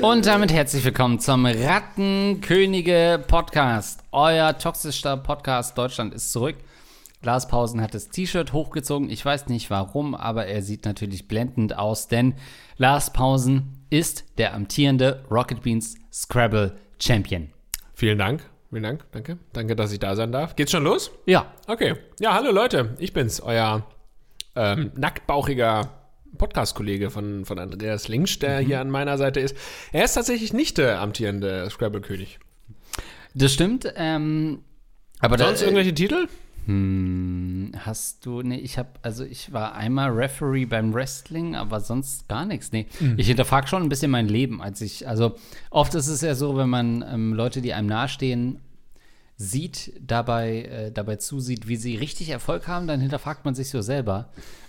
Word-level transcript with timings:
Und 0.00 0.26
damit 0.26 0.52
herzlich 0.52 0.84
willkommen 0.84 1.20
zum 1.20 1.44
Rattenkönige 1.44 3.22
Podcast. 3.28 4.02
Euer 4.10 4.56
toxischster 4.56 5.18
Podcast 5.18 5.76
Deutschland 5.76 6.14
ist 6.14 6.32
zurück. 6.32 6.56
Glaspausen 7.20 7.82
hat 7.82 7.92
das 7.92 8.08
T-Shirt 8.08 8.54
hochgezogen. 8.54 9.10
Ich 9.10 9.22
weiß 9.22 9.48
nicht 9.48 9.68
warum, 9.68 10.14
aber 10.14 10.46
er 10.46 10.62
sieht 10.62 10.86
natürlich 10.86 11.28
blendend 11.28 11.76
aus, 11.76 12.08
denn 12.08 12.34
Lars 12.78 13.12
Pausen 13.12 13.84
ist 13.90 14.24
der 14.38 14.54
amtierende 14.54 15.24
Rocket 15.30 15.62
Beans 15.62 15.96
Scrabble 16.10 16.78
Champion. 16.98 17.52
Vielen 18.02 18.18
Dank. 18.18 18.42
Vielen 18.70 18.82
Dank. 18.82 19.04
Danke. 19.12 19.38
Danke, 19.52 19.76
dass 19.76 19.92
ich 19.92 20.00
da 20.00 20.16
sein 20.16 20.32
darf. 20.32 20.56
Geht's 20.56 20.72
schon 20.72 20.82
los? 20.82 21.12
Ja. 21.24 21.54
Okay. 21.68 21.94
Ja, 22.18 22.34
hallo 22.34 22.50
Leute. 22.50 22.96
Ich 22.98 23.12
bin's, 23.12 23.40
euer 23.40 23.86
ähm, 24.56 24.90
nacktbauchiger 24.96 25.88
Podcast-Kollege 26.36 27.10
von, 27.10 27.44
von 27.44 27.60
Andreas 27.60 28.08
Linksch, 28.08 28.42
der 28.42 28.58
hier 28.58 28.80
an 28.80 28.90
meiner 28.90 29.18
Seite 29.18 29.38
ist. 29.38 29.56
Er 29.92 30.02
ist 30.04 30.14
tatsächlich 30.14 30.52
nicht 30.52 30.78
der 30.78 31.00
amtierende 31.00 31.70
Scrabble-König. 31.70 32.40
Das 33.34 33.52
stimmt. 33.52 33.86
Ähm, 33.94 34.64
aber 35.20 35.38
Sonst 35.38 35.60
da, 35.60 35.66
irgendwelche 35.66 35.94
Titel? 35.94 36.26
Hm, 36.66 37.72
hast 37.76 38.24
du, 38.24 38.42
nee, 38.42 38.58
ich 38.58 38.78
habe, 38.78 38.90
also 39.02 39.24
ich 39.24 39.52
war 39.52 39.74
einmal 39.74 40.10
Referee 40.10 40.64
beim 40.64 40.94
Wrestling, 40.94 41.56
aber 41.56 41.80
sonst 41.80 42.28
gar 42.28 42.44
nichts, 42.44 42.70
nee. 42.72 42.86
Ich 43.16 43.26
hinterfrage 43.26 43.66
schon 43.66 43.82
ein 43.82 43.88
bisschen 43.88 44.10
mein 44.12 44.28
Leben, 44.28 44.62
als 44.62 44.80
ich, 44.80 45.08
also 45.08 45.34
oft 45.70 45.94
ist 45.94 46.06
es 46.06 46.20
ja 46.20 46.34
so, 46.34 46.56
wenn 46.56 46.68
man 46.68 47.04
ähm, 47.06 47.34
Leute, 47.34 47.62
die 47.62 47.74
einem 47.74 47.88
nahestehen, 47.88 48.58
sieht, 49.36 49.92
dabei, 50.00 50.62
äh, 50.62 50.92
dabei 50.92 51.16
zusieht, 51.16 51.66
wie 51.66 51.76
sie 51.76 51.96
richtig 51.96 52.28
Erfolg 52.28 52.68
haben, 52.68 52.86
dann 52.86 53.00
hinterfragt 53.00 53.44
man 53.44 53.54
sich 53.56 53.70
so 53.70 53.82
selber. 53.82 54.28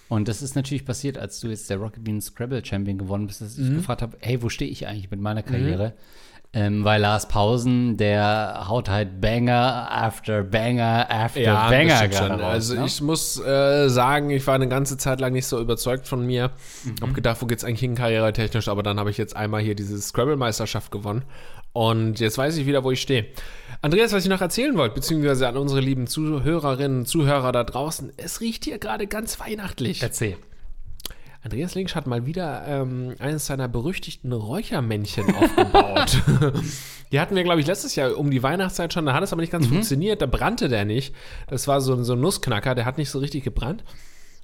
Und 0.10 0.28
das 0.28 0.42
ist 0.42 0.56
natürlich 0.56 0.86
passiert, 0.86 1.18
als 1.18 1.40
du 1.40 1.48
jetzt 1.48 1.70
der 1.70 1.78
Rocket 1.78 2.04
Beans 2.04 2.26
Scrabble 2.26 2.64
Champion 2.64 2.98
gewonnen 2.98 3.28
bist, 3.28 3.42
dass 3.42 3.58
ich 3.58 3.68
gefragt 3.76 4.02
habe, 4.02 4.18
hey, 4.20 4.42
wo 4.42 4.50
stehe 4.50 4.70
ich 4.70 4.88
eigentlich 4.88 5.10
mit 5.12 5.20
meiner 5.20 5.42
Karriere? 5.44 5.94
Ähm, 6.56 6.84
weil 6.84 7.02
Lars 7.02 7.28
Pausen, 7.28 7.98
der 7.98 8.66
haut 8.68 8.88
halt 8.88 9.20
Banger 9.20 9.88
after 9.90 10.44
Banger 10.44 11.08
after 11.10 11.42
Banger 11.70 11.88
das 11.88 11.98
stimmt 11.98 12.12
gerade 12.14 12.28
schon. 12.34 12.42
raus, 12.42 12.54
Also 12.54 12.76
ne? 12.76 12.86
ich 12.86 13.02
muss 13.02 13.40
äh, 13.44 13.90
sagen, 13.90 14.30
ich 14.30 14.46
war 14.46 14.54
eine 14.54 14.68
ganze 14.68 14.98
Zeit 14.98 15.20
lang 15.20 15.34
nicht 15.34 15.48
so 15.48 15.60
überzeugt 15.60 16.08
von 16.08 16.24
mir. 16.26 16.52
Mhm. 16.84 16.96
Hab 17.02 17.14
gedacht, 17.16 17.42
wo 17.42 17.48
geht's 17.48 17.64
eigentlich 17.64 17.80
hin 17.80 17.96
karrieretechnisch, 17.96 18.68
aber 18.68 18.84
dann 18.84 19.00
habe 19.00 19.10
ich 19.10 19.18
jetzt 19.18 19.36
einmal 19.36 19.62
hier 19.62 19.74
diese 19.74 20.00
Scrabble-Meisterschaft 20.00 20.92
gewonnen. 20.92 21.24
Und 21.74 22.20
jetzt 22.20 22.38
weiß 22.38 22.56
ich 22.58 22.68
wieder, 22.68 22.84
wo 22.84 22.92
ich 22.92 23.02
stehe. 23.02 23.26
Andreas, 23.82 24.14
was 24.14 24.24
ich 24.24 24.30
noch 24.30 24.42
erzählen 24.42 24.78
wollte, 24.78 24.94
beziehungsweise 24.94 25.48
an 25.48 25.58
unsere 25.58 25.80
lieben 25.82 26.06
Zuhörerinnen 26.06 27.00
und 27.00 27.06
Zuhörer 27.08 27.52
da 27.52 27.64
draußen, 27.64 28.14
es 28.18 28.42
riecht 28.42 28.66
hier 28.66 28.78
gerade 28.78 29.08
ganz 29.08 29.40
weihnachtlich. 29.40 30.04
Erzähl. 30.04 30.38
Andreas 31.44 31.76
Linksch 31.76 31.94
hat 31.96 32.08
mal 32.08 32.26
wieder 32.26 32.64
ähm, 32.68 33.16
eines 33.20 33.46
seiner 33.46 33.68
berüchtigten 33.68 34.32
Räuchermännchen 34.32 35.36
aufgebaut. 35.36 36.22
die 37.12 37.20
hatten 37.20 37.36
wir, 37.36 37.44
glaube 37.44 37.60
ich, 37.60 37.68
letztes 37.68 37.96
Jahr 37.96 38.18
um 38.18 38.32
die 38.32 38.42
Weihnachtszeit 38.42 38.94
schon. 38.94 39.06
Da 39.06 39.14
hat 39.14 39.24
es 39.24 39.34
aber 39.34 39.42
nicht 39.42 39.52
ganz 39.52 39.68
funktioniert. 39.68 40.22
Da 40.22 40.26
brannte 40.26 40.70
der 40.70 40.86
nicht. 40.86 41.14
Das 41.48 41.68
war 41.68 41.82
so, 41.82 42.02
so 42.04 42.14
ein 42.14 42.22
Nussknacker. 42.22 42.76
Der 42.76 42.86
hat 42.86 42.98
nicht 42.98 43.10
so 43.10 43.20
richtig 43.20 43.44
gebrannt. 43.44 43.84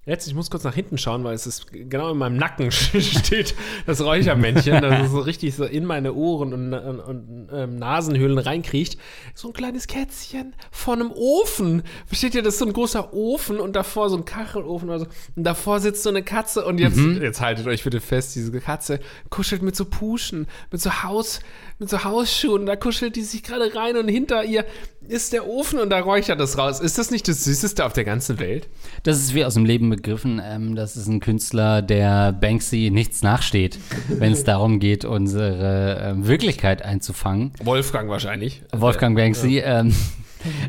Jetzt, 0.05 0.27
ich 0.27 0.33
muss 0.33 0.49
kurz 0.49 0.63
nach 0.63 0.73
hinten 0.73 0.97
schauen, 0.97 1.23
weil 1.23 1.35
es 1.35 1.45
ist 1.45 1.67
genau 1.71 2.11
in 2.11 2.17
meinem 2.17 2.37
Nacken 2.37 2.71
steht 2.71 3.53
das 3.85 4.01
Räuchermännchen, 4.01 4.81
das 4.81 5.05
ist 5.05 5.11
so 5.11 5.19
richtig 5.19 5.55
so 5.55 5.65
in 5.65 5.85
meine 5.85 6.13
Ohren 6.13 6.53
und, 6.53 6.73
und, 6.73 6.99
und 6.99 7.49
ähm, 7.53 7.75
Nasenhöhlen 7.77 8.37
reinkriecht. 8.37 8.97
So 9.35 9.49
ein 9.49 9.53
kleines 9.53 9.87
Kätzchen 9.87 10.55
vor 10.71 10.93
einem 10.93 11.11
Ofen. 11.11 11.83
Versteht 12.07 12.33
ihr, 12.33 12.41
das 12.41 12.55
ist 12.55 12.59
so 12.59 12.65
ein 12.65 12.73
großer 12.73 13.13
Ofen 13.13 13.59
und 13.59 13.75
davor 13.75 14.09
so 14.09 14.17
ein 14.17 14.25
Kachelofen 14.25 14.89
oder 14.89 14.99
so. 14.99 15.07
Und 15.35 15.43
davor 15.43 15.79
sitzt 15.79 16.03
so 16.03 16.09
eine 16.09 16.23
Katze 16.23 16.65
und 16.65 16.79
jetzt, 16.79 16.97
jetzt 16.97 17.41
haltet 17.41 17.67
euch 17.67 17.83
bitte 17.83 17.99
fest, 17.99 18.35
diese 18.35 18.57
Katze 18.59 18.99
kuschelt 19.29 19.61
mit 19.61 19.75
so 19.75 19.85
Puschen, 19.85 20.47
mit 20.71 20.81
so 20.81 21.03
Haus, 21.03 21.39
mit 21.79 21.89
so 21.89 22.03
Hausschuhen. 22.03 22.65
Da 22.65 22.75
kuschelt 22.75 23.15
die 23.15 23.21
sich 23.21 23.41
gerade 23.41 23.73
rein 23.73 23.95
und 23.97 24.07
hinter 24.09 24.43
ihr 24.43 24.65
ist 25.07 25.33
der 25.33 25.47
Ofen 25.47 25.79
und 25.79 25.89
da 25.89 25.99
räuchert 26.01 26.39
es 26.41 26.57
raus. 26.57 26.79
Ist 26.81 26.97
das 26.97 27.09
nicht 27.09 27.27
das 27.27 27.43
Süßeste 27.45 27.83
auf 27.85 27.93
der 27.93 28.03
ganzen 28.03 28.37
Welt? 28.39 28.67
Das 29.03 29.17
ist 29.17 29.33
wie 29.33 29.43
aus 29.45 29.55
dem 29.55 29.65
Leben 29.65 29.89
begriffen. 29.89 30.41
Ähm, 30.43 30.75
das 30.75 30.97
ist 30.97 31.07
ein 31.07 31.19
Künstler, 31.19 31.81
der 31.81 32.31
Banksy 32.33 32.89
nichts 32.91 33.23
nachsteht, 33.23 33.79
wenn 34.09 34.33
es 34.33 34.43
darum 34.43 34.79
geht, 34.79 35.05
unsere 35.05 35.99
ähm, 36.03 36.27
Wirklichkeit 36.27 36.83
einzufangen. 36.83 37.53
Wolfgang 37.63 38.09
wahrscheinlich. 38.09 38.61
Wolfgang 38.71 39.15
Banksy. 39.15 39.59
Ja. 39.59 39.79
Ähm, 39.79 39.95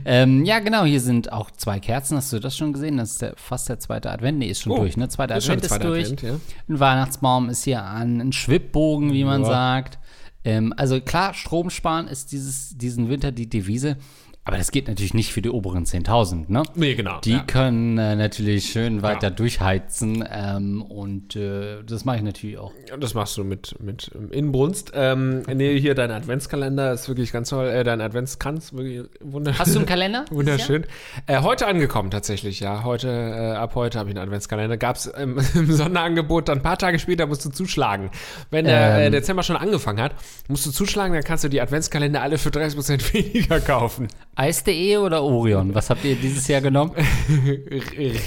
ähm, 0.05 0.45
ja, 0.45 0.59
genau, 0.59 0.85
hier 0.85 1.01
sind 1.01 1.33
auch 1.33 1.51
zwei 1.51 1.79
Kerzen. 1.79 2.17
Hast 2.17 2.33
du 2.33 2.39
das 2.41 2.57
schon 2.57 2.73
gesehen? 2.73 2.97
Das 2.97 3.13
ist 3.13 3.23
der, 3.23 3.35
fast 3.37 3.69
der 3.69 3.79
zweite 3.79 4.11
Advent. 4.11 4.39
Nee, 4.39 4.49
ist 4.51 4.63
schon 4.63 4.73
Oh, 4.73 4.79
durch, 4.79 4.97
ne? 4.97 5.09
Zweiter 5.09 5.37
ist 5.37 5.45
schon 5.45 5.59
Advent 5.59 5.65
ist 5.65 5.69
zweiter 5.71 5.89
durch. 5.89 6.05
Advent, 6.13 6.23
ja. 6.23 6.41
Ein 6.69 6.81
Weihnachtsbaum 6.81 7.49
ist 7.51 7.65
hier 7.65 7.83
an, 7.85 8.21
ein 8.21 8.33
Schwibbogen, 8.33 9.13
wie 9.13 9.25
man 9.25 9.43
Ja. 9.43 9.49
sagt. 9.49 9.99
Ähm, 10.45 10.73
also 10.77 11.01
klar, 11.01 11.35
Strom 11.35 11.71
sparen 11.71 12.09
ist 12.09 12.33
dieses, 12.33 12.77
diesen 12.77 13.09
Winter 13.09 13.33
die 13.33 13.49
Devise. 13.49 13.97
Aber 14.45 14.57
das 14.57 14.71
geht 14.71 14.89
natürlich 14.89 15.13
nicht 15.13 15.33
für 15.33 15.43
die 15.43 15.51
oberen 15.51 15.85
10.000, 15.85 16.51
ne? 16.51 16.63
Nee, 16.75 16.95
genau. 16.95 17.21
Die 17.21 17.33
ja. 17.33 17.43
können 17.47 17.99
äh, 17.99 18.17
natürlich 18.17 18.73
schön 18.73 19.03
weiter 19.03 19.31
durchheizen 19.31 20.25
ähm, 20.33 20.81
und 20.81 21.37
äh, 21.37 21.83
das 21.85 22.07
mache 22.07 22.17
ich 22.17 22.23
natürlich 22.23 22.57
auch. 22.57 22.73
Das 22.99 23.13
machst 23.13 23.37
du 23.37 23.45
mit, 23.45 23.77
mit 23.81 24.11
ähm, 24.15 24.33
Inbrunst. 24.33 24.93
Ähm, 24.95 25.43
nee, 25.43 25.79
hier 25.79 25.95
dein 25.95 26.11
Adventskalender 26.11 26.93
ist 26.93 27.07
wirklich 27.07 27.33
ganz 27.33 27.51
toll. 27.51 27.69
Äh, 27.69 27.85
dein 27.85 28.01
Adventskranz, 28.01 28.73
wirklich 28.73 29.03
wunderschön. 29.21 29.59
Hast 29.59 29.75
du 29.75 29.79
einen 29.79 29.87
Kalender? 29.87 30.25
Wunderschön. 30.31 30.87
Äh, 31.27 31.43
heute 31.43 31.67
angekommen 31.67 32.11
tatsächlich, 32.11 32.61
ja. 32.61 32.83
Heute, 32.83 33.09
äh, 33.09 33.53
ab 33.57 33.75
heute 33.75 33.99
habe 33.99 34.09
ich 34.09 34.17
einen 34.17 34.25
Adventskalender. 34.25 34.79
Gab 34.79 34.97
es 34.97 35.05
im, 35.05 35.39
im 35.55 35.71
Sonderangebot, 35.71 36.49
dann 36.49 36.59
ein 36.59 36.63
paar 36.63 36.79
Tage 36.79 36.99
später 36.99 37.27
musst 37.27 37.45
du 37.45 37.51
zuschlagen. 37.51 38.11
Wenn 38.51 38.65
der 38.65 39.01
Ähm. 39.01 39.01
äh, 39.09 39.11
Dezember 39.11 39.43
schon 39.43 39.57
angefangen 39.57 40.01
hat, 40.01 40.15
musst 40.49 40.65
du 40.65 40.71
zuschlagen, 40.71 41.13
dann 41.13 41.25
kannst 41.25 41.45
du 41.45 41.49
die 41.49 41.61
Adventskalender 41.61 42.23
alle 42.23 42.39
für 42.39 42.49
30% 42.49 43.13
weniger 43.13 43.61
kaufen. 43.61 44.09
Eis.de 44.41 44.97
oder 44.97 45.23
Orion? 45.23 45.75
Was 45.75 45.91
habt 45.91 46.03
ihr 46.03 46.15
dieses 46.17 46.49
Jahr 46.49 46.63
genommen? 46.63 46.93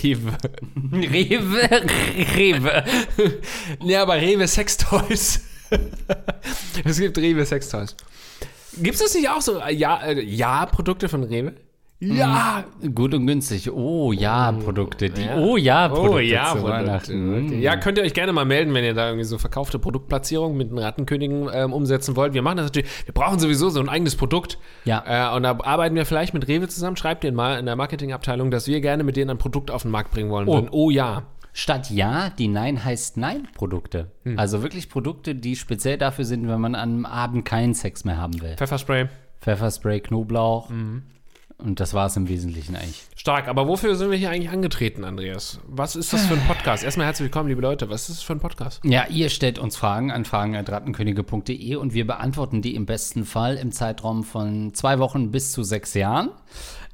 Rewe. 0.03 0.37
Rewe, 0.91 1.69
Rewe. 2.35 2.83
Ja, 3.83 4.03
aber 4.03 4.15
Rewe 4.17 4.47
Sextoys. 4.47 5.41
es 6.85 6.99
gibt 6.99 7.17
Rewe 7.17 7.43
Sextoys. 7.43 7.95
Gibt 8.77 9.01
es 9.01 9.15
nicht 9.15 9.27
auch 9.27 9.41
so? 9.41 9.59
äh, 9.59 9.73
Ja, 9.73 10.03
äh, 10.03 10.21
ja, 10.21 10.67
Produkte 10.67 11.09
von 11.09 11.23
Rewe? 11.23 11.53
Ja! 12.11 12.63
Gut 12.93 13.13
und 13.13 13.27
günstig. 13.27 13.71
Oh 13.71 14.11
ja, 14.11 14.51
Produkte. 14.51 15.09
Die 15.09 15.21
Ja. 15.21 15.37
Oh 15.37 15.57
ja, 15.57 15.87
Produkte 15.89 16.15
Oh 16.15 16.19
ja, 16.19 16.45
zu 16.45 16.57
Produkte. 16.57 16.71
Weihnachten. 16.71 17.45
Okay. 17.45 17.59
Ja, 17.59 17.75
könnt 17.77 17.97
ihr 17.97 18.03
euch 18.03 18.13
gerne 18.13 18.33
mal 18.33 18.45
melden, 18.45 18.73
wenn 18.73 18.83
ihr 18.83 18.93
da 18.93 19.07
irgendwie 19.07 19.25
so 19.25 19.37
verkaufte 19.37 19.79
Produktplatzierungen 19.79 20.57
mit 20.57 20.71
den 20.71 20.77
Rattenkönigen 20.77 21.49
ähm, 21.53 21.73
umsetzen 21.73 22.15
wollt. 22.15 22.33
Wir 22.33 22.41
machen 22.41 22.57
das 22.57 22.67
natürlich, 22.67 22.89
wir 23.05 23.13
brauchen 23.13 23.39
sowieso 23.39 23.69
so 23.69 23.79
ein 23.79 23.89
eigenes 23.89 24.15
Produkt. 24.15 24.57
Ja. 24.85 25.31
Äh, 25.33 25.35
und 25.35 25.43
da 25.43 25.57
arbeiten 25.63 25.95
wir 25.95 26.05
vielleicht 26.05 26.33
mit 26.33 26.47
Rewe 26.47 26.67
zusammen. 26.67 26.97
Schreibt 26.97 27.23
denen 27.23 27.35
mal 27.35 27.59
in 27.59 27.65
der 27.65 27.75
Marketingabteilung, 27.75 28.51
dass 28.51 28.67
wir 28.67 28.81
gerne 28.81 29.03
mit 29.03 29.15
denen 29.15 29.31
ein 29.31 29.37
Produkt 29.37 29.71
auf 29.71 29.83
den 29.83 29.91
Markt 29.91 30.11
bringen 30.11 30.29
wollen. 30.29 30.47
Oh. 30.47 30.55
würden. 30.55 30.69
oh 30.71 30.89
ja. 30.89 31.23
Statt 31.55 31.91
Ja, 31.91 32.31
die 32.31 32.47
Nein 32.47 32.83
heißt 32.83 33.17
Nein 33.17 33.47
Produkte. 33.55 34.11
Hm. 34.23 34.39
Also 34.39 34.63
wirklich 34.63 34.89
Produkte, 34.89 35.35
die 35.35 35.55
speziell 35.55 35.99
dafür 35.99 36.25
sind, 36.25 36.47
wenn 36.47 36.59
man 36.59 36.73
an 36.73 36.89
einem 36.89 37.05
Abend 37.05 37.45
keinen 37.45 37.75
Sex 37.75 38.05
mehr 38.05 38.17
haben 38.17 38.41
will. 38.41 38.55
Pfefferspray. 38.57 39.07
Pfefferspray, 39.39 39.99
Knoblauch. 39.99 40.69
Mhm. 40.69 41.03
Und 41.63 41.79
das 41.79 41.93
war 41.93 42.07
es 42.07 42.17
im 42.17 42.27
Wesentlichen 42.27 42.75
eigentlich. 42.75 43.03
Stark, 43.15 43.47
aber 43.47 43.69
wofür 43.69 43.95
sind 43.95 44.11
wir 44.11 44.17
hier 44.17 44.29
eigentlich 44.29 44.49
angetreten, 44.49 45.05
Andreas? 45.05 45.61
Was 45.65 45.95
ist 45.95 46.11
das 46.11 46.25
für 46.25 46.33
ein 46.33 46.45
Podcast? 46.45 46.83
Erstmal 46.83 47.05
herzlich 47.05 47.27
willkommen, 47.27 47.47
liebe 47.47 47.61
Leute. 47.61 47.89
Was 47.89 48.09
ist 48.09 48.17
das 48.17 48.23
für 48.23 48.33
ein 48.33 48.41
Podcast? 48.41 48.81
Ja, 48.83 49.07
ihr 49.07 49.29
stellt 49.29 49.59
uns 49.59 49.77
Fragen 49.77 50.11
an 50.11 50.25
fragen.rattenkönige.de 50.25 51.75
und 51.77 51.93
wir 51.93 52.05
beantworten 52.05 52.61
die 52.61 52.75
im 52.75 52.85
besten 52.85 53.23
Fall 53.23 53.55
im 53.55 53.71
Zeitraum 53.71 54.25
von 54.25 54.73
zwei 54.73 54.99
Wochen 54.99 55.31
bis 55.31 55.53
zu 55.53 55.63
sechs 55.63 55.93
Jahren. 55.93 56.31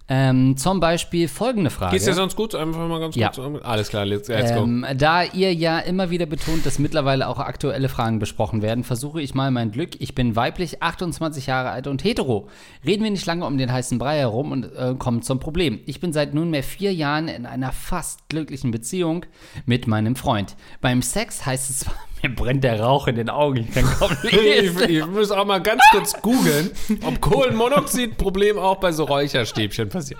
Ähm, 0.09 0.57
zum 0.57 0.79
Beispiel 0.79 1.27
folgende 1.27 1.69
Frage. 1.69 1.91
Geht's 1.93 2.05
dir 2.05 2.13
sonst 2.15 2.35
gut? 2.35 2.55
Einfach 2.55 2.87
mal 2.87 2.99
ganz 2.99 3.15
Ja. 3.15 3.29
kurz. 3.29 3.63
Alles 3.63 3.89
klar, 3.89 4.05
let's, 4.05 4.27
let's 4.27 4.51
go. 4.53 4.63
Ähm, 4.63 4.85
da 4.97 5.23
ihr 5.23 5.53
ja 5.53 5.77
immer 5.79 6.09
wieder 6.09 6.25
betont, 6.25 6.65
dass 6.65 6.79
mittlerweile 6.79 7.27
auch 7.27 7.37
aktuelle 7.37 7.89
Fragen 7.89 8.17
besprochen 8.17 8.61
werden, 8.63 8.83
versuche 8.83 9.21
ich 9.21 9.35
mal 9.35 9.51
mein 9.51 9.71
Glück. 9.71 10.01
Ich 10.01 10.15
bin 10.15 10.35
weiblich, 10.35 10.81
28 10.81 11.45
Jahre 11.47 11.69
alt 11.69 11.85
und 11.85 12.03
hetero. 12.03 12.47
Reden 12.83 13.03
wir 13.03 13.11
nicht 13.11 13.25
lange 13.27 13.45
um 13.45 13.57
den 13.59 13.71
heißen 13.71 13.99
Brei 13.99 14.17
herum 14.17 14.51
und 14.51 14.63
äh, 14.75 14.95
kommen 14.97 15.21
zum 15.21 15.39
Problem. 15.39 15.79
Ich 15.85 15.99
bin 15.99 16.11
seit 16.11 16.33
nunmehr 16.33 16.63
vier 16.63 16.93
Jahren 16.93 17.27
in 17.27 17.45
einer 17.45 17.71
fast 17.71 18.27
glücklichen 18.29 18.71
Beziehung 18.71 19.25
mit 19.67 19.85
meinem 19.85 20.15
Freund. 20.15 20.55
Beim 20.81 21.01
Sex 21.03 21.45
heißt 21.45 21.69
es 21.69 21.79
zwar, 21.79 21.93
mir 22.23 22.35
brennt 22.35 22.63
der 22.63 22.81
Rauch 22.81 23.07
in 23.07 23.15
den 23.15 23.29
Augen, 23.29 23.57
ich 23.57 23.71
kann 23.71 23.85
kaum 23.85 24.11
Ich, 24.23 24.31
lesen. 24.31 24.89
ich 24.89 25.05
muss 25.05 25.31
auch 25.31 25.45
mal 25.45 25.61
ganz 25.61 25.81
kurz 25.91 26.13
googeln, 26.21 26.71
ob 27.05 27.21
Kohlenmonoxid-Problem 27.21 28.57
auch 28.57 28.77
bei 28.77 28.91
so 28.91 29.05
Räucherstäbchen 29.05 29.89
passiert. 29.89 30.19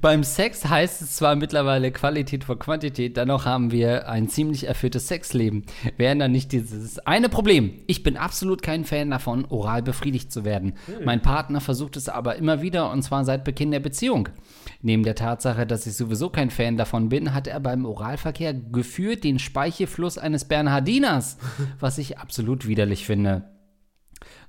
Beim 0.00 0.24
Sex 0.24 0.68
heißt 0.68 1.02
es 1.02 1.16
zwar 1.16 1.36
mittlerweile 1.36 1.90
Qualität 1.92 2.44
vor 2.44 2.58
Quantität, 2.58 3.16
dennoch 3.16 3.44
haben 3.46 3.72
wir 3.72 4.08
ein 4.08 4.28
ziemlich 4.28 4.66
erfülltes 4.66 5.08
Sexleben. 5.08 5.64
Wären 5.96 6.18
dann 6.18 6.32
nicht 6.32 6.52
dieses 6.52 6.98
eine 7.00 7.28
Problem. 7.28 7.72
Ich 7.86 8.02
bin 8.02 8.16
absolut 8.16 8.62
kein 8.62 8.84
Fan 8.84 9.10
davon, 9.10 9.44
oral 9.48 9.82
befriedigt 9.82 10.32
zu 10.32 10.44
werden. 10.44 10.74
Hm. 10.86 11.04
Mein 11.04 11.22
Partner 11.22 11.60
versucht 11.60 11.96
es 11.96 12.08
aber 12.08 12.36
immer 12.36 12.62
wieder 12.62 12.90
und 12.90 13.02
zwar 13.02 13.24
seit 13.24 13.44
Beginn 13.44 13.70
der 13.70 13.80
Beziehung. 13.80 14.28
Neben 14.82 15.04
der 15.04 15.14
Tatsache, 15.14 15.64
dass 15.64 15.86
ich 15.86 15.96
sowieso 15.96 16.28
kein 16.28 16.50
Fan 16.50 16.76
davon 16.76 17.08
bin, 17.08 17.32
hat 17.32 17.46
er 17.46 17.60
beim 17.60 17.86
Oralverkehr 17.86 18.52
geführt 18.52 19.22
den 19.22 19.38
Speichelfluss 19.38 20.18
eines 20.18 20.44
Bernhardiners, 20.44 21.38
was 21.80 21.98
ich 21.98 22.18
absolut 22.18 22.66
widerlich 22.66 23.06
finde 23.06 23.44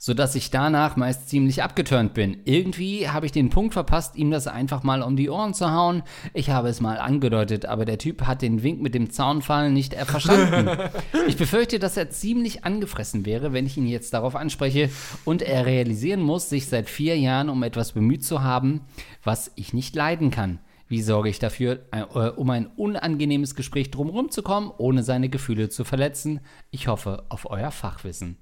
sodass 0.03 0.35
ich 0.35 0.49
danach 0.49 0.97
meist 0.97 1.29
ziemlich 1.29 1.63
abgeturnt 1.63 2.13
bin. 2.13 2.41
Irgendwie 2.43 3.07
habe 3.07 3.25
ich 3.25 3.31
den 3.31 3.49
Punkt 3.49 3.73
verpasst, 3.73 4.17
ihm 4.17 4.31
das 4.31 4.47
einfach 4.47 4.83
mal 4.83 5.01
um 5.01 5.15
die 5.15 5.29
Ohren 5.29 5.53
zu 5.53 5.71
hauen. 5.71 6.03
Ich 6.33 6.49
habe 6.49 6.67
es 6.67 6.81
mal 6.81 6.97
angedeutet, 6.97 7.65
aber 7.65 7.85
der 7.85 7.97
Typ 7.97 8.23
hat 8.23 8.41
den 8.41 8.63
Wink 8.63 8.81
mit 8.81 8.95
dem 8.95 9.11
Zaunfall 9.11 9.71
nicht 9.71 9.93
verstanden. 9.93 10.77
ich 11.27 11.37
befürchte, 11.37 11.79
dass 11.79 11.95
er 11.95 12.09
ziemlich 12.09 12.65
angefressen 12.65 13.25
wäre, 13.25 13.53
wenn 13.53 13.65
ich 13.65 13.77
ihn 13.77 13.87
jetzt 13.87 14.13
darauf 14.13 14.35
anspreche 14.35 14.89
und 15.23 15.41
er 15.41 15.65
realisieren 15.65 16.21
muss, 16.21 16.49
sich 16.49 16.67
seit 16.67 16.89
vier 16.89 17.17
Jahren 17.17 17.49
um 17.49 17.63
etwas 17.63 17.93
bemüht 17.93 18.25
zu 18.25 18.43
haben, 18.43 18.81
was 19.23 19.51
ich 19.55 19.73
nicht 19.73 19.95
leiden 19.95 20.31
kann. 20.31 20.59
Wie 20.87 21.01
sorge 21.01 21.29
ich 21.29 21.39
dafür, 21.39 21.85
äh, 21.91 22.03
um 22.03 22.49
ein 22.49 22.67
unangenehmes 22.67 23.55
Gespräch 23.55 23.89
drumherum 23.89 24.29
zu 24.29 24.43
kommen, 24.43 24.71
ohne 24.77 25.01
seine 25.01 25.29
Gefühle 25.29 25.69
zu 25.69 25.85
verletzen? 25.85 26.41
Ich 26.71 26.87
hoffe 26.87 27.25
auf 27.29 27.49
euer 27.49 27.71
Fachwissen. 27.71 28.37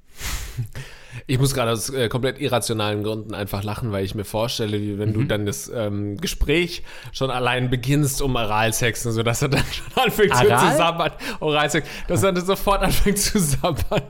Ich 1.27 1.39
muss 1.39 1.53
gerade 1.53 1.71
aus 1.71 1.89
äh, 1.89 2.09
komplett 2.09 2.39
irrationalen 2.39 3.03
Gründen 3.03 3.33
einfach 3.33 3.63
lachen, 3.63 3.91
weil 3.91 4.03
ich 4.03 4.15
mir 4.15 4.23
vorstelle, 4.23 4.79
wie 4.79 4.97
wenn 4.97 5.09
mhm. 5.09 5.13
du 5.13 5.23
dann 5.23 5.45
das 5.45 5.71
ähm, 5.73 6.17
Gespräch 6.17 6.83
schon 7.11 7.29
allein 7.29 7.69
beginnst 7.69 8.21
um 8.21 8.35
Oralsex 8.35 9.05
und 9.05 9.13
so, 9.13 9.23
dass 9.23 9.41
er 9.41 9.49
dann 9.49 9.63
schon 9.71 10.03
anfängt 10.03 10.31
Aral? 10.31 10.71
zu 10.71 10.77
sabbern. 10.77 11.11
Oralsex, 11.39 11.87
dass 12.07 12.23
er 12.23 12.31
dann 12.31 12.45
sofort 12.45 12.81
anfängt 12.81 13.19
zu 13.19 13.39
sabbern. 13.39 14.01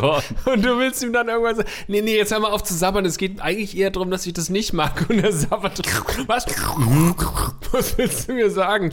Oh. 0.00 0.20
Und 0.46 0.64
du 0.64 0.78
willst 0.78 1.02
ihm 1.02 1.12
dann 1.12 1.28
irgendwann 1.28 1.56
sagen, 1.56 1.68
nee, 1.88 2.00
nee, 2.00 2.16
jetzt 2.16 2.32
hör 2.32 2.40
mal 2.40 2.50
auf 2.50 2.62
zu 2.62 2.74
sabbern. 2.74 3.04
Es 3.06 3.18
geht 3.18 3.40
eigentlich 3.40 3.76
eher 3.76 3.90
darum, 3.90 4.10
dass 4.10 4.26
ich 4.26 4.32
das 4.32 4.48
nicht 4.48 4.72
mag. 4.72 5.06
Und 5.08 5.22
er 5.22 5.32
sabbert, 5.32 5.80
was? 6.26 6.46
was 7.72 7.98
willst 7.98 8.28
du 8.28 8.34
mir 8.34 8.50
sagen? 8.50 8.92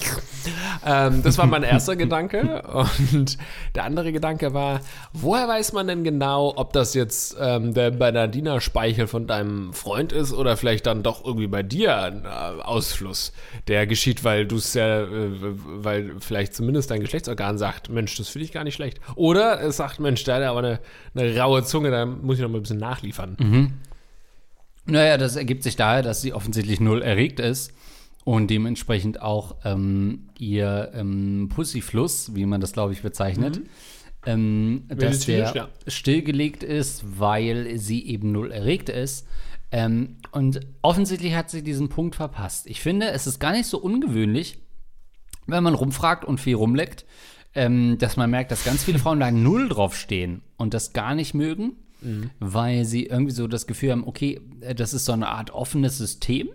Ähm, 0.85 1.23
das 1.23 1.37
war 1.37 1.45
mein 1.45 1.63
erster 1.63 1.95
Gedanke. 1.95 2.63
Und 3.11 3.37
der 3.75 3.83
andere 3.83 4.11
Gedanke 4.11 4.53
war, 4.53 4.81
woher 5.13 5.47
weiß 5.47 5.73
man 5.73 5.87
denn 5.87 6.03
genau, 6.03 6.38
ob 6.39 6.73
das 6.73 6.93
jetzt 6.93 7.37
ähm, 7.39 7.73
der 7.73 7.91
Bernardiner-Speichel 7.91 9.07
von 9.07 9.27
deinem 9.27 9.73
Freund 9.73 10.11
ist 10.11 10.33
oder 10.33 10.57
vielleicht 10.57 10.85
dann 10.85 11.03
doch 11.03 11.25
irgendwie 11.25 11.47
bei 11.47 11.63
dir 11.63 11.97
ein 11.97 12.25
äh, 12.25 12.27
Ausfluss, 12.27 13.31
der 13.67 13.87
geschieht, 13.87 14.23
weil 14.23 14.45
du 14.45 14.57
es 14.57 14.73
ja, 14.73 15.01
äh, 15.01 15.07
weil 15.41 16.15
vielleicht 16.19 16.53
zumindest 16.53 16.91
dein 16.91 17.01
Geschlechtsorgan 17.01 17.57
sagt, 17.57 17.89
Mensch, 17.89 18.15
das 18.17 18.29
finde 18.29 18.45
ich 18.45 18.51
gar 18.51 18.63
nicht 18.63 18.75
schlecht. 18.75 18.99
Oder 19.15 19.61
es 19.61 19.77
sagt, 19.77 19.99
Mensch, 19.99 20.23
der 20.23 20.35
hat 20.35 20.43
aber 20.43 20.59
eine, 20.59 20.79
eine 21.15 21.37
raue 21.37 21.63
Zunge, 21.63 21.91
da 21.91 22.05
muss 22.05 22.37
ich 22.37 22.41
noch 22.41 22.49
mal 22.49 22.59
ein 22.59 22.63
bisschen 22.63 22.79
nachliefern. 22.79 23.37
Mhm. 23.39 23.73
Naja, 24.85 25.17
das 25.17 25.35
ergibt 25.35 25.63
sich 25.63 25.75
daher, 25.75 26.01
dass 26.01 26.21
sie 26.21 26.33
offensichtlich 26.33 26.79
null 26.79 27.01
erregt 27.01 27.39
ist 27.39 27.73
und 28.23 28.49
dementsprechend 28.49 29.21
auch 29.21 29.55
ähm, 29.63 30.29
ihr 30.37 30.91
ähm, 30.93 31.49
Pussyfluss, 31.53 32.35
wie 32.35 32.45
man 32.45 32.61
das, 32.61 32.73
glaube 32.73 32.93
ich, 32.93 33.01
bezeichnet, 33.01 33.59
mhm 33.59 33.69
ähm, 34.25 34.83
dass 34.89 35.21
der 35.21 35.53
ja. 35.53 35.69
stillgelegt 35.87 36.63
ist, 36.63 37.03
weil 37.19 37.77
sie 37.77 38.05
eben 38.05 38.31
null 38.31 38.51
erregt 38.51 38.89
ist. 38.89 39.27
Ähm, 39.71 40.17
und 40.31 40.61
offensichtlich 40.81 41.35
hat 41.35 41.49
sie 41.49 41.63
diesen 41.63 41.89
Punkt 41.89 42.15
verpasst. 42.15 42.67
Ich 42.67 42.81
finde, 42.81 43.11
es 43.11 43.27
ist 43.27 43.39
gar 43.39 43.51
nicht 43.51 43.67
so 43.67 43.77
ungewöhnlich, 43.79 44.57
wenn 45.47 45.63
man 45.63 45.73
rumfragt 45.73 46.25
und 46.25 46.39
viel 46.39 46.55
rumleckt, 46.55 47.05
ähm, 47.55 47.97
dass 47.97 48.17
man 48.17 48.29
merkt, 48.29 48.51
dass 48.51 48.63
ganz 48.63 48.83
viele 48.83 48.99
Frauen 48.99 49.19
da 49.19 49.31
null 49.31 49.69
drauf 49.69 49.95
stehen 49.95 50.41
und 50.57 50.73
das 50.73 50.93
gar 50.93 51.15
nicht 51.15 51.33
mögen, 51.33 51.73
mhm. 52.01 52.29
weil 52.39 52.85
sie 52.85 53.05
irgendwie 53.05 53.31
so 53.31 53.47
das 53.47 53.67
Gefühl 53.67 53.91
haben, 53.91 54.07
okay, 54.07 54.41
äh, 54.61 54.75
das 54.75 54.93
ist 54.93 55.05
so 55.05 55.13
eine 55.13 55.29
Art 55.29 55.51
offenes 55.51 55.97
System, 55.97 56.49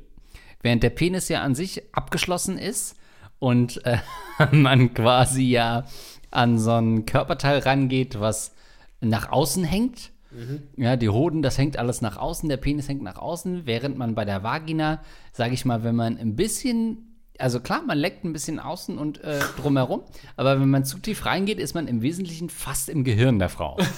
während 0.62 0.82
der 0.82 0.90
Penis 0.90 1.28
ja 1.28 1.43
an 1.43 1.55
sich 1.55 1.82
abgeschlossen 1.93 2.58
ist 2.58 2.96
und 3.39 3.85
äh, 3.85 3.99
man 4.53 4.95
quasi 4.95 5.45
ja 5.45 5.85
an 6.31 6.59
so 6.59 6.73
ein 6.73 7.07
Körperteil 7.07 7.61
rangeht, 7.61 8.19
was 8.21 8.55
nach 9.01 9.31
außen 9.31 9.65
hängt. 9.65 10.11
Mhm. 10.33 10.63
Ja, 10.77 10.97
die 10.97 11.09
Hoden, 11.09 11.43
das 11.43 11.59
hängt 11.59 11.79
alles 11.79 12.01
nach 12.01 12.17
außen, 12.17 12.49
der 12.49 12.57
Penis 12.57 12.89
hängt 12.89 13.03
nach 13.03 13.19
außen, 13.19 13.67
während 13.67 13.97
man 13.97 14.15
bei 14.15 14.25
der 14.25 14.43
Vagina, 14.43 15.01
sage 15.33 15.55
ich 15.55 15.65
mal, 15.65 15.85
wenn 15.85 15.95
man 15.95 16.19
ein 16.19 16.35
bisschen, 16.35 17.15
also 17.39 17.61
klar, 17.61 17.83
man 17.87 17.99
leckt 17.99 18.25
ein 18.25 18.33
bisschen 18.33 18.59
außen 18.59 18.99
und 18.99 19.23
äh, 19.23 19.39
drumherum, 19.57 20.03
aber 20.37 20.61
wenn 20.61 20.71
man 20.71 20.85
zu 20.85 20.99
tief 20.99 21.25
reingeht, 21.25 21.61
ist 21.61 21.75
man 21.75 21.87
im 21.87 22.03
Wesentlichen 22.03 22.49
fast 22.49 22.89
im 22.89 23.05
Gehirn 23.05 23.39
der 23.39 23.49
Frau. 23.49 23.79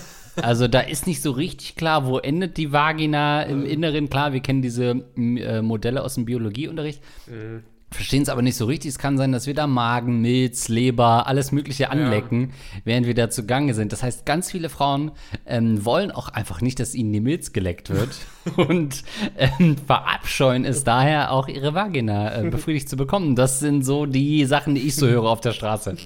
Also 0.42 0.68
da 0.68 0.80
ist 0.80 1.06
nicht 1.06 1.22
so 1.22 1.30
richtig 1.30 1.76
klar, 1.76 2.04
wo 2.04 2.18
endet 2.18 2.58
die 2.58 2.70
Vagina 2.70 3.44
im 3.44 3.64
Inneren. 3.64 4.10
Klar, 4.10 4.34
wir 4.34 4.40
kennen 4.40 4.60
diese 4.60 5.02
äh, 5.16 5.62
Modelle 5.62 6.04
aus 6.04 6.16
dem 6.16 6.26
Biologieunterricht. 6.26 7.02
Mhm 7.26 7.62
verstehen 7.90 8.22
es 8.22 8.28
aber 8.28 8.42
nicht 8.42 8.56
so 8.56 8.66
richtig. 8.66 8.90
Es 8.90 8.98
kann 8.98 9.16
sein, 9.16 9.32
dass 9.32 9.46
wir 9.46 9.54
da 9.54 9.66
Magen, 9.66 10.20
Milz, 10.20 10.68
Leber, 10.68 11.26
alles 11.26 11.52
Mögliche 11.52 11.90
anlecken, 11.90 12.50
ja. 12.74 12.80
während 12.84 13.06
wir 13.06 13.14
da 13.14 13.30
zugange 13.30 13.74
sind. 13.74 13.92
Das 13.92 14.02
heißt, 14.02 14.26
ganz 14.26 14.50
viele 14.50 14.68
Frauen 14.68 15.12
ähm, 15.46 15.84
wollen 15.84 16.10
auch 16.10 16.28
einfach 16.28 16.60
nicht, 16.60 16.80
dass 16.80 16.94
ihnen 16.94 17.12
die 17.12 17.20
Milz 17.20 17.52
geleckt 17.52 17.90
wird 17.90 18.10
und 18.56 19.02
ähm, 19.36 19.76
verabscheuen 19.76 20.64
es 20.64 20.84
daher 20.84 21.32
auch 21.32 21.48
ihre 21.48 21.74
Vagina 21.74 22.42
äh, 22.42 22.50
befriedigt 22.50 22.88
zu 22.88 22.96
bekommen. 22.96 23.36
Das 23.36 23.60
sind 23.60 23.84
so 23.84 24.06
die 24.06 24.44
Sachen, 24.44 24.74
die 24.74 24.82
ich 24.82 24.96
so 24.96 25.06
höre 25.06 25.24
auf 25.24 25.40
der 25.40 25.52
Straße. 25.52 25.96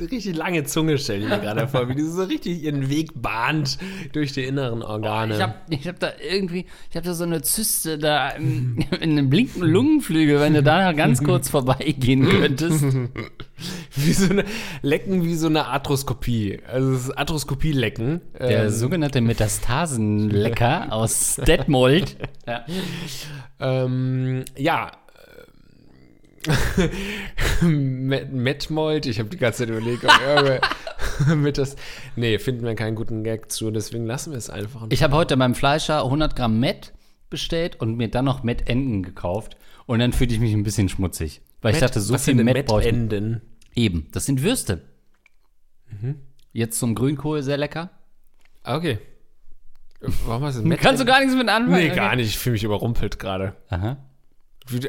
Richtig 0.00 0.36
lange 0.36 0.64
Zunge 0.64 0.98
stelle 0.98 1.24
ich 1.24 1.28
mir 1.28 1.38
gerade 1.38 1.68
vor, 1.68 1.88
wie 1.88 1.94
die 1.94 2.02
so 2.02 2.22
richtig 2.22 2.62
ihren 2.62 2.88
Weg 2.88 3.10
bahnt 3.20 3.78
durch 4.12 4.32
die 4.32 4.44
inneren 4.44 4.82
Organe. 4.82 5.34
ich 5.34 5.42
habe 5.42 5.54
ich 5.70 5.88
hab 5.88 5.98
da 5.98 6.10
irgendwie, 6.30 6.66
ich 6.90 6.96
habe 6.96 7.06
da 7.06 7.14
so 7.14 7.24
eine 7.24 7.42
Zyste 7.42 7.98
da 7.98 8.30
in, 8.30 8.84
in 9.00 9.12
einem 9.12 9.30
linken 9.30 9.62
Lungenflügel, 9.62 10.40
wenn 10.40 10.54
du 10.54 10.62
da 10.62 10.92
ganz 10.92 11.22
kurz 11.22 11.48
vorbeigehen 11.48 12.28
könntest. 12.28 12.84
wie 13.94 14.12
so 14.12 14.30
eine, 14.30 14.44
lecken 14.82 15.24
wie 15.24 15.34
so 15.34 15.46
eine 15.46 15.66
Arthroskopie. 15.66 16.60
Also 16.66 16.92
das 16.92 17.10
Arthroskopie-Lecken. 17.10 18.20
Der 18.38 18.64
ähm, 18.64 18.70
sogenannte 18.70 19.20
Metastasenlecker 19.20 20.86
aus 20.92 21.36
Detmold. 21.36 22.16
Ja. 22.46 22.64
Ähm, 23.60 24.44
ja. 24.56 24.92
Metmold, 27.62 29.06
ich 29.06 29.18
habe 29.18 29.28
die 29.28 29.36
ganze 29.36 29.58
Zeit 29.58 29.70
überlegt, 29.70 30.04
ob 30.04 31.36
mit 31.36 31.58
das. 31.58 31.76
Nee, 32.16 32.38
finden 32.38 32.64
wir 32.64 32.74
keinen 32.74 32.94
guten 32.94 33.24
Gag 33.24 33.50
zu, 33.50 33.70
deswegen 33.70 34.06
lassen 34.06 34.30
wir 34.30 34.38
es 34.38 34.48
einfach. 34.48 34.86
Ich 34.90 35.02
habe 35.02 35.16
heute 35.16 35.36
beim 35.36 35.54
Fleischer 35.54 36.04
100 36.04 36.36
Gramm 36.36 36.60
Met 36.60 36.92
bestellt 37.28 37.80
und 37.80 37.96
mir 37.96 38.08
dann 38.08 38.24
noch 38.24 38.42
Met-Enden 38.42 39.02
gekauft. 39.02 39.56
Und 39.86 39.98
dann 40.00 40.12
fühlte 40.12 40.34
ich 40.34 40.40
mich 40.40 40.52
ein 40.52 40.62
bisschen 40.62 40.88
schmutzig. 40.88 41.40
Weil 41.60 41.72
Met, 41.72 41.82
ich 41.82 41.86
dachte, 41.86 42.00
so 42.00 42.16
viel 42.18 42.34
Met 42.34 42.66
brauche 42.66 42.80
ich 42.80 42.86
Enden? 42.86 43.42
Eben, 43.74 44.08
das 44.12 44.26
sind 44.26 44.42
Würste. 44.42 44.82
Mhm. 45.90 46.16
Jetzt 46.52 46.78
zum 46.78 46.94
Grünkohl, 46.94 47.42
sehr 47.42 47.56
lecker. 47.56 47.90
Ah, 48.62 48.76
okay. 48.76 48.98
Warum 50.00 50.44
hast 50.44 50.58
du 50.58 50.62
Met 50.62 50.80
Kannst 50.80 51.02
du 51.02 51.06
gar 51.06 51.20
nichts 51.20 51.34
mit 51.34 51.48
anfangen? 51.48 51.88
Nee, 51.88 51.94
gar 51.94 52.14
nicht. 52.16 52.28
Ich 52.28 52.38
fühle 52.38 52.52
mich 52.52 52.64
überrumpelt 52.64 53.18
gerade. 53.18 53.56
Aha. 53.68 53.96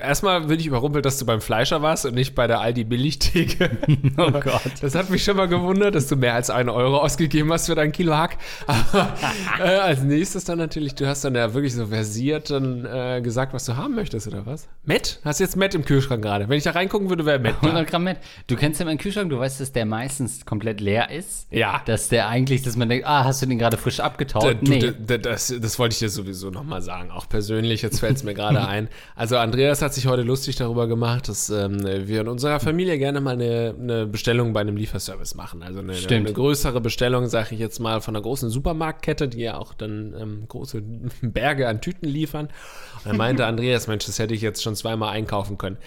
Erstmal 0.01 0.41
bin 0.41 0.59
ich 0.59 0.65
überrumpelt, 0.65 1.05
dass 1.05 1.17
du 1.17 1.25
beim 1.25 1.41
Fleischer 1.41 1.81
warst 1.81 2.05
und 2.05 2.13
nicht 2.13 2.36
bei 2.36 2.48
der 2.48 2.59
Aldi 2.59 2.83
Billigtheke. 2.83 3.69
Oh 4.17 4.31
Gott. 4.31 4.62
Das 4.81 4.95
hat 4.95 5.09
mich 5.09 5.24
schon 5.24 5.38
mal 5.38 5.48
gewundert, 5.48 5.95
dass 5.95 6.07
du 6.07 6.15
mehr 6.15 6.33
als 6.33 6.50
einen 6.50 6.69
Euro 6.69 6.98
ausgegeben 6.98 7.51
hast 7.53 7.67
für 7.67 7.75
dein 7.75 7.91
Kilo 7.91 8.15
Hack. 8.15 8.38
Aber 8.67 9.13
äh, 9.59 9.63
als 9.63 10.01
nächstes 10.01 10.43
dann 10.43 10.57
natürlich, 10.57 10.95
du 10.95 11.07
hast 11.07 11.24
dann 11.24 11.36
ja 11.36 11.53
wirklich 11.53 11.74
so 11.74 11.88
versiert 11.88 12.50
dann 12.50 12.86
äh, 12.86 13.21
gesagt, 13.21 13.53
was 13.53 13.65
du 13.65 13.77
haben 13.77 13.95
möchtest, 13.95 14.27
oder 14.27 14.45
was? 14.45 14.67
Met? 14.83 15.19
Hast 15.24 15.39
du 15.39 15.43
jetzt 15.43 15.55
Met 15.55 15.75
im 15.75 15.86
Kühlschrank 15.86 16.21
gerade? 16.21 16.50
Wenn 16.50 16.57
ich 16.57 16.63
da 16.63 16.71
reingucken 16.71 17.09
würde, 17.09 17.25
wäre 17.25 17.39
Met. 17.39 17.55
100 17.62 17.88
Gramm 17.88 18.03
Met. 18.03 18.17
Du 18.48 18.55
kennst 18.55 18.79
ja 18.79 18.86
meinen 18.86 18.98
Kühlschrank, 18.98 19.29
du 19.29 19.39
weißt, 19.39 19.62
dass 19.62 19.71
der 19.71 19.86
meistens 19.86 20.45
komplett 20.45 20.81
leer 20.81 21.12
ist. 21.12 21.48
Ja. 21.51 21.81
Dass 21.86 22.09
der 22.09 22.27
eigentlich, 22.27 22.62
dass 22.62 22.75
man 22.75 22.89
denkt, 22.89 23.05
ah, 23.07 23.24
hast 23.24 23.41
du 23.41 23.45
den 23.45 23.57
gerade 23.57 23.77
frisch 23.77 24.00
abgetaut? 24.00 24.43
Da, 24.43 24.53
du, 24.53 24.69
nee. 24.69 24.93
Da, 25.05 25.17
das, 25.17 25.53
das 25.59 25.79
wollte 25.79 25.93
ich 25.93 26.00
dir 26.00 26.09
sowieso 26.09 26.50
nochmal 26.50 26.81
sagen, 26.81 27.12
auch 27.12 27.29
persönlich, 27.29 27.81
jetzt 27.81 28.00
fällt 28.00 28.17
es 28.17 28.24
mir 28.24 28.33
gerade 28.33 28.59
ein. 28.67 28.89
Also 29.15 29.38
Andrea 29.38 29.68
Andreas 29.69 29.83
hat 29.83 29.93
sich 29.93 30.07
heute 30.07 30.23
lustig 30.23 30.55
darüber 30.55 30.88
gemacht, 30.88 31.29
dass 31.29 31.51
ähm, 31.51 31.83
wir 31.83 32.21
in 32.21 32.27
unserer 32.27 32.59
Familie 32.59 32.97
gerne 32.97 33.21
mal 33.21 33.35
eine, 33.35 33.75
eine, 33.79 34.07
Bestellung 34.07 34.51
bei 34.51 34.61
einem 34.61 34.75
Lieferservice 34.75 35.35
machen. 35.35 35.61
Also 35.61 35.81
eine, 35.81 35.93
eine, 35.93 36.33
größere 36.33 36.81
Bestellung, 36.81 37.27
sage 37.27 37.49
ich 37.53 37.59
jetzt 37.59 37.77
mal, 37.77 38.01
von 38.01 38.15
einer 38.15 38.23
großen 38.23 38.49
Supermarktkette, 38.49 39.27
die 39.27 39.41
ja 39.41 39.59
auch 39.59 39.75
dann 39.75 40.15
ähm, 40.19 40.45
große 40.47 40.81
Berge 41.21 41.67
an 41.67 41.81
Tüten 41.81 42.07
liefern. 42.07 42.47
Und 42.47 43.05
dann 43.05 43.17
meinte 43.17 43.45
Andreas, 43.45 43.85
Mensch, 43.85 44.07
das 44.07 44.17
hätte 44.17 44.33
ich 44.33 44.41
jetzt 44.41 44.63
schon 44.63 44.75
zweimal 44.75 45.09
einkaufen 45.13 45.59
können. 45.59 45.77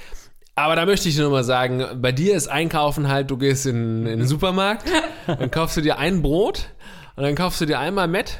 Aber 0.55 0.77
da 0.77 0.87
möchte 0.87 1.09
ich 1.09 1.19
nur 1.19 1.31
mal 1.31 1.43
sagen, 1.43 1.85
bei 2.01 2.13
dir 2.13 2.37
ist 2.37 2.47
Einkaufen 2.47 3.09
halt, 3.09 3.33
du 3.33 3.37
gehst 3.37 3.67
in, 3.67 4.07
in 4.07 4.21
den 4.21 4.29
Supermarkt, 4.29 4.85
dann 5.27 5.51
kaufst 5.51 5.77
du 5.77 5.81
dir 5.81 5.99
ein 5.99 6.23
Brot 6.23 6.69
und 7.17 7.25
dann 7.25 7.35
kaufst 7.35 7.61
du 7.61 7.67
dir 7.67 7.81
einmal 7.81 8.07
Met 8.07 8.39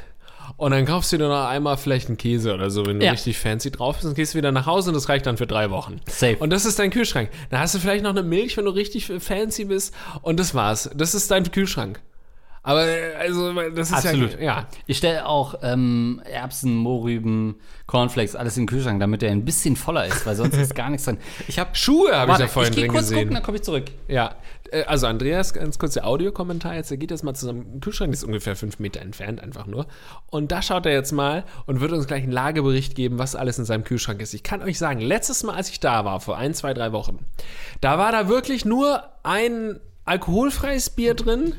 Und 0.57 0.71
dann 0.71 0.85
kaufst 0.85 1.11
du 1.11 1.17
dir 1.17 1.27
noch 1.27 1.47
einmal 1.47 1.77
vielleicht 1.77 2.07
einen 2.07 2.17
Käse 2.17 2.53
oder 2.53 2.69
so, 2.69 2.85
wenn 2.85 2.99
du 2.99 3.05
Ja. 3.05 3.11
richtig 3.11 3.37
fancy 3.37 3.71
drauf 3.71 3.95
bist. 3.95 4.05
Dann 4.05 4.13
gehst 4.13 4.33
du 4.33 4.37
wieder 4.37 4.51
nach 4.51 4.65
Hause 4.65 4.89
und 4.89 4.93
das 4.95 5.09
reicht 5.09 5.25
dann 5.25 5.37
für 5.37 5.47
drei 5.47 5.71
Wochen. 5.71 5.99
Safe. 6.07 6.37
Und 6.37 6.51
das 6.51 6.65
ist 6.65 6.79
dein 6.79 6.89
Kühlschrank. 6.91 7.29
Dann 7.49 7.59
hast 7.59 7.75
du 7.75 7.79
vielleicht 7.79 8.03
noch 8.03 8.11
eine 8.11 8.23
Milch, 8.23 8.55
wenn 8.57 8.65
du 8.65 8.71
richtig 8.71 9.07
fancy 9.19 9.65
bist. 9.65 9.93
Und 10.21 10.39
das 10.39 10.53
war's. 10.55 10.89
Das 10.95 11.15
ist 11.15 11.29
dein 11.31 11.51
Kühlschrank. 11.51 12.01
Aber 12.63 12.87
äh, 12.87 13.13
also, 13.15 13.53
das 13.71 13.89
ist 13.89 14.05
Absolut. 14.05 14.39
ja. 14.39 14.43
Ja. 14.43 14.67
Ich 14.87 14.97
stelle 14.97 15.25
auch 15.25 15.55
ähm, 15.61 16.21
Erbsen, 16.23 16.75
Mohrrüben, 16.75 17.55
Cornflakes, 17.87 18.35
alles 18.35 18.55
in 18.55 18.63
den 18.63 18.67
Kühlschrank, 18.67 19.01
damit 19.01 19.21
der 19.21 19.31
ein 19.31 19.43
bisschen 19.43 19.75
voller 19.75 20.05
ist, 20.05 20.25
weil 20.25 20.35
sonst 20.35 20.55
ist 20.55 20.73
gar 20.73 20.89
nichts 20.89 21.05
drin. 21.05 21.17
Ich 21.47 21.59
habe 21.59 21.75
Schuhe 21.75 22.15
habe 22.15 22.31
ich 22.31 22.37
da 22.37 22.47
vorhin 22.47 22.71
ich 22.71 22.79
drin 22.79 22.87
kurz 22.87 23.03
gesehen. 23.03 23.17
gucken, 23.19 23.33
dann 23.33 23.43
komme 23.43 23.57
ich 23.57 23.63
zurück. 23.63 23.85
Ja, 24.07 24.35
äh, 24.71 24.83
also 24.83 25.07
Andreas, 25.07 25.53
ganz 25.53 25.77
kurz 25.77 25.93
der 25.95 26.07
Audiokommentar 26.07 26.75
jetzt, 26.75 26.89
er 26.89 26.97
geht 26.97 27.11
jetzt 27.11 27.23
mal 27.23 27.33
zu 27.33 27.45
seinem 27.45 27.81
Kühlschrank, 27.81 28.11
der 28.11 28.17
ist 28.17 28.23
ungefähr 28.23 28.55
fünf 28.55 28.79
Meter 28.79 29.01
entfernt 29.01 29.41
einfach 29.41 29.65
nur. 29.65 29.85
Und 30.29 30.53
da 30.53 30.61
schaut 30.61 30.85
er 30.85 30.93
jetzt 30.93 31.11
mal 31.11 31.43
und 31.65 31.81
wird 31.81 31.91
uns 31.91 32.07
gleich 32.07 32.23
einen 32.23 32.31
Lagebericht 32.31 32.95
geben, 32.95 33.19
was 33.19 33.35
alles 33.35 33.59
in 33.59 33.65
seinem 33.65 33.83
Kühlschrank 33.83 34.21
ist. 34.21 34.33
Ich 34.33 34.43
kann 34.43 34.61
euch 34.61 34.77
sagen, 34.77 35.01
letztes 35.01 35.43
Mal, 35.43 35.55
als 35.55 35.69
ich 35.69 35.81
da 35.81 36.05
war, 36.05 36.21
vor 36.21 36.37
ein, 36.37 36.53
zwei, 36.53 36.73
drei 36.73 36.93
Wochen, 36.93 37.25
da 37.81 37.97
war 37.97 38.13
da 38.13 38.29
wirklich 38.29 38.63
nur 38.63 39.03
ein 39.23 39.81
alkoholfreies 40.05 40.91
Bier 40.91 41.13
drin. 41.13 41.55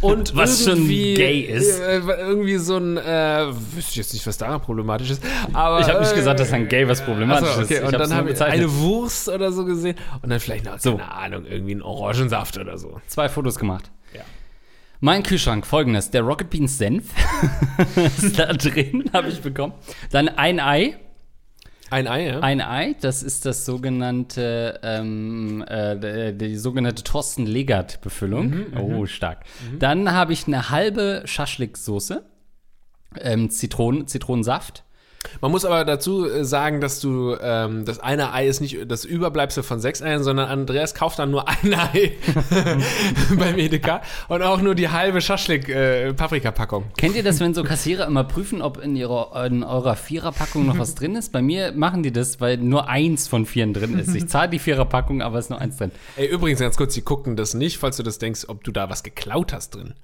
Und 0.00 0.34
Was 0.36 0.64
schon 0.64 0.86
gay 0.88 1.40
ist. 1.40 1.80
Äh, 1.80 1.98
irgendwie 2.00 2.56
so 2.56 2.76
ein, 2.76 2.96
äh, 2.96 3.46
wüsste 3.74 3.90
ich 3.92 3.96
jetzt 3.96 4.12
nicht, 4.12 4.26
was 4.26 4.36
daran 4.38 4.60
problematisch 4.60 5.10
ist. 5.10 5.22
Aber, 5.52 5.80
Ich 5.80 5.88
habe 5.88 6.00
nicht 6.00 6.12
äh, 6.12 6.16
gesagt, 6.16 6.40
dass 6.40 6.52
ein 6.52 6.68
Gay 6.68 6.86
was 6.88 7.02
problematisch 7.02 7.48
Achso, 7.48 7.62
okay. 7.62 7.74
ist. 7.74 7.80
Ich 7.80 7.86
Und 7.86 7.92
dann 7.92 8.08
nur 8.08 8.18
habe 8.18 8.28
ich 8.28 8.34
bezeichnet. 8.34 8.60
eine 8.62 8.72
Wurst 8.80 9.28
oder 9.28 9.52
so 9.52 9.64
gesehen 9.64 9.96
und 10.22 10.30
dann 10.30 10.40
vielleicht 10.40 10.64
noch, 10.64 10.78
So. 10.78 10.96
keine 10.96 11.12
Ahnung, 11.12 11.44
irgendwie 11.46 11.72
einen 11.72 11.82
Orangensaft 11.82 12.58
oder 12.58 12.76
so. 12.78 13.00
zwei 13.06 13.28
Fotos 13.28 13.58
gemacht. 13.58 13.90
Ja. 14.14 14.22
Mein 15.00 15.22
Kühlschrank, 15.22 15.66
folgendes: 15.66 16.10
Der 16.10 16.22
Rocket 16.22 16.50
Beans 16.50 16.76
Senf 16.76 17.04
ist 18.18 18.38
da 18.38 18.52
drin, 18.52 19.08
habe 19.12 19.28
ich 19.28 19.40
bekommen. 19.40 19.72
Dann 20.10 20.28
ein 20.28 20.60
Ei. 20.60 20.96
Ein 21.90 22.06
Ei, 22.06 22.26
ja? 22.28 22.40
Ein 22.40 22.60
Ei, 22.60 22.94
das 23.00 23.22
ist 23.22 23.46
das 23.46 23.64
sogenannte, 23.64 24.78
ähm, 24.82 25.64
äh, 25.66 26.32
die, 26.32 26.38
die 26.38 26.56
sogenannte 26.56 27.02
Thorsten 27.02 27.46
Legert-Befüllung. 27.46 28.66
oh, 28.76 29.06
stark. 29.06 29.44
Dann 29.78 30.12
habe 30.12 30.32
ich 30.32 30.46
eine 30.46 30.70
halbe 30.70 31.22
Schaschlik-Soße, 31.24 32.22
ähm, 33.20 33.50
Zitronen, 33.50 34.06
Zitronensaft. 34.06 34.84
Man 35.40 35.50
muss 35.50 35.64
aber 35.64 35.84
dazu 35.84 36.28
äh, 36.28 36.44
sagen, 36.44 36.80
dass 36.80 37.00
du, 37.00 37.36
ähm, 37.40 37.84
das 37.84 37.98
eine 38.00 38.32
Ei 38.32 38.46
ist 38.46 38.60
nicht 38.60 38.90
das 38.90 39.04
Überbleibsel 39.04 39.62
von 39.62 39.80
sechs 39.80 40.02
Eiern, 40.02 40.22
sondern 40.22 40.48
Andreas 40.48 40.94
kauft 40.94 41.18
dann 41.18 41.30
nur 41.30 41.48
ein 41.48 41.74
Ei 41.74 42.12
beim 43.38 43.58
Edeka 43.58 44.02
und 44.28 44.42
auch 44.42 44.60
nur 44.60 44.74
die 44.74 44.88
halbe 44.88 45.20
Schaschlik-Paprika-Packung. 45.20 46.84
Kennt 46.96 47.16
ihr 47.16 47.22
das, 47.22 47.40
wenn 47.40 47.54
so 47.54 47.64
Kassierer 47.64 48.06
immer 48.06 48.24
prüfen, 48.24 48.62
ob 48.62 48.82
in, 48.82 48.96
ihrer, 48.96 49.46
in 49.46 49.62
eurer 49.62 49.96
Viererpackung 49.96 50.66
noch 50.66 50.78
was 50.78 50.94
drin 50.94 51.16
ist? 51.16 51.32
Bei 51.32 51.42
mir 51.42 51.72
machen 51.72 52.02
die 52.02 52.12
das, 52.12 52.40
weil 52.40 52.56
nur 52.56 52.88
eins 52.88 53.28
von 53.28 53.46
vieren 53.46 53.72
drin 53.72 53.98
ist. 53.98 54.14
Ich 54.14 54.28
zahle 54.28 54.50
die 54.50 54.58
Viererpackung, 54.58 55.22
aber 55.22 55.38
es 55.38 55.46
ist 55.46 55.50
nur 55.50 55.60
eins 55.60 55.76
drin. 55.76 55.90
Ey, 56.16 56.26
übrigens 56.26 56.60
ganz 56.60 56.76
kurz, 56.76 56.94
die 56.94 57.02
gucken 57.02 57.36
das 57.36 57.54
nicht, 57.54 57.78
falls 57.78 57.96
du 57.96 58.02
das 58.02 58.18
denkst, 58.18 58.44
ob 58.48 58.64
du 58.64 58.72
da 58.72 58.90
was 58.90 59.02
geklaut 59.02 59.52
hast 59.52 59.74
drin. 59.74 59.94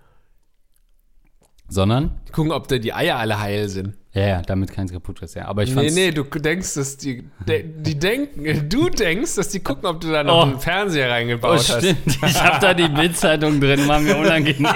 Sondern? 1.69 2.13
Die 2.29 2.33
gucken, 2.33 2.53
ob 2.53 2.69
da 2.69 2.79
die 2.79 2.93
Eier 2.93 3.17
alle 3.17 3.41
heil 3.41 3.69
sind. 3.69 3.95
Ja, 4.13 4.23
ja, 4.29 4.43
damit 4.43 4.71
keins 4.73 4.93
kaputt 4.93 5.21
ist, 5.21 5.35
ja. 5.35 5.47
Aber 5.47 5.63
ich 5.63 5.71
Nee, 5.71 5.75
fand's, 5.75 5.95
nee, 5.95 6.11
du 6.11 6.23
denkst, 6.25 6.75
dass 6.75 6.97
die, 6.97 7.25
de, 7.47 7.65
die 7.83 7.99
denken, 7.99 8.69
du 8.69 8.89
denkst, 8.89 9.35
dass 9.35 9.49
die 9.51 9.61
gucken, 9.61 9.85
ob 9.87 10.01
du 10.01 10.11
da 10.11 10.23
noch 10.25 10.39
Oh. 10.39 10.43
einen 10.43 10.59
Fernseher 10.61 11.11
reingebaut 11.11 11.51
Oh, 11.51 11.55
hast. 11.57 11.79
stimmt. 11.79 11.99
Ich 12.25 12.43
habe 12.43 12.59
da 12.61 12.73
die 12.73 12.89
Bildzeitung 12.89 13.61
drin, 13.61 13.87
war 13.89 13.99
mir 14.01 14.17
unangenehm. 14.17 14.65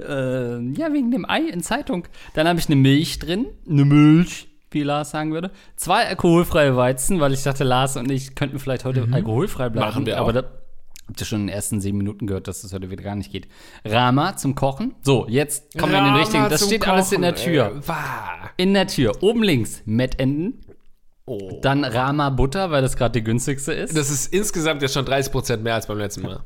äh, 0.00 0.58
ja, 0.72 0.92
wegen 0.92 1.10
dem 1.10 1.28
Ei 1.28 1.40
in 1.40 1.62
Zeitung. 1.62 2.06
Dann 2.34 2.46
habe 2.46 2.58
ich 2.58 2.66
eine 2.66 2.76
Milch 2.76 3.18
drin. 3.18 3.46
Eine 3.68 3.84
Milch, 3.84 4.48
wie 4.70 4.82
Lars 4.82 5.10
sagen 5.10 5.32
würde. 5.32 5.50
Zwei 5.76 6.06
alkoholfreie 6.06 6.76
Weizen, 6.76 7.18
weil 7.20 7.32
ich 7.32 7.42
dachte, 7.42 7.64
Lars 7.64 7.96
und 7.96 8.10
ich 8.10 8.34
könnten 8.34 8.58
vielleicht 8.58 8.84
heute 8.84 9.08
alkoholfrei 9.10 9.68
bleiben. 9.68 9.86
Mhm. 9.88 9.92
Machen 9.94 10.06
wir 10.06 10.18
aber 10.18 10.28
auch. 10.28 10.32
da 10.32 10.44
habt 11.08 11.20
ihr 11.20 11.26
schon 11.26 11.42
in 11.42 11.46
den 11.46 11.54
ersten 11.54 11.80
sieben 11.80 11.98
Minuten 11.98 12.26
gehört, 12.26 12.48
dass 12.48 12.62
das 12.62 12.72
heute 12.72 12.90
wieder 12.90 13.02
gar 13.02 13.14
nicht 13.14 13.30
geht. 13.32 13.48
Rama 13.84 14.36
zum 14.36 14.54
Kochen. 14.54 14.94
So, 15.02 15.26
jetzt 15.28 15.78
kommen 15.78 15.92
wir 15.92 15.98
in 15.98 16.04
den 16.04 16.14
richtigen. 16.14 16.48
Das 16.48 16.64
steht 16.66 16.86
alles 16.86 17.12
in 17.12 17.22
der 17.22 17.32
Kochen, 17.32 17.44
Tür. 17.44 17.82
In 18.56 18.74
der 18.74 18.86
Tür. 18.86 19.22
Oben 19.22 19.42
links 19.42 19.82
Mettenden. 19.84 20.60
Oh. 21.28 21.58
Dann 21.60 21.84
Rama 21.84 22.30
Butter, 22.30 22.70
weil 22.70 22.82
das 22.82 22.96
gerade 22.96 23.18
die 23.18 23.24
günstigste 23.24 23.72
ist. 23.72 23.96
Das 23.96 24.10
ist 24.10 24.32
insgesamt 24.32 24.82
jetzt 24.82 24.94
schon 24.94 25.04
30% 25.04 25.56
mehr 25.56 25.74
als 25.74 25.86
beim 25.86 25.98
letzten 25.98 26.22
Mal. 26.22 26.44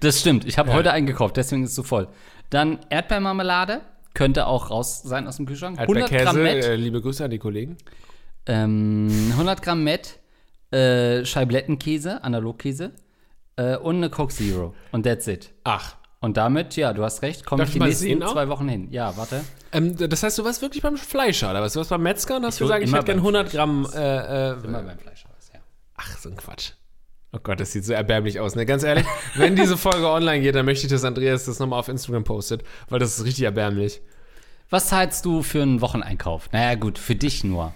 Das 0.00 0.20
stimmt. 0.20 0.46
Ich 0.46 0.56
habe 0.58 0.72
heute 0.72 0.90
eingekauft, 0.92 1.36
deswegen 1.36 1.64
ist 1.64 1.70
es 1.70 1.76
so 1.76 1.82
voll. 1.82 2.08
Dann 2.50 2.78
Erdbeermarmelade. 2.88 3.82
Könnte 4.14 4.46
auch 4.46 4.70
raus 4.70 5.02
sein 5.02 5.26
aus 5.26 5.36
dem 5.36 5.46
Kühlschrank. 5.46 5.78
100 5.78 6.10
Gramm 6.10 6.42
Met. 6.42 6.64
äh, 6.64 6.76
liebe 6.76 7.00
Grüße 7.00 7.24
an 7.24 7.30
die 7.30 7.38
Kollegen. 7.38 7.78
Ähm, 8.44 9.08
100 9.32 9.62
Gramm 9.62 9.84
Met. 9.84 10.18
Äh, 10.70 11.24
Scheiblettenkäse, 11.24 12.22
Analogkäse. 12.22 12.92
Äh, 13.56 13.76
und 13.76 13.96
eine 13.96 14.10
Coke 14.10 14.32
Zero. 14.32 14.74
Und 14.92 15.04
that's 15.04 15.26
it. 15.26 15.52
Ach. 15.64 15.96
Und 16.20 16.36
damit, 16.36 16.76
ja, 16.76 16.92
du 16.92 17.02
hast 17.02 17.22
recht, 17.22 17.44
komme 17.44 17.64
ich 17.64 17.70
ich 17.70 17.72
die 17.74 17.80
nächsten 17.80 18.04
sehen 18.04 18.22
zwei 18.22 18.48
Wochen 18.48 18.68
hin. 18.68 18.88
Ja, 18.92 19.16
warte. 19.16 19.44
Ähm, 19.72 19.96
das 19.96 20.22
heißt, 20.22 20.38
du 20.38 20.44
warst 20.44 20.62
wirklich 20.62 20.82
beim 20.82 20.96
Fleischer, 20.96 21.50
oder 21.50 21.60
was? 21.60 21.72
Du 21.72 21.78
warst 21.78 21.90
beim 21.90 22.02
Metzger 22.02 22.36
und 22.36 22.44
hast 22.44 22.60
hol 22.60 22.68
gesagt, 22.68 22.84
ich 22.84 22.92
hätte 22.92 23.04
gern 23.04 23.16
beim 23.18 23.26
100 23.26 23.50
Gramm. 23.50 23.88
Äh, 23.92 24.50
äh, 24.50 24.64
Immer 24.64 24.82
beim 24.82 24.98
Fleischhaus, 24.98 25.50
ja. 25.52 25.60
ach, 25.96 26.18
so 26.18 26.28
ein 26.28 26.36
Quatsch. 26.36 26.72
Oh 27.32 27.38
Gott, 27.42 27.58
das 27.58 27.72
sieht 27.72 27.84
so 27.84 27.92
erbärmlich 27.92 28.38
aus. 28.38 28.54
Ne? 28.54 28.66
Ganz 28.66 28.82
ehrlich, 28.82 29.06
wenn 29.34 29.56
diese 29.56 29.76
Folge 29.76 30.06
online 30.08 30.42
geht, 30.42 30.54
dann 30.54 30.66
möchte 30.66 30.86
ich, 30.86 30.92
dass 30.92 31.02
Andreas 31.02 31.46
das 31.46 31.58
nochmal 31.58 31.80
auf 31.80 31.88
Instagram 31.88 32.24
postet, 32.24 32.62
weil 32.88 33.00
das 33.00 33.18
ist 33.18 33.24
richtig 33.24 33.44
erbärmlich. 33.44 34.00
Was 34.70 34.88
zahlst 34.88 35.24
du 35.24 35.42
für 35.42 35.62
einen 35.62 35.80
Wocheneinkauf? 35.80 36.50
Naja, 36.52 36.76
gut, 36.76 36.98
für 36.98 37.14
dich 37.16 37.42
nur. 37.42 37.74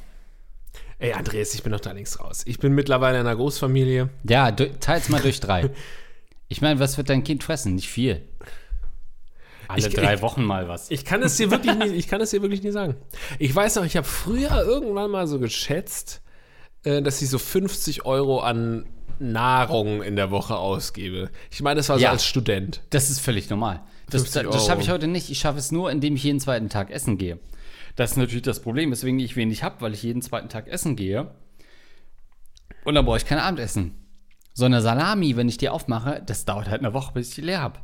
Ey, 0.99 1.13
Andreas, 1.13 1.53
ich 1.55 1.63
bin 1.63 1.73
doch 1.73 1.81
da 1.81 1.93
links 1.93 2.19
raus. 2.21 2.43
Ich 2.47 2.59
bin 2.59 2.73
mittlerweile 2.75 3.21
in 3.21 3.27
einer 3.27 3.37
Großfamilie. 3.37 4.09
Ja, 4.29 4.51
teils 4.53 5.09
mal 5.11 5.21
durch 5.21 5.41
drei. 5.41 5.69
Ich 6.49 6.63
meine, 6.63 6.81
was 6.81 6.97
wird 6.97 7.11
dein 7.11 7.23
Kind 7.25 7.45
fressen? 7.45 7.75
Nicht 7.75 7.89
viel. 7.89 8.23
Alle 9.69 9.89
Ich- 9.89 9.95
drei 9.95 10.15
ich- 10.15 10.23
Wochen 10.23 10.45
mal 10.45 10.69
was. 10.69 10.91
Ich 10.91 11.05
kann 11.05 11.23
es 11.23 11.37
dir 11.37 11.51
wirklich 11.51 11.75
nie, 11.75 11.87
ich 11.89 12.09
kann 12.09 12.21
es 12.21 12.31
dir 12.31 12.41
wirklich 12.41 12.63
nie 12.63 12.71
sagen. 12.71 12.97
Ich 13.39 13.55
weiß 13.55 13.77
noch, 13.77 13.85
ich 13.85 13.97
habe 13.97 14.07
früher 14.07 14.63
irgendwann 14.65 15.11
mal 15.11 15.27
so 15.27 15.39
geschätzt, 15.39 16.23
äh, 16.85 17.03
dass 17.03 17.21
ich 17.21 17.29
so 17.29 17.39
50 17.39 18.07
Euro 18.07 18.41
an 18.41 18.87
Nahrung 19.19 20.03
in 20.03 20.15
der 20.17 20.31
Woche 20.31 20.57
ausgebe. 20.57 21.31
Ich 21.51 21.63
meine, 21.63 21.79
das 21.79 21.89
war 21.89 21.99
so 21.99 22.05
Ja. 22.05 22.11
als 22.11 22.25
Student. 22.25 22.81
Das 22.91 23.11
ist 23.11 23.19
völlig 23.19 23.51
normal. 23.51 23.83
Das, 24.09 24.23
50 24.23 24.51
das 24.51 24.67
schaffe 24.67 24.83
ich 24.83 24.91
heute 24.91 25.09
nicht. 25.09 25.31
Ich 25.31 25.41
schaffe 25.41 25.59
es 25.59 25.73
nur, 25.73 25.91
indem 25.91 26.15
ich 26.15 26.23
jeden 26.23 26.39
zweiten 26.39 26.69
Tag 26.69 26.91
essen 26.91 27.19
gehe. 27.19 27.39
Das 27.97 28.13
ist 28.13 28.17
natürlich 28.17 28.43
das 28.43 28.61
Problem, 28.61 28.91
weswegen 28.91 29.19
ich 29.19 29.37
wenig 29.37 29.63
habe, 29.63 29.81
weil 29.81 29.95
ich 29.95 30.03
jeden 30.03 30.23
zweiten 30.23 30.49
Tag 30.49 30.69
essen 30.69 30.97
gehe. 30.97 31.31
Und 32.85 32.95
dann 32.95 33.05
brauche 33.05 33.17
ich 33.17 33.27
kein 33.27 33.39
Abendessen. 33.39 33.95
So 34.53 34.65
eine 34.65 34.81
Salami, 34.81 35.37
wenn 35.37 35.49
ich 35.49 35.59
die 35.59 35.69
aufmache, 35.69 36.23
das 36.25 36.45
dauert 36.45 36.69
halt 36.69 36.81
eine 36.83 36.95
Woche, 36.95 37.13
bis 37.15 37.31
ich 37.31 37.35
die 37.37 37.41
leer 37.43 37.61
habe. 37.61 37.81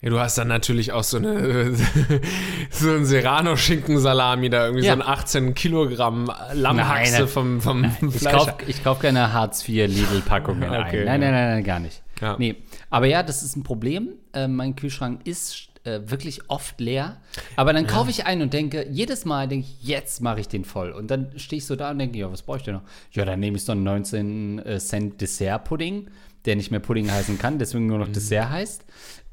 Ja, 0.00 0.10
du 0.10 0.18
hast 0.20 0.36
dann 0.36 0.48
natürlich 0.48 0.92
auch 0.92 1.02
so 1.04 1.16
eine 1.16 1.74
so 2.70 2.90
ein 2.90 3.04
Serrano-Schinken-Salami 3.06 4.50
da, 4.50 4.66
irgendwie 4.66 4.84
Ja. 4.86 4.94
so 4.96 5.00
ein 5.02 5.06
18 5.08 5.54
Kilogramm 5.54 6.30
Lammhaxe 6.52 7.12
Nein, 7.20 7.28
vom, 7.28 7.60
vom 7.60 7.84
Ich 7.84 8.16
Fleischer. 8.18 8.36
kaufe 8.36 8.54
ich 8.66 8.82
kauf 8.84 8.98
keine 8.98 9.32
Hartz-IV-Lidl-Packungen 9.32 10.64
Okay, 10.68 11.00
ein. 11.00 11.04
Nein, 11.06 11.20
nein, 11.20 11.32
nein, 11.32 11.50
nein, 11.54 11.64
gar 11.64 11.78
nicht. 11.80 12.02
Ja. 12.20 12.36
Nee, 12.38 12.56
aber 12.90 13.06
ja, 13.06 13.22
das 13.22 13.42
ist 13.42 13.56
ein 13.56 13.62
Problem. 13.62 14.10
Äh, 14.34 14.46
mein 14.48 14.76
Kühlschrank 14.76 15.26
ist 15.26 15.68
äh, 15.84 16.00
wirklich 16.04 16.48
oft 16.50 16.80
leer. 16.80 17.20
Aber 17.56 17.72
dann 17.72 17.86
kaufe 17.86 18.10
ich 18.10 18.26
ein 18.26 18.42
und 18.42 18.52
denke, 18.52 18.86
jedes 18.90 19.24
Mal 19.24 19.48
denke 19.48 19.66
ich, 19.68 19.86
jetzt 19.86 20.20
mache 20.20 20.40
ich 20.40 20.48
den 20.48 20.64
voll. 20.64 20.90
Und 20.90 21.10
dann 21.10 21.38
stehe 21.38 21.58
ich 21.58 21.66
so 21.66 21.76
da 21.76 21.90
und 21.90 21.98
denke, 21.98 22.18
ja, 22.18 22.30
was 22.32 22.42
brauche 22.42 22.58
ich 22.58 22.62
denn 22.64 22.74
noch? 22.74 22.82
Ja, 23.12 23.24
dann 23.24 23.40
nehme 23.40 23.56
ich 23.56 23.64
so 23.64 23.72
einen 23.72 23.84
19 23.84 24.58
äh, 24.60 24.78
Cent 24.78 25.20
Dessert-Pudding, 25.20 26.08
der 26.44 26.56
nicht 26.56 26.70
mehr 26.70 26.80
Pudding 26.80 27.10
heißen 27.10 27.38
kann, 27.38 27.58
deswegen 27.58 27.84
Mhm. 27.84 27.90
nur 27.90 27.98
noch 28.00 28.08
Dessert 28.08 28.50
heißt. 28.50 28.84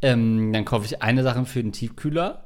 Ähm, 0.01 0.51
dann 0.53 0.65
kaufe 0.65 0.85
ich 0.85 1.01
eine 1.01 1.23
Sache 1.23 1.45
für 1.45 1.61
den 1.61 1.71
Tiefkühler. 1.71 2.45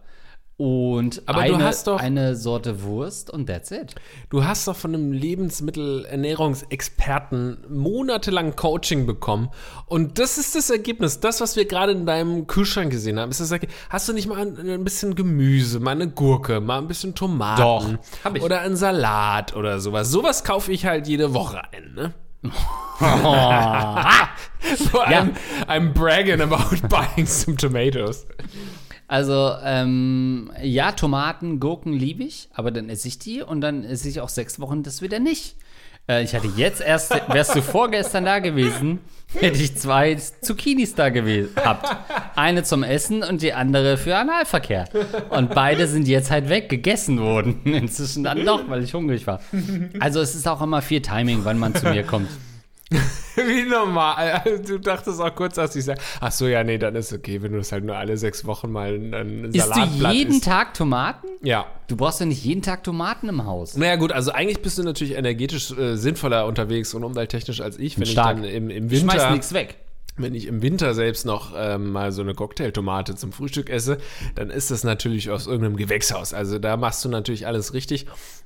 Und 0.58 1.22
Aber 1.26 1.44
du 1.44 1.56
eine, 1.56 1.66
hast 1.66 1.88
doch- 1.88 2.00
eine 2.00 2.38
Sorte 2.38 2.82
Wurst 2.84 3.30
und 3.30 3.48
that's 3.48 3.72
it. 3.72 3.94
Du 4.30 4.46
hast 4.46 4.66
doch 4.70 4.76
von 4.78 4.94
einem 4.94 5.12
Lebensmittelernährungsexperten 5.12 7.58
monatelang 7.70 8.56
Coaching 8.56 9.06
bekommen. 9.06 9.50
Und 9.86 10.18
das 10.18 10.38
ist 10.38 10.56
das 10.56 10.70
Ergebnis. 10.70 11.20
Das, 11.20 11.42
was 11.42 11.58
wir 11.58 11.66
gerade 11.66 11.92
in 11.92 12.06
deinem 12.06 12.48
Kühlschrank 12.48 12.90
gesehen 12.90 13.20
haben, 13.20 13.32
ist 13.32 13.42
das 13.42 13.52
Ergebnis. 13.52 13.78
Hast 13.90 14.08
du 14.08 14.14
nicht 14.14 14.28
mal 14.28 14.40
ein, 14.40 14.58
ein 14.70 14.86
bisschen 14.86 15.16
Gemüse, 15.16 15.82
mal 15.82 15.92
eine 15.92 16.08
Gurke, 16.10 16.62
mal 16.62 16.78
ein 16.78 16.88
bisschen 16.88 17.16
Tomaten? 17.16 17.62
Doch, 17.62 17.86
hab 18.24 18.38
ich. 18.38 18.42
Oder 18.44 18.62
einen 18.62 18.78
Salat 18.78 19.54
oder 19.58 19.82
sowas. 19.82 20.10
Sowas 20.10 20.46
kaufe 20.46 20.72
ich 20.72 20.86
halt 20.86 21.06
jede 21.08 21.34
Woche 21.34 21.64
ein, 21.74 21.94
ne? 21.96 22.14
So 24.78 25.00
I'm, 25.02 25.36
I'm 25.68 25.94
bragging 25.94 26.42
about 26.42 26.82
buying 26.90 27.26
some 27.28 27.56
tomatoes. 27.58 28.26
Also, 29.08 29.54
ähm, 29.64 30.52
ja, 30.62 30.92
Tomaten, 30.92 31.60
Gurken 31.60 31.94
liebe 31.94 32.24
ich, 32.24 32.50
aber 32.54 32.72
dann 32.72 32.90
esse 32.90 33.08
ich 33.08 33.20
die 33.20 33.42
und 33.42 33.62
dann 33.62 33.84
esse 33.84 34.10
ich 34.10 34.20
auch 34.22 34.30
sechs 34.30 34.60
Wochen 34.60 34.84
das 34.84 35.02
wieder 35.02 35.20
nicht. 35.20 35.56
Äh, 36.08 36.24
ich 36.24 36.36
hatte 36.36 36.50
jetzt 36.56 36.82
erst, 36.82 37.12
wärst 37.30 37.56
du 37.56 37.62
vorgestern 37.62 38.26
da 38.26 38.40
gewesen, 38.40 39.00
hätte 39.34 39.62
ich 39.62 39.78
zwei 39.78 40.16
Zucchinis 40.16 40.96
da 40.96 41.10
gehabt. 41.10 41.96
Eine 42.36 42.64
zum 42.64 42.84
Essen 42.84 43.24
und 43.24 43.42
die 43.42 43.54
andere 43.54 43.98
für 43.98 44.16
Analverkehr. 44.16 44.86
Und 45.30 45.54
beide 45.54 45.88
sind 45.88 46.08
jetzt 46.08 46.32
halt 46.32 46.50
weg, 46.50 46.70
gegessen 46.70 47.20
worden. 47.20 47.62
Inzwischen 47.66 48.24
dann 48.24 48.46
doch, 48.46 48.68
weil 48.70 48.84
ich 48.84 48.94
hungrig 48.94 49.26
war. 49.28 49.40
Also 50.00 50.20
es 50.20 50.36
ist 50.36 50.48
auch 50.48 50.62
immer 50.62 50.82
viel 50.82 51.02
Timing, 51.02 51.42
wann 51.44 51.58
man 51.58 51.74
zu 51.76 51.88
mir 51.90 52.04
kommt. 52.04 52.30
Wie 53.36 53.63
normal. 53.63 54.62
Du 54.65 54.77
dachtest 54.77 55.20
auch 55.20 55.34
kurz, 55.34 55.58
als 55.58 55.75
ich 55.75 55.86
sage, 55.86 56.00
ach 56.22 56.32
so, 56.32 56.48
ja, 56.48 56.63
nee, 56.63 56.77
dann 56.77 56.96
ist 56.96 57.12
okay, 57.12 57.42
wenn 57.42 57.51
du 57.51 57.58
es 57.58 57.72
halt 57.72 57.84
nur 57.84 57.98
alle 57.98 58.18
sechs 58.18 58.46
Wochen 58.46 58.72
mal 58.72 58.94
ein 58.94 59.51
Salatblatt 59.51 59.89
Isst 59.89 60.04
du 60.04 60.08
jeden 60.10 60.36
isst. 60.36 60.44
Tag 60.46 60.74
Tomaten? 60.74 61.27
Ja. 61.42 61.65
Du 61.88 61.98
brauchst 61.98 62.20
ja 62.20 62.25
nicht 62.25 62.44
jeden 62.44 62.62
Tag 62.62 62.84
Tomaten 62.84 63.27
im 63.27 63.46
Haus. 63.46 63.75
Naja 63.75 63.96
gut, 63.96 64.12
also 64.12 64.32
eigentlich 64.32 64.62
bist 64.62 64.77
du 64.77 64.84
natürlich 64.84 65.15
energetisch 65.15 65.72
äh, 65.72 65.96
sinnvoller 65.96 66.46
unterwegs 66.46 66.94
und 66.94 67.04
umwelttechnisch 67.04 67.62
als 67.62 67.77
ich, 67.77 68.00
wenn 68.00 68.06
Stark. 68.06 68.38
ich 68.38 68.44
dann 68.44 68.51
im, 68.51 68.70
im 68.70 68.92
Winter... 68.92 69.12
Schmeiß 69.12 69.32
nichts 69.32 69.54
weg 69.54 69.77
wenn 70.18 70.34
ich 70.34 70.48
im 70.48 70.62
Winter 70.62 70.94
selbst 70.94 71.25
noch 71.25 71.54
ähm, 71.58 71.92
mal 71.92 72.12
so 72.12 72.22
eine 72.22 72.34
Cocktailtomate 72.34 73.15
zum 73.15 73.34
Frühstück 73.34 73.70
esse, 73.70 73.98
dann 74.36 74.50
ist 74.50 74.72
das 74.72 74.84
natürlich 74.84 75.30
aus 75.30 75.46
irgendeinem 75.48 75.75
Gewächshaus. 75.75 76.34
Also 76.34 76.58
da 76.58 76.77
machst 76.77 77.04
du 77.04 77.10
natürlich 77.10 77.48
alles 77.48 77.74
richtig. 77.74 78.06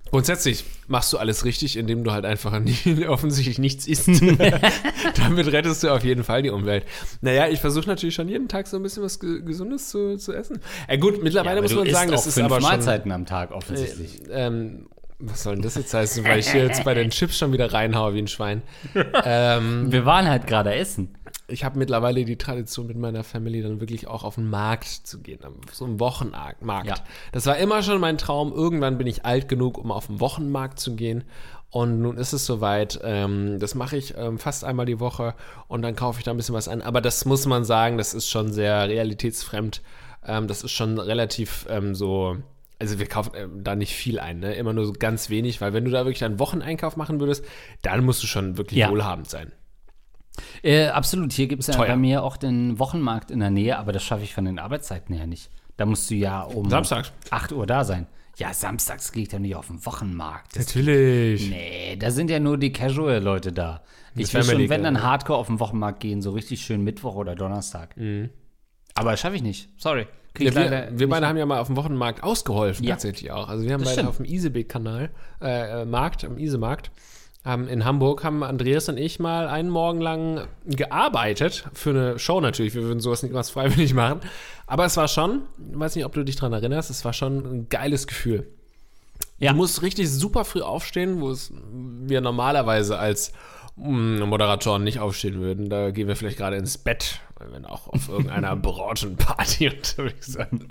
Grundsätzlich 0.09 0.65
machst 0.87 1.13
du 1.13 1.17
alles 1.17 1.45
richtig, 1.45 1.77
indem 1.77 2.03
du 2.03 2.11
halt 2.11 2.25
einfach 2.25 2.57
nie, 2.59 3.05
offensichtlich 3.07 3.59
nichts 3.59 3.87
isst. 3.87 4.07
Damit 5.17 5.51
rettest 5.51 5.83
du 5.83 5.89
auf 5.89 6.03
jeden 6.03 6.23
Fall 6.23 6.41
die 6.41 6.49
Umwelt. 6.49 6.85
Naja, 7.21 7.47
ich 7.47 7.59
versuche 7.59 7.87
natürlich 7.87 8.15
schon 8.15 8.27
jeden 8.27 8.47
Tag 8.47 8.67
so 8.67 8.77
ein 8.77 8.83
bisschen 8.83 9.03
was 9.03 9.19
Gesundes 9.19 9.89
zu, 9.89 10.17
zu 10.17 10.33
essen. 10.33 10.59
Ja 10.89 10.95
gut, 10.95 11.21
mittlerweile 11.23 11.57
ja, 11.57 11.61
muss 11.61 11.75
man 11.75 11.89
sagen, 11.89 12.11
das 12.11 12.27
ist 12.27 12.39
aber 12.39 12.59
schon... 12.59 12.69
Mahlzeiten 12.69 13.11
am 13.11 13.25
Tag 13.25 13.51
offensichtlich. 13.51 14.27
Äh, 14.29 14.47
ähm, 14.47 14.87
was 15.19 15.43
soll 15.43 15.55
denn 15.55 15.63
das 15.63 15.75
jetzt 15.75 15.93
heißen, 15.93 16.23
weil 16.23 16.39
ich 16.39 16.49
hier 16.49 16.63
jetzt 16.63 16.85
bei 16.85 16.93
den 16.93 17.09
Chips 17.09 17.37
schon 17.37 17.51
wieder 17.51 17.73
reinhaue 17.73 18.13
wie 18.13 18.19
ein 18.19 18.27
Schwein. 18.27 18.61
Ähm, 19.23 19.91
Wir 19.91 20.05
waren 20.05 20.27
halt 20.27 20.47
gerade 20.47 20.73
essen 20.73 21.13
ich 21.49 21.63
habe 21.63 21.77
mittlerweile 21.77 22.25
die 22.25 22.37
Tradition 22.37 22.87
mit 22.87 22.97
meiner 22.97 23.23
Family 23.23 23.61
dann 23.61 23.79
wirklich 23.79 24.07
auch 24.07 24.23
auf 24.23 24.35
den 24.35 24.49
Markt 24.49 24.85
zu 24.85 25.21
gehen, 25.21 25.39
so 25.71 25.85
einen 25.85 25.99
Wochenmarkt. 25.99 26.87
Ja. 26.87 26.95
Das 27.31 27.45
war 27.45 27.57
immer 27.57 27.83
schon 27.83 27.99
mein 27.99 28.17
Traum. 28.17 28.53
Irgendwann 28.53 28.97
bin 28.97 29.07
ich 29.07 29.25
alt 29.25 29.47
genug, 29.47 29.77
um 29.77 29.91
auf 29.91 30.07
den 30.07 30.19
Wochenmarkt 30.19 30.79
zu 30.79 30.95
gehen. 30.95 31.23
Und 31.71 32.01
nun 32.01 32.17
ist 32.17 32.33
es 32.33 32.45
soweit. 32.45 32.99
Ähm, 33.03 33.59
das 33.59 33.75
mache 33.75 33.97
ich 33.97 34.15
ähm, 34.17 34.39
fast 34.39 34.63
einmal 34.63 34.85
die 34.85 34.99
Woche 34.99 35.35
und 35.67 35.81
dann 35.83 35.95
kaufe 35.95 36.19
ich 36.19 36.25
da 36.25 36.31
ein 36.31 36.37
bisschen 36.37 36.55
was 36.55 36.67
an. 36.67 36.81
Aber 36.81 37.01
das 37.01 37.25
muss 37.25 37.45
man 37.45 37.63
sagen, 37.63 37.97
das 37.97 38.13
ist 38.13 38.29
schon 38.29 38.51
sehr 38.51 38.87
realitätsfremd. 38.87 39.81
Ähm, 40.25 40.47
das 40.47 40.63
ist 40.63 40.71
schon 40.71 40.97
relativ 40.97 41.67
ähm, 41.69 41.93
so. 41.93 42.37
Also 42.79 42.97
wir 42.97 43.07
kaufen 43.07 43.35
äh, 43.35 43.47
da 43.61 43.75
nicht 43.75 43.93
viel 43.93 44.19
ein, 44.19 44.39
ne? 44.39 44.55
immer 44.55 44.73
nur 44.73 44.85
so 44.85 44.93
ganz 44.93 45.29
wenig, 45.29 45.59
weil 45.59 45.73
wenn 45.73 45.83
du 45.83 45.91
da 45.91 46.05
wirklich 46.05 46.23
einen 46.23 46.39
Wocheneinkauf 46.39 46.95
machen 46.95 47.19
würdest, 47.19 47.43
dann 47.81 48.05
musst 48.05 48.23
du 48.23 48.27
schon 48.27 48.57
wirklich 48.57 48.79
ja. 48.79 48.89
wohlhabend 48.89 49.29
sein. 49.29 49.51
Äh, 50.63 50.87
absolut. 50.87 51.33
Hier 51.33 51.47
gibt 51.47 51.61
es 51.61 51.67
ja 51.67 51.77
bei 51.77 51.95
mir 51.95 52.23
auch 52.23 52.37
den 52.37 52.79
Wochenmarkt 52.79 53.31
in 53.31 53.39
der 53.39 53.51
Nähe, 53.51 53.77
aber 53.77 53.91
das 53.91 54.03
schaffe 54.03 54.23
ich 54.23 54.33
von 54.33 54.45
den 54.45 54.59
Arbeitszeiten 54.59 55.15
her 55.15 55.27
nicht. 55.27 55.49
Da 55.77 55.85
musst 55.85 56.09
du 56.09 56.15
ja 56.15 56.41
um 56.41 56.69
Samstags. 56.69 57.11
8 57.29 57.53
Uhr 57.53 57.65
da 57.65 57.83
sein. 57.83 58.07
Ja, 58.37 58.53
samstags 58.53 59.11
gehe 59.11 59.23
ich 59.23 59.31
ja 59.31 59.39
nicht 59.39 59.55
auf 59.55 59.67
den 59.67 59.85
Wochenmarkt. 59.85 60.55
Das 60.55 60.67
Natürlich. 60.67 61.49
Nee, 61.49 61.97
da 61.97 62.09
sind 62.09 62.29
ja 62.29 62.39
nur 62.39 62.57
die 62.57 62.71
Casual-Leute 62.71 63.51
da. 63.51 63.81
Ich 64.15 64.33
will 64.33 64.43
schon, 64.43 64.69
wenn 64.69 64.83
dann 64.83 65.03
Hardcore 65.03 65.37
auf 65.37 65.47
den 65.47 65.59
Wochenmarkt 65.59 65.99
gehen, 65.99 66.21
so 66.21 66.31
richtig 66.31 66.61
schön 66.61 66.83
Mittwoch 66.83 67.15
oder 67.15 67.35
Donnerstag. 67.35 67.95
Mhm. 67.97 68.29
Aber 68.95 69.11
das 69.11 69.19
schaffe 69.19 69.35
ich 69.35 69.43
nicht. 69.43 69.69
Sorry. 69.77 70.07
Ja, 70.37 70.55
wir, 70.55 70.89
wir 70.91 71.09
beide 71.09 71.27
haben 71.27 71.37
ja 71.37 71.45
mal 71.45 71.59
auf 71.59 71.67
dem 71.67 71.75
Wochenmarkt 71.75 72.23
ausgeholfen, 72.23 72.85
ja. 72.85 72.91
tatsächlich 72.91 73.31
auch. 73.31 73.49
Also 73.49 73.65
wir 73.65 73.73
haben 73.73 73.81
das 73.81 73.89
beide 73.89 74.01
stimmt. 74.01 74.09
auf 74.09 74.17
dem 74.17 74.25
Isebeck-Kanal, 74.25 75.09
äh, 75.41 75.81
äh, 75.81 75.85
Markt, 75.85 76.23
am 76.23 76.37
Isemarkt, 76.37 76.91
in 77.45 77.85
Hamburg 77.85 78.23
haben 78.23 78.43
Andreas 78.43 78.89
und 78.89 78.97
ich 78.97 79.17
mal 79.17 79.47
einen 79.47 79.69
Morgen 79.69 80.01
lang 80.01 80.47
gearbeitet. 80.65 81.65
Für 81.73 81.91
eine 81.91 82.19
Show 82.19 82.41
natürlich. 82.41 82.75
Wir 82.75 82.83
würden 82.83 82.99
sowas 82.99 83.23
nicht 83.23 83.33
was 83.33 83.49
freiwillig 83.49 83.93
machen. 83.93 84.19
Aber 84.67 84.85
es 84.85 84.97
war 84.97 85.07
schon, 85.07 85.43
ich 85.71 85.79
weiß 85.79 85.95
nicht, 85.95 86.05
ob 86.05 86.13
du 86.13 86.23
dich 86.23 86.35
daran 86.35 86.53
erinnerst, 86.53 86.89
es 86.89 87.05
war 87.05 87.13
schon 87.13 87.37
ein 87.37 87.69
geiles 87.69 88.07
Gefühl. 88.07 88.45
Ja. 89.39 89.51
Du 89.51 89.57
musst 89.57 89.81
richtig 89.81 90.11
super 90.11 90.43
früh 90.43 90.61
aufstehen, 90.61 91.21
wo 91.21 91.31
es 91.31 91.51
wir 91.71 92.19
normalerweise 92.21 92.99
als 92.99 93.31
mh, 93.77 94.19
hm, 94.19 94.29
Moderatoren 94.29 94.83
nicht 94.83 94.99
aufstehen 94.99 95.39
würden. 95.39 95.69
Da 95.69 95.91
gehen 95.91 96.07
wir 96.07 96.17
vielleicht 96.17 96.37
gerade 96.37 96.57
ins 96.57 96.77
Bett, 96.77 97.21
wenn 97.51 97.65
auch 97.65 97.87
auf 97.87 98.09
irgendeiner 98.09 98.55
Branchenparty 98.57 99.69
unterwegs 99.69 100.33
sind. 100.33 100.67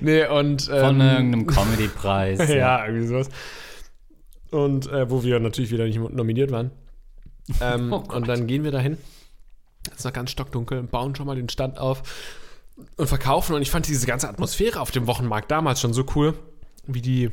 nee, 0.00 0.26
und. 0.26 0.70
Ähm, 0.72 0.80
Von 0.80 1.00
irgendeinem 1.00 1.46
Comedy-Preis. 1.46 2.48
ja, 2.54 2.86
irgendwie 2.86 3.08
sowas. 3.08 3.28
Und 4.50 4.90
äh, 4.90 5.10
wo 5.10 5.22
wir 5.22 5.40
natürlich 5.40 5.70
wieder 5.70 5.84
nicht 5.84 5.98
nominiert 5.98 6.50
waren. 6.50 6.70
Ähm, 7.60 7.92
oh 7.92 8.02
und 8.14 8.28
dann 8.28 8.46
gehen 8.46 8.64
wir 8.64 8.70
dahin. 8.70 8.96
Es 9.90 9.98
ist 9.98 10.04
noch 10.04 10.12
ganz 10.12 10.30
stockdunkel, 10.30 10.82
bauen 10.82 11.14
schon 11.14 11.26
mal 11.26 11.36
den 11.36 11.48
Stand 11.48 11.78
auf 11.78 12.02
und 12.96 13.06
verkaufen. 13.06 13.54
Und 13.54 13.62
ich 13.62 13.70
fand 13.70 13.86
diese 13.88 14.06
ganze 14.06 14.28
Atmosphäre 14.28 14.80
auf 14.80 14.90
dem 14.90 15.06
Wochenmarkt 15.06 15.50
damals 15.50 15.80
schon 15.80 15.92
so 15.92 16.04
cool, 16.14 16.34
wie 16.86 17.02
die 17.02 17.30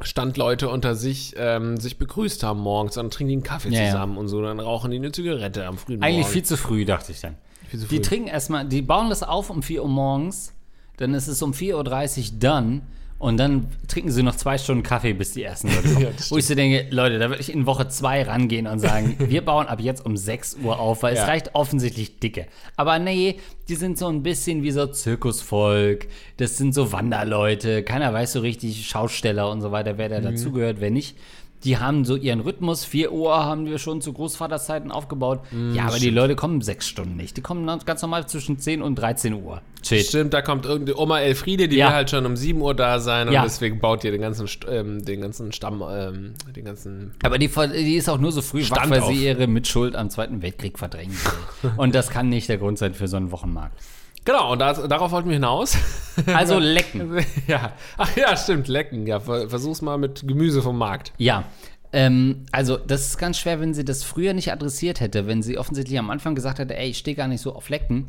Standleute 0.00 0.68
unter 0.68 0.96
sich 0.96 1.34
ähm, 1.36 1.76
sich 1.78 1.98
begrüßt 1.98 2.42
haben 2.42 2.60
morgens. 2.60 2.94
Dann 2.94 3.10
trinken 3.10 3.28
die 3.28 3.34
einen 3.34 3.42
Kaffee 3.42 3.70
ja, 3.70 3.90
zusammen 3.90 4.14
ja. 4.14 4.20
und 4.20 4.28
so. 4.28 4.42
Dann 4.42 4.60
rauchen 4.60 4.90
die 4.90 4.96
eine 4.96 5.12
Zigarette 5.12 5.66
am 5.66 5.78
frühen 5.78 6.02
Eigentlich 6.02 6.22
Morgen. 6.22 6.32
viel 6.32 6.42
zu 6.42 6.56
früh, 6.56 6.84
dachte 6.84 7.12
ich 7.12 7.20
dann. 7.20 7.36
Die 7.72 8.00
trinken 8.00 8.28
erstmal, 8.28 8.66
die 8.66 8.82
bauen 8.82 9.08
das 9.08 9.22
auf 9.22 9.50
um 9.50 9.62
4 9.62 9.82
Uhr 9.82 9.88
morgens. 9.88 10.52
Dann 10.96 11.14
ist 11.14 11.26
es 11.26 11.42
um 11.42 11.52
4.30 11.52 12.32
Uhr 12.32 12.38
dann. 12.38 12.82
Und 13.18 13.38
dann 13.38 13.68
trinken 13.88 14.10
sie 14.10 14.22
noch 14.22 14.34
zwei 14.34 14.58
Stunden 14.58 14.82
Kaffee, 14.82 15.12
bis 15.14 15.32
die 15.32 15.42
ersten 15.42 15.68
Leute 15.68 15.88
kommen. 15.88 16.00
ja, 16.02 16.10
Wo 16.28 16.36
ich 16.36 16.46
so 16.46 16.54
denke, 16.54 16.86
Leute, 16.90 17.18
da 17.18 17.28
würde 17.28 17.40
ich 17.40 17.52
in 17.52 17.64
Woche 17.64 17.88
zwei 17.88 18.22
rangehen 18.22 18.66
und 18.66 18.80
sagen, 18.80 19.16
wir 19.30 19.42
bauen 19.44 19.66
ab 19.66 19.80
jetzt 19.80 20.04
um 20.04 20.16
6 20.16 20.58
Uhr 20.62 20.78
auf, 20.78 21.02
weil 21.02 21.14
ja. 21.14 21.22
es 21.22 21.28
reicht 21.28 21.54
offensichtlich 21.54 22.18
dicke. 22.18 22.46
Aber 22.76 22.98
nee, 22.98 23.36
die 23.68 23.76
sind 23.76 23.96
so 23.96 24.08
ein 24.08 24.22
bisschen 24.22 24.62
wie 24.62 24.72
so 24.72 24.86
Zirkusvolk. 24.86 26.08
Das 26.36 26.58
sind 26.58 26.74
so 26.74 26.92
Wanderleute. 26.92 27.82
Keiner 27.82 28.12
weiß 28.12 28.32
so 28.32 28.40
richtig, 28.40 28.86
Schausteller 28.86 29.50
und 29.50 29.62
so 29.62 29.72
weiter, 29.72 29.96
wer 29.96 30.08
da 30.08 30.18
mhm. 30.18 30.24
dazugehört, 30.24 30.80
wer 30.80 30.90
nicht 30.90 31.16
die 31.64 31.78
haben 31.78 32.04
so 32.04 32.16
ihren 32.16 32.40
Rhythmus. 32.40 32.84
4 32.84 33.12
Uhr 33.12 33.44
haben 33.44 33.66
wir 33.66 33.78
schon 33.78 34.00
zu 34.00 34.12
Großvaterszeiten 34.12 34.90
aufgebaut. 34.90 35.40
Mm, 35.50 35.74
ja, 35.74 35.82
aber 35.82 35.92
stimmt. 35.92 36.04
die 36.04 36.10
Leute 36.10 36.36
kommen 36.36 36.60
sechs 36.60 36.86
Stunden 36.86 37.16
nicht. 37.16 37.36
Die 37.36 37.40
kommen 37.40 37.66
ganz 37.84 38.02
normal 38.02 38.26
zwischen 38.26 38.58
10 38.58 38.82
und 38.82 38.96
13 38.96 39.34
Uhr. 39.34 39.62
Shit. 39.82 40.06
Stimmt, 40.06 40.32
da 40.32 40.42
kommt 40.42 40.64
irgendeine 40.64 40.98
Oma 40.98 41.20
Elfriede, 41.20 41.68
die 41.68 41.76
ja. 41.76 41.88
will 41.88 41.94
halt 41.94 42.10
schon 42.10 42.24
um 42.26 42.36
7 42.36 42.60
Uhr 42.60 42.74
da 42.74 43.00
sein 43.00 43.28
und 43.28 43.34
ja. 43.34 43.42
deswegen 43.42 43.80
baut 43.80 44.04
ihr 44.04 44.12
den 44.12 44.20
ganzen, 44.20 44.48
ähm, 44.70 45.04
den 45.04 45.20
ganzen 45.20 45.52
Stamm, 45.52 45.82
ähm, 45.88 46.34
den 46.54 46.64
ganzen. 46.64 47.12
Aber 47.22 47.38
die, 47.38 47.48
die, 47.48 47.96
ist 47.96 48.08
auch 48.08 48.18
nur 48.18 48.32
so 48.32 48.40
früh 48.40 48.64
Stand 48.64 48.82
wach, 48.82 48.90
weil 48.90 49.00
auf. 49.00 49.08
sie 49.08 49.24
ihre 49.24 49.46
Mitschuld 49.46 49.94
am 49.94 50.10
Zweiten 50.10 50.42
Weltkrieg 50.42 50.78
verdrängen 50.78 51.14
will. 51.62 51.72
und 51.76 51.94
das 51.94 52.10
kann 52.10 52.28
nicht 52.28 52.48
der 52.48 52.58
Grund 52.58 52.78
sein 52.78 52.94
für 52.94 53.08
so 53.08 53.16
einen 53.16 53.30
Wochenmarkt. 53.30 53.78
Genau, 54.24 54.52
und 54.52 54.58
das, 54.58 54.86
darauf 54.88 55.12
wollten 55.12 55.28
wir 55.28 55.34
hinaus. 55.34 55.76
Also 56.26 56.60
lecken. 56.60 57.18
ja. 57.48 57.72
Ach 57.98 58.16
ja, 58.16 58.36
stimmt, 58.36 58.68
lecken. 58.68 59.04
Ja, 59.04 59.18
versuch's 59.18 59.82
mal 59.82 59.98
mit 59.98 60.22
Gemüse 60.24 60.62
vom 60.62 60.78
Markt. 60.78 61.12
Ja. 61.18 61.42
Ähm, 61.92 62.44
also, 62.52 62.76
das 62.76 63.08
ist 63.08 63.18
ganz 63.18 63.36
schwer, 63.36 63.58
wenn 63.58 63.74
sie 63.74 63.84
das 63.84 64.04
früher 64.04 64.32
nicht 64.32 64.52
adressiert 64.52 65.00
hätte. 65.00 65.26
Wenn 65.26 65.42
sie 65.42 65.58
offensichtlich 65.58 65.98
am 65.98 66.10
Anfang 66.10 66.36
gesagt 66.36 66.60
hätte, 66.60 66.76
ey, 66.76 66.90
ich 66.90 66.98
stehe 66.98 67.16
gar 67.16 67.26
nicht 67.26 67.40
so 67.40 67.52
auf 67.52 67.68
Lecken, 67.68 68.06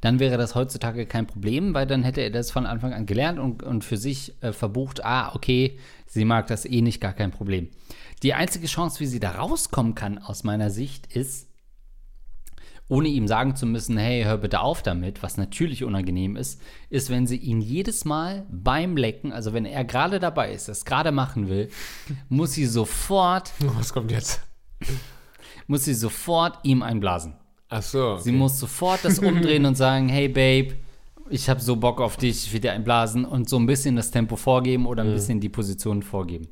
dann 0.00 0.18
wäre 0.18 0.36
das 0.36 0.56
heutzutage 0.56 1.06
kein 1.06 1.28
Problem, 1.28 1.74
weil 1.74 1.86
dann 1.86 2.02
hätte 2.02 2.22
er 2.22 2.30
das 2.30 2.50
von 2.50 2.66
Anfang 2.66 2.92
an 2.92 3.06
gelernt 3.06 3.38
und, 3.38 3.62
und 3.62 3.84
für 3.84 3.96
sich 3.96 4.34
äh, 4.42 4.52
verbucht, 4.52 5.04
ah, 5.04 5.32
okay, 5.34 5.78
sie 6.06 6.24
mag 6.24 6.48
das 6.48 6.64
eh 6.64 6.80
nicht, 6.80 7.00
gar 7.00 7.12
kein 7.12 7.30
Problem. 7.30 7.68
Die 8.24 8.34
einzige 8.34 8.66
Chance, 8.66 9.00
wie 9.00 9.06
sie 9.06 9.20
da 9.20 9.32
rauskommen 9.32 9.94
kann, 9.94 10.18
aus 10.18 10.44
meiner 10.44 10.70
Sicht, 10.70 11.14
ist, 11.14 11.48
ohne 12.88 13.08
ihm 13.08 13.26
sagen 13.26 13.56
zu 13.56 13.66
müssen, 13.66 13.96
hey, 13.96 14.24
hör 14.24 14.38
bitte 14.38 14.60
auf 14.60 14.82
damit, 14.82 15.22
was 15.22 15.36
natürlich 15.36 15.84
unangenehm 15.84 16.36
ist, 16.36 16.60
ist, 16.90 17.10
wenn 17.10 17.26
sie 17.26 17.36
ihn 17.36 17.60
jedes 17.60 18.04
Mal 18.04 18.46
beim 18.50 18.96
Lecken, 18.96 19.32
also 19.32 19.52
wenn 19.54 19.64
er 19.64 19.84
gerade 19.84 20.20
dabei 20.20 20.52
ist, 20.52 20.68
das 20.68 20.84
gerade 20.84 21.10
machen 21.10 21.48
will, 21.48 21.68
muss 22.28 22.52
sie 22.52 22.66
sofort. 22.66 23.52
Was 23.78 23.92
kommt 23.92 24.10
jetzt? 24.10 24.42
Muss 25.66 25.84
sie 25.84 25.94
sofort 25.94 26.58
ihm 26.62 26.82
einblasen. 26.82 27.34
Ach 27.70 27.82
so. 27.82 28.12
Okay. 28.12 28.22
Sie 28.24 28.32
muss 28.32 28.58
sofort 28.58 29.02
das 29.02 29.18
umdrehen 29.18 29.64
und 29.64 29.76
sagen, 29.76 30.08
hey 30.10 30.28
Babe, 30.28 30.76
ich 31.30 31.48
habe 31.48 31.60
so 31.60 31.76
Bock 31.76 32.02
auf 32.02 32.18
dich, 32.18 32.46
ich 32.46 32.52
will 32.52 32.60
dir 32.60 32.72
einblasen 32.72 33.24
und 33.24 33.48
so 33.48 33.58
ein 33.58 33.64
bisschen 33.64 33.96
das 33.96 34.10
Tempo 34.10 34.36
vorgeben 34.36 34.86
oder 34.86 35.02
ein 35.02 35.10
mhm. 35.10 35.14
bisschen 35.14 35.40
die 35.40 35.48
Position 35.48 36.02
vorgeben. 36.02 36.48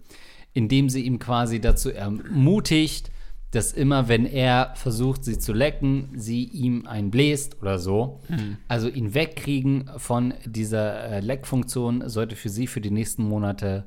Indem 0.55 0.88
sie 0.88 1.03
ihm 1.03 1.18
quasi 1.18 1.61
dazu 1.61 1.90
ermutigt, 1.90 3.12
dass 3.53 3.73
immer, 3.73 4.09
wenn 4.09 4.27
er 4.27 4.73
versucht, 4.75 5.25
sie 5.25 5.38
zu 5.38 5.53
lecken, 5.53 6.11
sie 6.17 6.45
ihm 6.45 6.87
einen 6.87 7.11
bläst 7.11 7.61
oder 7.61 7.79
so. 7.79 8.21
Mhm. 8.29 8.57
Also 8.67 8.88
ihn 8.88 9.15
wegkriegen 9.15 9.91
von 9.99 10.35
dieser 10.45 11.05
äh, 11.05 11.21
Leckfunktion 11.21 12.09
sollte 12.09 12.35
für 12.35 12.49
sie 12.49 12.67
für 12.67 12.81
die 12.81 12.91
nächsten 12.91 13.23
Monate 13.23 13.85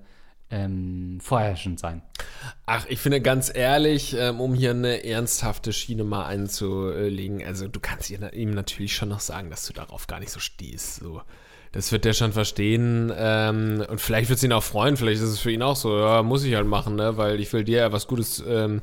ähm, 0.51 1.17
vorherrschend 1.19 1.79
sein. 1.79 2.03
Ach, 2.67 2.85
ich 2.87 2.99
finde 2.99 3.21
ganz 3.21 3.51
ehrlich, 3.53 4.15
ähm, 4.17 4.39
um 4.39 4.53
hier 4.53 4.69
eine 4.69 5.03
ernsthafte 5.03 5.73
Schiene 5.73 6.03
mal 6.03 6.27
einzulegen, 6.27 7.43
also 7.43 7.67
du 7.67 7.79
kannst 7.79 8.11
ihm 8.11 8.51
natürlich 8.51 8.95
schon 8.95 9.09
noch 9.09 9.19
sagen, 9.19 9.49
dass 9.49 9.65
du 9.65 9.73
darauf 9.73 10.05
gar 10.05 10.19
nicht 10.19 10.31
so 10.31 10.39
stehst. 10.39 10.97
So 10.97 11.21
das 11.75 11.91
wird 11.91 12.05
der 12.05 12.13
schon 12.13 12.31
verstehen. 12.31 13.11
Ähm, 13.17 13.85
und 13.89 13.99
vielleicht 13.99 14.29
wird 14.29 14.37
es 14.37 14.43
ihn 14.43 14.53
auch 14.53 14.63
freuen. 14.63 14.95
Vielleicht 14.95 15.21
ist 15.21 15.27
es 15.27 15.39
für 15.39 15.51
ihn 15.51 15.61
auch 15.61 15.75
so, 15.75 15.99
ja, 15.99 16.23
muss 16.23 16.45
ich 16.45 16.55
halt 16.55 16.67
machen, 16.67 16.95
ne? 16.95 17.17
Weil 17.17 17.41
ich 17.41 17.51
will 17.51 17.65
dir 17.65 17.79
ja 17.79 17.91
was 17.91 18.07
Gutes 18.07 18.41
ähm, 18.47 18.81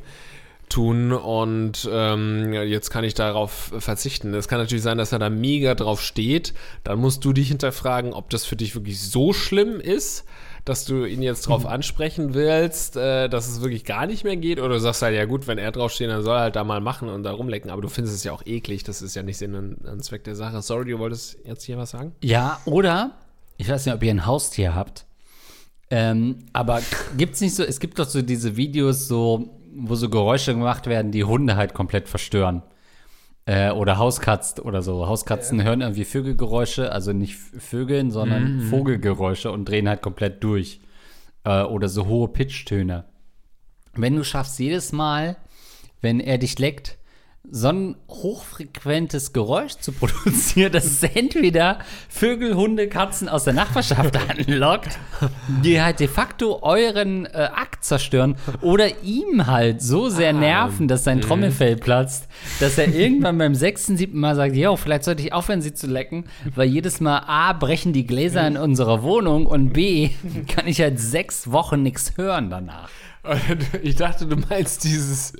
tun 0.73 1.13
und 1.13 1.89
ähm, 1.91 2.53
jetzt 2.53 2.91
kann 2.91 3.05
ich 3.05 3.15
darauf 3.15 3.73
verzichten. 3.79 4.35
Es 4.35 4.49
kann 4.49 4.59
natürlich 4.59 4.83
sein, 4.83 4.99
dass 4.99 5.13
er 5.13 5.19
da 5.19 5.31
mega 5.31 5.75
drauf 5.75 6.01
steht. 6.01 6.55
Dann 6.85 6.99
musst 6.99 7.25
du 7.25 7.33
dich 7.33 7.49
hinterfragen, 7.49 8.13
ob 8.13 8.31
das 8.31 8.45
für 8.45 8.57
dich 8.57 8.75
wirklich 8.75 9.01
so 9.01 9.33
schlimm 9.33 9.81
ist, 9.81 10.25
dass 10.65 10.85
du 10.85 11.05
ihn 11.05 11.23
jetzt 11.23 11.49
drauf 11.49 11.65
mhm. 11.65 11.71
ansprechen 11.71 12.35
willst, 12.35 12.97
äh, 12.97 13.29
dass 13.29 13.49
es 13.49 13.61
wirklich 13.61 13.85
gar 13.85 14.07
nicht 14.07 14.25
mehr 14.25 14.37
geht. 14.37 14.61
Oder 14.61 14.75
du 14.75 14.81
sagst 14.81 15.03
halt, 15.03 15.15
ja 15.15 15.25
gut, 15.25 15.47
wenn 15.47 15.59
er 15.59 15.73
draufsteht, 15.73 16.09
dann 16.09 16.23
soll 16.23 16.37
er 16.37 16.43
halt 16.43 16.57
da 16.57 16.65
mal 16.65 16.81
machen 16.81 17.09
und 17.09 17.23
da 17.25 17.33
rumlecken. 17.33 17.71
Aber 17.71 17.83
du 17.83 17.89
findest 17.89 18.17
es 18.17 18.25
ja 18.25 18.33
auch 18.33 18.47
eklig. 18.47 18.85
Das 18.85 19.03
ist 19.03 19.15
ja 19.15 19.23
nicht 19.23 19.39
Sinn 19.39 19.55
und 19.55 20.05
Zweck 20.05 20.25
der 20.25 20.37
Sache. 20.37 20.63
Sorry, 20.63 20.91
du 20.91 20.99
wolltest 20.99 21.39
jetzt 21.45 21.65
hier 21.65 21.77
was 21.79 21.91
sagen? 21.91 22.13
Ja, 22.23 22.61
oder, 22.65 23.13
ich 23.59 23.69
weiß 23.69 23.87
nicht, 23.87 23.95
ob 23.95 24.03
ihr 24.03 24.11
ein 24.11 24.27
Haustier 24.27 24.75
habt. 24.75 25.05
Ähm, 25.91 26.39
aber 26.53 26.81
gibt 27.19 27.35
es 27.35 27.41
nicht 27.43 27.55
so, 27.55 27.63
es 27.63 27.79
gibt 27.79 27.99
doch 27.99 28.09
so 28.09 28.23
diese 28.23 28.57
Videos, 28.57 29.09
so 29.09 29.62
wo 29.75 29.95
so 29.95 30.09
Geräusche 30.09 30.55
gemacht 30.55 30.87
werden, 30.87 31.13
die 31.13 31.25
Hunde 31.25 31.57
halt 31.57 31.75
komplett 31.75 32.09
verstören. 32.09 32.63
Äh, 33.45 33.73
oder 33.73 33.99
Hauskatzen 33.99 34.63
oder 34.65 34.83
so. 34.83 35.07
Hauskatzen 35.09 35.59
ja. 35.59 35.65
hören 35.65 35.81
irgendwie 35.81 36.05
Vögelgeräusche, 36.05 36.93
also 36.93 37.13
nicht 37.13 37.35
Vögeln, 37.37 38.11
sondern 38.11 38.57
mhm. 38.57 38.63
Vogelgeräusche 38.63 39.51
und 39.51 39.69
drehen 39.69 39.89
halt 39.89 40.03
komplett 40.03 40.45
durch. 40.45 40.81
Äh, 41.45 41.63
oder 41.63 41.89
so 41.89 42.07
hohe 42.07 42.29
Pitchtöne. 42.29 43.05
Wenn 43.95 44.17
du 44.17 44.25
schaffst, 44.25 44.59
jedes 44.59 44.93
Mal, 44.93 45.37
wenn 46.01 46.21
er 46.21 46.39
dich 46.39 46.59
leckt, 46.59 46.99
so 47.51 47.69
ein 47.69 47.97
hochfrequentes 48.09 49.33
Geräusch 49.33 49.73
zu 49.75 49.93
produzieren, 49.93 50.73
dass 50.73 50.85
es 50.87 51.03
entweder 51.03 51.81
Vögel, 52.09 52.55
Hunde, 52.55 52.89
Katzen 52.89 53.29
aus 53.29 53.45
der 53.45 53.53
Nachbarschaft 53.53 54.17
anlockt, 54.31 54.99
die 55.63 55.83
halt 55.83 56.01
de 56.01 56.09
facto 56.09 56.63
euren 56.63 57.27
äh, 57.27 57.49
Akt 57.53 57.85
zerstören 57.85 58.37
oder 58.61 59.03
ihm 59.03 59.47
halt 59.47 59.83
so 59.83 60.09
sehr 60.09 60.31
ah, 60.31 60.39
nerven, 60.39 60.87
dass 60.89 61.05
sein 61.05 61.21
Trommelfell 61.21 61.77
platzt, 61.77 62.29
dass 62.61 62.79
er 62.79 62.95
irgendwann 62.95 63.39
beim 63.39 63.55
sechsten, 63.55 63.97
siebten 63.97 64.21
Mal 64.21 64.37
sagt, 64.37 64.55
jo, 64.55 64.77
vielleicht 64.77 65.05
sollte 65.05 65.23
ich 65.23 65.33
aufhören, 65.33 65.63
sie 65.63 65.75
zu 65.75 65.89
lecken, 65.89 66.25
weil 66.55 66.69
jedes 66.69 67.01
Mal 67.01 67.25
A, 67.27 67.53
brechen 67.53 67.93
die 67.93 68.07
Gläser 68.07 68.47
in 68.47 68.57
unserer 68.57 69.03
Wohnung 69.03 69.47
und 69.47 69.73
B, 69.73 70.11
kann 70.49 70.69
ich 70.69 70.81
halt 70.81 71.01
sechs 71.01 71.51
Wochen 71.51 71.83
nichts 71.83 72.17
hören 72.17 72.51
danach. 72.51 72.89
Ich 73.83 73.97
dachte, 73.97 74.27
du 74.27 74.37
meinst 74.37 74.85
dieses 74.85 75.35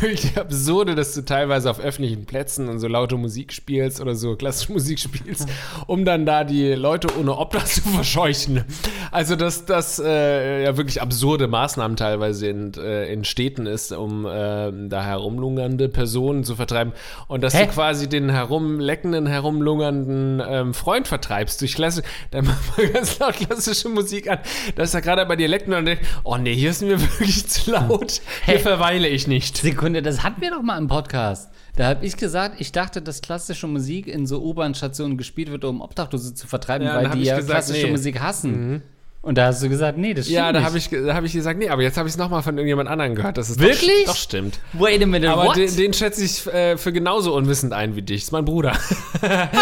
wirklich 0.00 0.36
absurde, 0.36 0.94
dass 0.94 1.14
du 1.14 1.24
teilweise 1.24 1.70
auf 1.70 1.80
öffentlichen 1.80 2.26
Plätzen 2.26 2.68
und 2.68 2.80
so 2.80 2.88
laute 2.88 3.16
Musik 3.16 3.52
spielst 3.52 4.00
oder 4.00 4.14
so 4.14 4.36
klassische 4.36 4.72
Musik 4.72 4.98
spielst, 4.98 5.48
um 5.86 6.04
dann 6.04 6.26
da 6.26 6.44
die 6.44 6.72
Leute 6.72 7.08
ohne 7.18 7.36
Obdach 7.36 7.64
zu 7.64 7.82
verscheuchen. 7.82 8.64
Also, 9.10 9.36
dass 9.36 9.64
das 9.64 9.98
äh, 9.98 10.64
ja 10.64 10.76
wirklich 10.76 11.00
absurde 11.00 11.46
Maßnahmen 11.46 11.96
teilweise 11.96 12.48
in, 12.48 12.74
äh, 12.74 13.12
in 13.12 13.24
Städten 13.24 13.66
ist, 13.66 13.92
um 13.92 14.26
äh, 14.26 14.72
da 14.88 15.04
herumlungernde 15.04 15.88
Personen 15.88 16.44
zu 16.44 16.56
vertreiben. 16.56 16.92
Und 17.28 17.42
dass 17.42 17.54
Hä? 17.54 17.66
du 17.66 17.72
quasi 17.72 18.08
den 18.08 18.28
herumleckenden, 18.28 19.26
herumlungernden 19.26 20.42
ähm, 20.46 20.74
Freund 20.74 21.06
vertreibst 21.06 21.60
durch 21.60 21.74
klassische, 21.74 22.06
dann 22.30 22.46
mach 22.46 22.76
mal 22.76 22.88
ganz 22.88 23.18
laut 23.18 23.34
klassische 23.34 23.88
Musik 23.88 24.28
an, 24.30 24.38
dass 24.74 24.94
er 24.94 25.00
gerade 25.00 25.24
bei 25.26 25.36
dir 25.36 25.48
leckt 25.48 25.66
und 25.66 25.72
dann 25.72 25.86
denkt, 25.86 26.04
oh 26.24 26.36
nee, 26.36 26.54
hier 26.54 26.70
ist 26.70 26.82
ein 26.82 26.87
mir 26.88 27.00
wirklich 27.18 27.46
zu 27.46 27.70
laut. 27.70 28.20
Hey, 28.42 28.56
Hier 28.56 28.60
verweile 28.60 29.08
ich 29.08 29.26
nicht. 29.26 29.56
Sekunde, 29.56 30.02
das 30.02 30.22
hatten 30.22 30.40
wir 30.40 30.50
doch 30.50 30.62
mal 30.62 30.78
im 30.78 30.88
Podcast. 30.88 31.50
Da 31.76 31.86
habe 31.86 32.04
ich 32.04 32.16
gesagt, 32.16 32.60
ich 32.60 32.72
dachte, 32.72 33.00
dass 33.00 33.22
klassische 33.22 33.66
Musik 33.66 34.08
in 34.08 34.26
so 34.26 34.42
U-Bahn-Stationen 34.42 35.16
gespielt 35.16 35.50
wird, 35.50 35.64
um 35.64 35.80
Obdachlose 35.80 36.34
zu 36.34 36.46
vertreiben, 36.46 36.86
ja, 36.86 36.96
weil 36.96 37.10
die 37.10 37.22
ja 37.22 37.36
gesagt, 37.36 37.52
klassische 37.52 37.86
nee. 37.86 37.92
Musik 37.92 38.20
hassen. 38.20 38.72
Mhm. 38.72 38.82
Und 39.20 39.36
da 39.36 39.46
hast 39.46 39.62
du 39.62 39.68
gesagt, 39.68 39.98
nee, 39.98 40.14
das 40.14 40.26
stimmt. 40.26 40.36
Ja, 40.36 40.52
da 40.52 40.62
habe 40.62 40.78
ich, 40.78 40.86
hab 40.86 41.24
ich 41.24 41.32
gesagt, 41.32 41.58
nee, 41.58 41.68
aber 41.68 41.82
jetzt 41.82 41.98
habe 41.98 42.08
ich 42.08 42.14
es 42.14 42.18
nochmal 42.18 42.40
von 42.42 42.56
irgendjemand 42.56 42.88
anderem 42.88 43.16
gehört. 43.16 43.36
Das 43.36 43.50
ist 43.50 43.58
Wirklich? 43.58 44.04
Doch, 44.06 44.12
doch 44.12 44.16
stimmt. 44.16 44.60
Wait 44.74 45.02
a 45.02 45.06
minute, 45.06 45.32
Aber 45.32 45.54
den, 45.54 45.74
den, 45.74 45.92
schätze 45.92 46.24
ich 46.24 46.46
äh, 46.46 46.76
für 46.76 46.92
genauso 46.92 47.34
unwissend 47.34 47.72
ein 47.72 47.96
wie 47.96 48.02
dich. 48.02 48.20
Das 48.20 48.28
ist 48.28 48.32
mein 48.32 48.44
Bruder. 48.44 48.78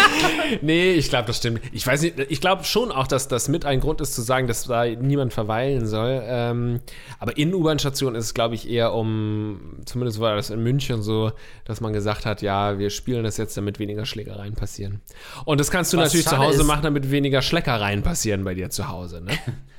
nee, 0.61 0.93
ich 0.93 1.09
glaube, 1.09 1.29
das 1.29 1.39
stimmt. 1.39 1.63
Ich 1.73 1.87
weiß 1.87 2.03
nicht, 2.03 2.19
ich 2.29 2.43
glaube 2.43 2.65
schon 2.65 2.93
auch, 2.93 3.07
dass 3.07 3.29
das 3.29 3.49
mit 3.49 3.65
ein 3.65 3.81
Grund 3.81 4.03
ist 4.03 4.15
zu 4.15 4.21
sagen, 4.21 4.47
dass 4.47 4.65
da 4.65 4.85
niemand 4.85 5.33
verweilen 5.33 5.87
soll. 5.87 6.23
Ähm, 6.25 6.81
aber 7.19 7.39
in 7.39 7.55
U-Bahn-Stationen 7.55 8.15
ist 8.15 8.27
es, 8.27 8.35
glaube 8.35 8.57
ich, 8.57 8.69
eher 8.69 8.93
um, 8.93 9.79
zumindest 9.87 10.21
war 10.21 10.37
das 10.37 10.51
in 10.51 10.63
München 10.63 11.01
so, 11.01 11.33
dass 11.65 11.81
man 11.81 11.95
gesagt 11.95 12.27
hat, 12.27 12.43
ja, 12.43 12.79
wir 12.79 12.91
spielen 12.91 13.25
das 13.25 13.39
jetzt, 13.39 13.57
damit 13.57 13.79
weniger 13.79 14.05
Schlägereien 14.05 14.55
passieren. 14.55 15.01
Und 15.47 15.61
das 15.61 15.71
kannst 15.71 15.95
du 15.95 15.97
Was 15.97 16.05
natürlich 16.05 16.27
zu 16.27 16.37
Hause 16.37 16.61
ist, 16.61 16.67
machen, 16.67 16.83
damit 16.83 17.11
weniger 17.11 17.41
Schleckereien 17.41 18.03
passieren 18.03 18.45
bei 18.45 18.53
dir 18.53 18.69
zu 18.69 18.89
Hause, 18.89 19.23
ne? 19.23 19.33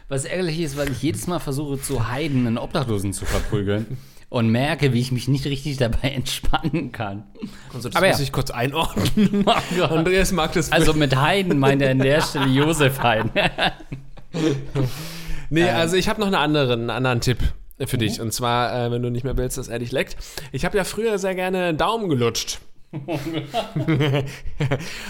Was 0.10 0.24
ärgerlich 0.26 0.60
ist, 0.60 0.78
weil 0.78 0.89
ich 0.89 1.02
jedes 1.02 1.28
Mal 1.28 1.39
versuche, 1.39 1.82
zu 1.82 2.08
Heiden 2.10 2.48
einen 2.48 2.58
Obdachlosen 2.58 3.12
zu 3.12 3.26
verprügeln 3.26 3.98
und 4.30 4.50
merke, 4.50 4.93
wie 4.93 5.02
ich 5.02 5.12
mich 5.12 5.28
nicht 5.28 5.46
richtig 5.46 5.78
dabei 5.78 6.10
entspannen 6.15 6.91
kann. 6.91 7.24
Also 7.74 7.89
das 7.89 7.96
Aber 7.98 8.08
muss 8.08 8.17
ja. 8.17 8.24
ich 8.24 8.32
kurz 8.32 8.52
einordnen. 8.52 9.46
Oh 9.80 9.84
Andreas 9.84 10.32
mag 10.32 10.54
das. 10.54 10.72
Also 10.72 10.93
mit 10.93 11.15
Heiden 11.15 11.60
meint 11.60 11.82
er 11.82 11.91
an 11.91 12.00
der 12.00 12.22
Stelle 12.22 12.48
Josef 12.48 13.00
Heiden. 13.00 13.32
nee, 15.50 15.62
ähm. 15.62 15.76
also 15.76 15.96
ich 15.96 16.10
habe 16.10 16.20
noch 16.20 16.28
eine 16.28 16.39
andere, 16.39 16.74
einen 16.74 16.89
anderen 16.89 17.22
Tipp 17.22 17.39
für 17.86 17.98
dich. 17.98 18.17
Mhm. 18.17 18.26
Und 18.26 18.34
zwar, 18.34 18.88
äh, 18.88 18.91
wenn 18.91 19.02
du 19.02 19.10
nicht 19.10 19.24
mehr 19.24 19.38
willst, 19.38 19.58
dass 19.58 19.67
er 19.67 19.80
dich 19.80 19.91
leckt. 19.91 20.17
Ich 20.52 20.65
habe 20.65 20.78
ja 20.78 20.84
früher 20.84 21.20
sehr 21.20 21.36
gerne 21.36 21.74
Daumen 21.74 22.10
gelutscht. 22.10 22.60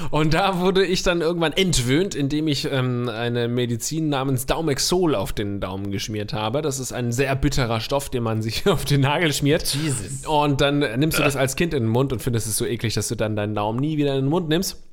und 0.10 0.34
da 0.34 0.60
wurde 0.60 0.84
ich 0.84 1.04
dann 1.04 1.22
irgendwann 1.22 1.54
entwöhnt, 1.54 2.16
indem 2.16 2.48
ich 2.48 2.68
ähm, 2.72 3.08
eine 3.08 3.48
Medizin 3.48 4.10
namens 4.10 4.48
Daumexol 4.48 5.14
auf 5.14 5.32
den 5.32 5.60
Daumen 5.60 5.92
geschmiert 5.92 6.34
habe. 6.34 6.64
Das 6.64 6.80
ist 6.80 6.92
ein 6.92 7.12
sehr 7.12 7.36
bitterer 7.36 7.80
Stoff, 7.80 8.10
den 8.10 8.24
man 8.24 8.42
sich 8.42 8.66
auf 8.70 8.86
den 8.86 9.02
Nagel 9.02 9.32
schmiert. 9.32 9.76
Jesus. 9.76 10.26
Und 10.26 10.62
dann 10.62 10.80
nimmst 10.80 11.20
du 11.20 11.24
das 11.24 11.36
als 11.36 11.56
Kind 11.56 11.76
in 11.76 11.84
den 11.84 11.90
Mund 11.90 12.12
und 12.12 12.22
findest 12.22 12.48
es 12.48 12.58
so 12.58 12.66
eklig, 12.66 12.96
dass 12.96 13.10
du 13.10 13.16
dann 13.16 13.36
deinen 13.36 13.54
Daumen 13.54 13.80
nie 13.80 13.98
wieder 13.98 14.16
in 14.16 14.26
den 14.26 14.30
Mund 14.30 14.50
nimmst. 14.50 14.87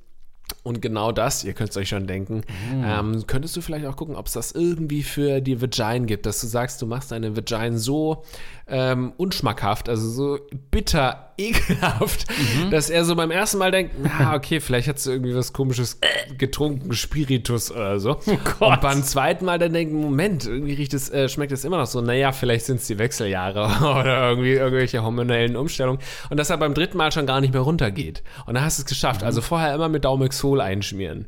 Und 0.62 0.80
genau 0.80 1.12
das, 1.12 1.44
ihr 1.44 1.52
könnt 1.52 1.70
es 1.70 1.76
euch 1.76 1.88
schon 1.88 2.06
denken, 2.06 2.42
mm. 2.72 2.84
ähm, 2.84 3.26
könntest 3.26 3.56
du 3.56 3.60
vielleicht 3.60 3.86
auch 3.86 3.96
gucken, 3.96 4.16
ob 4.16 4.26
es 4.26 4.32
das 4.32 4.52
irgendwie 4.52 5.02
für 5.02 5.40
die 5.40 5.60
Vagina 5.60 6.06
gibt, 6.06 6.26
dass 6.26 6.40
du 6.40 6.46
sagst, 6.46 6.80
du 6.80 6.86
machst 6.86 7.12
deine 7.12 7.36
Vagina 7.36 7.76
so 7.76 8.24
ähm, 8.66 9.12
unschmackhaft, 9.16 9.88
also 9.88 10.08
so 10.08 10.38
bitter, 10.70 11.32
ekelhaft, 11.38 12.26
mhm. 12.30 12.70
dass 12.70 12.90
er 12.90 13.04
so 13.04 13.16
beim 13.16 13.32
ersten 13.32 13.58
Mal 13.58 13.72
denkt, 13.72 13.96
na, 14.00 14.34
okay, 14.36 14.60
vielleicht 14.60 14.86
hat 14.86 15.04
du 15.04 15.10
irgendwie 15.10 15.34
was 15.34 15.52
komisches 15.52 15.98
getrunken, 16.38 16.92
Spiritus 16.92 17.72
oder 17.72 17.98
so. 17.98 18.20
Oh 18.60 18.66
und 18.66 18.80
beim 18.80 19.02
zweiten 19.02 19.44
Mal 19.44 19.58
dann 19.58 19.72
denken, 19.72 20.00
Moment, 20.00 20.46
irgendwie 20.46 20.74
riecht 20.74 20.94
es, 20.94 21.10
äh, 21.10 21.28
schmeckt 21.28 21.50
es 21.50 21.64
immer 21.64 21.78
noch 21.78 21.86
so, 21.86 22.00
naja, 22.00 22.30
vielleicht 22.30 22.66
sind 22.66 22.76
es 22.76 22.86
die 22.86 22.98
Wechseljahre 22.98 23.64
oder 24.00 24.30
irgendwie 24.30 24.52
irgendwelche 24.52 25.02
hormonellen 25.02 25.56
Umstellungen. 25.56 26.00
Und 26.30 26.36
dass 26.38 26.50
er 26.50 26.56
beim 26.56 26.72
dritten 26.72 26.96
Mal 26.96 27.10
schon 27.10 27.26
gar 27.26 27.40
nicht 27.40 27.52
mehr 27.52 27.62
runtergeht. 27.62 28.22
Und 28.46 28.54
dann 28.54 28.64
hast 28.64 28.78
du 28.78 28.82
es 28.82 28.86
geschafft. 28.86 29.22
Mhm. 29.22 29.26
Also 29.26 29.40
vorher 29.40 29.74
immer 29.74 29.88
mit 29.88 30.04
Daumexol 30.34 30.60
einschmieren. 30.60 31.26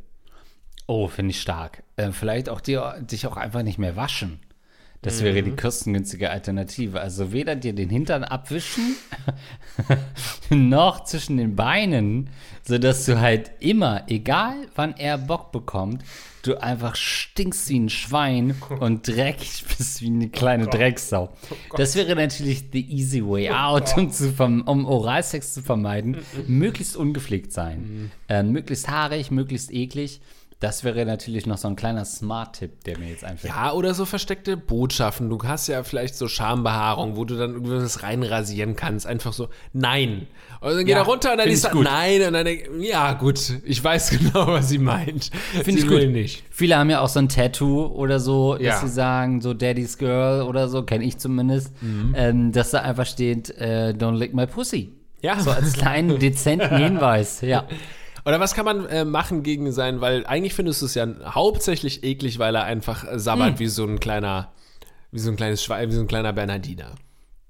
Oh, 0.87 1.09
finde 1.09 1.31
ich 1.31 1.41
stark. 1.41 1.83
Äh, 1.97 2.13
vielleicht 2.13 2.49
auch 2.49 2.61
dir, 2.61 2.97
dich 3.01 3.27
auch 3.27 3.37
einfach 3.37 3.63
nicht 3.63 3.79
mehr 3.79 3.97
waschen. 3.97 4.41
Das 5.03 5.23
wäre 5.23 5.43
die 5.43 5.53
mhm. 5.53 5.57
kostengünstige 5.57 6.31
Alternative. 6.31 7.01
Also 7.01 7.33
weder 7.33 7.55
dir 7.55 7.73
den 7.73 7.91
Hintern 7.91 8.25
abwischen, 8.25 8.97
noch 10.51 11.05
zwischen 11.05 11.37
den 11.37 11.55
Beinen, 11.55 12.31
sodass 12.65 13.05
du 13.05 13.21
halt 13.21 13.53
immer, 13.61 14.03
egal 14.09 14.55
wann 14.75 14.97
er 14.97 15.19
Bock 15.19 15.53
bekommt, 15.53 16.03
du 16.47 16.63
einfach 16.63 16.97
stinkst 16.97 17.69
wie 17.69 17.81
ein 17.81 17.89
Schwein 17.89 18.55
und 18.81 19.07
dreckig 19.07 19.65
bist 19.79 20.03
wie 20.03 20.07
eine 20.07 20.29
kleine 20.29 20.67
oh 20.67 20.71
Drecksau. 20.71 21.33
Oh 21.51 21.77
das 21.77 21.95
wäre 21.95 22.15
natürlich 22.15 22.65
the 22.73 22.81
easy 22.89 23.25
way 23.25 23.51
out, 23.51 23.97
um, 23.97 24.11
zu 24.11 24.33
um 24.39 24.85
Oralsex 24.85 25.55
zu 25.55 25.63
vermeiden. 25.63 26.19
möglichst 26.47 26.97
ungepflegt 26.97 27.53
sein. 27.53 27.79
Mhm. 27.79 28.11
Äh, 28.29 28.43
möglichst 28.43 28.89
haarig, 28.89 29.31
möglichst 29.31 29.73
eklig. 29.73 30.21
Das 30.59 30.85
wäre 30.85 31.05
natürlich 31.05 31.47
noch 31.47 31.59
so 31.59 31.69
ein 31.69 31.77
kleiner 31.77 32.07
Smart-Tipp, 32.07 32.85
der 32.85 32.99
mir 32.99 33.11
jetzt 33.11 33.25
einfällt. 33.25 33.53
Ja, 33.53 33.73
oder 33.73 33.93
so 33.93 34.07
versteckte 34.07 34.57
Botschaften. 34.57 35.29
Du 35.29 35.39
hast 35.43 35.67
ja 35.67 35.83
vielleicht 35.83 36.15
so 36.15 36.29
Schambehaarung, 36.29 37.17
wo 37.17 37.27
du 37.27 37.37
dann 37.37 37.53
irgendwas 37.53 38.03
reinrasieren 38.03 38.75
kannst. 38.75 39.07
Einfach 39.07 39.35
so, 39.35 39.51
nein. 39.75 40.27
Und 40.63 40.71
dann 40.71 40.79
geht 40.79 40.89
ja, 40.89 40.97
er 40.97 41.03
runter 41.03 41.33
und 41.33 41.39
dann 41.39 41.49
ist 41.51 41.65
er, 41.65 41.75
nein. 41.75 42.23
Und 42.23 42.33
dann 42.33 42.47
denkt, 42.47 42.71
ja, 42.81 43.13
gut, 43.13 43.39
ich 43.65 43.85
weiß 43.85 44.11
genau, 44.19 44.47
was 44.47 44.71
sie 44.71 44.79
meint. 44.79 45.31
Finde 45.63 45.83
ich 45.83 45.87
gut. 45.87 46.09
nicht. 46.09 46.45
Viele 46.49 46.79
haben 46.79 46.89
ja 46.89 47.01
auch 47.01 47.11
so 47.11 47.19
ein 47.19 47.29
Tattoo 47.29 47.85
oder 47.85 48.19
so, 48.19 48.57
ja. 48.59 48.71
dass 48.71 48.81
sie 48.81 48.89
sagen, 48.89 49.43
so 49.43 49.53
Daddy's 49.53 49.99
Girl 49.99 50.41
oder 50.41 50.69
so, 50.69 50.85
kenne 50.85 51.05
ich 51.05 51.19
zumindest, 51.19 51.71
mhm. 51.83 52.15
ähm, 52.17 52.53
dass 52.53 52.71
da 52.71 52.81
einfach 52.81 53.05
steht, 53.05 53.51
äh, 53.59 53.93
don't 53.95 54.17
lick 54.17 54.33
my 54.33 54.47
pussy. 54.47 54.91
Ja. 55.21 55.39
So 55.39 55.51
als 55.51 55.75
kleinen, 55.75 56.19
dezenten 56.19 56.79
Hinweis, 56.79 57.43
ja. 57.43 57.67
Oder 58.27 58.41
was 58.41 58.55
kann 58.55 58.65
man 58.65 58.87
äh, 58.87 59.05
machen 59.05 59.45
gegen 59.45 59.71
sein, 59.71 60.01
weil 60.01 60.27
eigentlich 60.27 60.53
findest 60.53 60.83
du 60.83 60.87
es 60.87 60.95
ja 60.95 61.07
hauptsächlich 61.25 62.03
eklig, 62.03 62.41
weil 62.41 62.57
er 62.57 62.65
einfach 62.65 63.05
äh, 63.11 63.21
sabbert 63.21 63.53
hm. 63.53 63.59
wie 63.61 63.69
so 63.69 63.85
ein 63.85 64.01
kleiner, 64.01 64.53
wie 65.13 65.21
so 65.21 65.31
ein 65.31 65.37
kleines 65.37 65.63
Schwein, 65.63 65.89
wie 65.89 65.95
so 65.95 66.01
ein 66.01 66.09
kleiner 66.09 66.33
Bernardiner. 66.33 66.97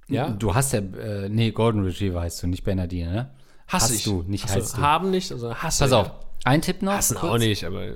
Ja? 0.07 0.29
Du 0.29 0.55
hast 0.55 0.75
ja, 0.75 0.81
äh, 0.81 1.31
nee, 1.31 1.51
Golden 1.51 1.83
Retriever 1.83 2.21
heißt 2.21 2.43
du, 2.43 2.47
nicht 2.47 2.63
Bernardiner, 2.63 3.11
ne? 3.11 3.31
Hass 3.69 3.85
hast 3.85 3.95
ich. 3.95 4.05
du, 4.05 4.23
nicht 4.27 4.45
Achso, 4.45 4.57
heißt 4.57 4.77
du. 4.77 4.81
Haben 4.83 5.11
nicht, 5.11 5.33
also 5.33 5.55
hasse. 5.55 5.85
Pass 5.85 5.93
auf, 5.93 6.11
ein 6.45 6.61
Tipp 6.61 6.83
noch. 6.83 6.93
Hassen 6.93 7.17
kurz. 7.17 7.33
auch 7.33 7.39
nicht, 7.39 7.65
aber. 7.65 7.95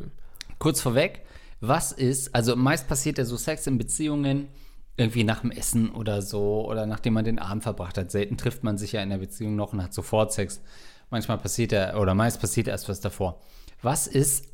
kurz 0.59 0.81
vorweg, 0.81 1.27
was 1.61 1.93
ist, 1.93 2.35
also 2.35 2.57
meist 2.57 2.89
passiert 2.89 3.19
ja 3.19 3.27
so 3.27 3.37
Sex 3.37 3.67
in 3.67 3.77
Beziehungen 3.77 4.49
irgendwie 4.97 5.25
nach 5.25 5.41
dem 5.41 5.51
Essen 5.51 5.91
oder 5.91 6.23
so 6.23 6.67
oder 6.67 6.87
nachdem 6.87 7.13
man 7.13 7.27
den 7.27 7.39
Abend 7.39 7.63
verbracht 7.63 7.99
hat. 7.99 8.11
Selten 8.11 8.39
trifft 8.39 8.65
man 8.65 8.79
sich 8.79 8.93
ja 8.93 9.03
in 9.03 9.11
der 9.11 9.19
Beziehung 9.19 9.55
noch 9.55 9.75
und 9.75 9.83
hat 9.83 9.93
sofort 9.93 10.33
Sex. 10.33 10.63
Manchmal 11.11 11.39
passiert 11.39 11.73
ja, 11.73 11.97
oder 11.97 12.15
meist 12.15 12.41
passiert 12.41 12.69
erst 12.69 12.89
was 12.89 13.01
davor. 13.01 13.41
Was 13.83 14.07
ist, 14.07 14.47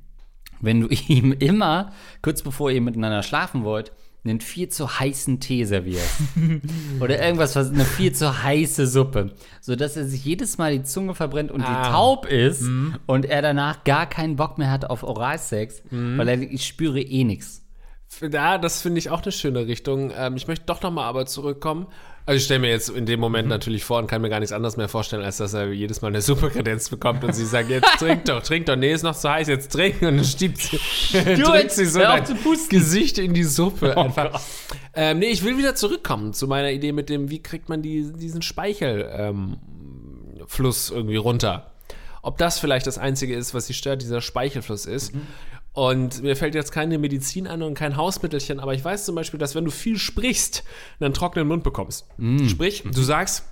wenn 0.60 0.80
du 0.80 0.88
ihm 1.08 1.32
immer, 1.32 1.92
kurz 2.22 2.42
bevor 2.42 2.70
ihr 2.70 2.80
miteinander 2.80 3.22
schlafen 3.22 3.64
wollt, 3.64 3.92
einen 4.26 4.40
viel 4.40 4.70
zu 4.70 4.98
heißen 4.98 5.38
Tee 5.38 5.64
servierst. 5.64 6.20
Oder 7.00 7.22
irgendwas, 7.22 7.56
was 7.56 7.70
eine 7.70 7.84
viel 7.84 8.12
zu 8.14 8.42
heiße 8.42 8.86
Suppe. 8.86 9.32
Sodass 9.60 9.98
er 9.98 10.06
sich 10.06 10.24
jedes 10.24 10.56
Mal 10.56 10.72
die 10.72 10.82
Zunge 10.82 11.14
verbrennt 11.14 11.52
und 11.52 11.60
ah. 11.60 11.66
die 11.66 11.90
taub 11.90 12.24
ist 12.24 12.62
mhm. 12.62 12.96
und 13.04 13.26
er 13.26 13.42
danach 13.42 13.84
gar 13.84 14.08
keinen 14.08 14.36
Bock 14.36 14.56
mehr 14.56 14.70
hat 14.70 14.88
auf 14.88 15.02
Oralsex, 15.02 15.82
mhm. 15.90 16.16
weil 16.16 16.28
er, 16.28 16.40
ich 16.40 16.66
spüre 16.66 17.00
eh 17.00 17.24
nichts. 17.24 17.62
Ja, 18.32 18.56
das 18.56 18.80
finde 18.80 18.98
ich 18.98 19.10
auch 19.10 19.22
eine 19.22 19.32
schöne 19.32 19.66
Richtung. 19.66 20.10
Ähm, 20.16 20.36
ich 20.36 20.46
möchte 20.46 20.64
doch 20.66 20.80
nochmal 20.80 21.04
aber 21.04 21.26
zurückkommen 21.26 21.86
also 22.26 22.38
ich 22.38 22.44
stelle 22.44 22.60
mir 22.60 22.70
jetzt 22.70 22.88
in 22.88 23.04
dem 23.04 23.20
Moment 23.20 23.46
mhm. 23.46 23.50
natürlich 23.50 23.84
vor 23.84 23.98
und 23.98 24.06
kann 24.06 24.22
mir 24.22 24.30
gar 24.30 24.40
nichts 24.40 24.52
anderes 24.52 24.78
mehr 24.78 24.88
vorstellen, 24.88 25.22
als 25.22 25.36
dass 25.36 25.52
er 25.52 25.70
jedes 25.72 26.00
Mal 26.00 26.08
eine 26.08 26.22
Superkredenz 26.22 26.88
bekommt 26.88 27.22
und 27.22 27.34
sie 27.34 27.44
sagt, 27.44 27.68
jetzt 27.68 27.98
trink 27.98 28.24
doch, 28.24 28.42
trink 28.42 28.64
doch, 28.66 28.76
nee, 28.76 28.92
ist 28.92 29.02
noch 29.02 29.14
zu 29.14 29.30
heiß, 29.30 29.46
jetzt 29.48 29.72
trink 29.72 30.00
und 30.00 30.16
dann 30.16 30.24
stiebt 30.24 30.58
sie, 30.58 30.78
drückt 31.42 31.72
sie 31.72 31.84
so 31.84 31.98
dein 32.00 32.24
Gesicht 32.70 33.18
in 33.18 33.34
die 33.34 33.44
Suppe 33.44 33.92
oh 33.96 34.00
einfach. 34.00 34.40
Ähm, 34.94 35.18
nee, 35.18 35.26
ich 35.26 35.44
will 35.44 35.58
wieder 35.58 35.74
zurückkommen 35.74 36.32
zu 36.32 36.48
meiner 36.48 36.70
Idee 36.70 36.92
mit 36.92 37.10
dem, 37.10 37.30
wie 37.30 37.42
kriegt 37.42 37.68
man 37.68 37.82
die, 37.82 38.10
diesen 38.12 38.40
Speichelfluss 38.40 39.58
ähm, 40.90 40.96
irgendwie 40.96 41.16
runter. 41.16 41.72
Ob 42.22 42.38
das 42.38 42.58
vielleicht 42.58 42.86
das 42.86 42.96
Einzige 42.96 43.34
ist, 43.34 43.52
was 43.52 43.66
sie 43.66 43.74
stört, 43.74 44.00
dieser 44.00 44.22
Speichelfluss 44.22 44.86
ist. 44.86 45.14
Mhm. 45.14 45.26
Und 45.74 46.22
mir 46.22 46.36
fällt 46.36 46.54
jetzt 46.54 46.70
keine 46.70 46.98
Medizin 46.98 47.48
an 47.48 47.60
und 47.62 47.74
kein 47.74 47.96
Hausmittelchen, 47.96 48.60
aber 48.60 48.74
ich 48.74 48.84
weiß 48.84 49.04
zum 49.04 49.16
Beispiel, 49.16 49.40
dass 49.40 49.56
wenn 49.56 49.64
du 49.64 49.72
viel 49.72 49.98
sprichst, 49.98 50.62
einen 51.00 51.12
trockenen 51.12 51.48
Mund 51.48 51.64
bekommst. 51.64 52.06
Mm. 52.16 52.46
Sprich, 52.46 52.84
du 52.84 53.02
sagst, 53.02 53.44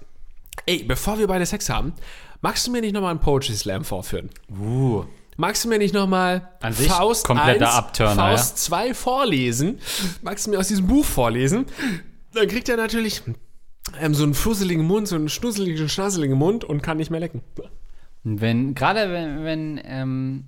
ey, 0.66 0.84
bevor 0.84 1.18
wir 1.18 1.26
beide 1.26 1.44
Sex 1.44 1.68
haben, 1.68 1.92
magst 2.40 2.64
du 2.64 2.70
mir 2.70 2.80
nicht 2.80 2.92
nochmal 2.92 3.10
einen 3.10 3.20
Poetry 3.20 3.54
Slam 3.54 3.84
vorführen? 3.84 4.30
Uh. 4.56 5.04
Magst 5.36 5.64
du 5.64 5.68
mir 5.68 5.78
nicht 5.78 5.94
nochmal 5.94 6.48
Faust 6.60 7.28
1, 7.28 7.62
Abturner, 7.62 8.14
Faust 8.14 8.58
2 8.58 8.88
ja? 8.88 8.94
vorlesen? 8.94 9.80
Magst 10.22 10.46
du 10.46 10.50
mir 10.50 10.60
aus 10.60 10.68
diesem 10.68 10.86
Buch 10.86 11.04
vorlesen? 11.04 11.66
Dann 12.34 12.46
kriegt 12.46 12.68
er 12.68 12.76
natürlich 12.76 13.22
ähm, 14.00 14.14
so 14.14 14.22
einen 14.22 14.34
fusseligen 14.34 14.84
Mund, 14.86 15.08
so 15.08 15.16
einen 15.16 15.28
schnusseligen, 15.28 15.88
schnasseligen 15.88 16.38
Mund 16.38 16.62
und 16.62 16.82
kann 16.82 16.98
nicht 16.98 17.10
mehr 17.10 17.18
lecken. 17.18 17.42
Wenn, 18.22 18.74
gerade 18.74 19.10
wenn, 19.10 19.44
wenn 19.44 19.80
ähm, 19.84 20.44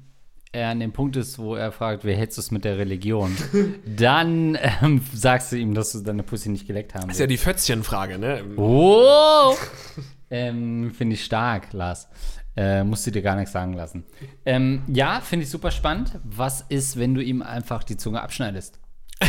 er 0.54 0.68
an 0.68 0.80
dem 0.80 0.92
Punkt 0.92 1.16
ist, 1.16 1.38
wo 1.38 1.56
er 1.56 1.72
fragt, 1.72 2.04
wie 2.04 2.12
hältst 2.12 2.38
du 2.38 2.40
es 2.40 2.50
mit 2.50 2.64
der 2.64 2.78
Religion, 2.78 3.36
dann 3.84 4.56
ähm, 4.82 5.02
sagst 5.12 5.52
du 5.52 5.56
ihm, 5.56 5.74
dass 5.74 5.92
du 5.92 6.00
deine 6.00 6.22
Pussy 6.22 6.48
nicht 6.48 6.66
geleckt 6.66 6.94
haben 6.94 7.08
Das 7.08 7.16
ist 7.16 7.20
ja 7.20 7.26
die 7.26 7.36
Fötzchenfrage, 7.36 8.18
ne? 8.18 8.42
Oh! 8.56 9.54
ähm, 10.30 10.92
finde 10.94 11.14
ich 11.14 11.24
stark, 11.24 11.72
Lars. 11.72 12.08
Äh, 12.56 12.84
musst 12.84 13.04
du 13.04 13.10
dir 13.10 13.22
gar 13.22 13.34
nichts 13.34 13.50
sagen 13.50 13.72
lassen. 13.72 14.04
Ähm, 14.46 14.82
ja, 14.86 15.20
finde 15.20 15.42
ich 15.42 15.50
super 15.50 15.72
spannend. 15.72 16.20
Was 16.22 16.64
ist, 16.68 16.98
wenn 16.98 17.14
du 17.14 17.20
ihm 17.20 17.42
einfach 17.42 17.82
die 17.82 17.96
Zunge 17.96 18.22
abschneidest? 18.22 18.78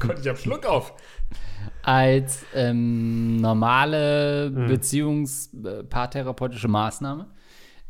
Gott, 0.00 0.18
ich 0.20 0.28
hab 0.28 0.38
Schluck 0.38 0.66
auf. 0.66 0.92
Als 1.82 2.44
ähm, 2.52 3.36
normale 3.36 4.50
hm. 4.52 4.66
Beziehungspaartherapeutische 4.66 6.66
Maßnahme 6.66 7.28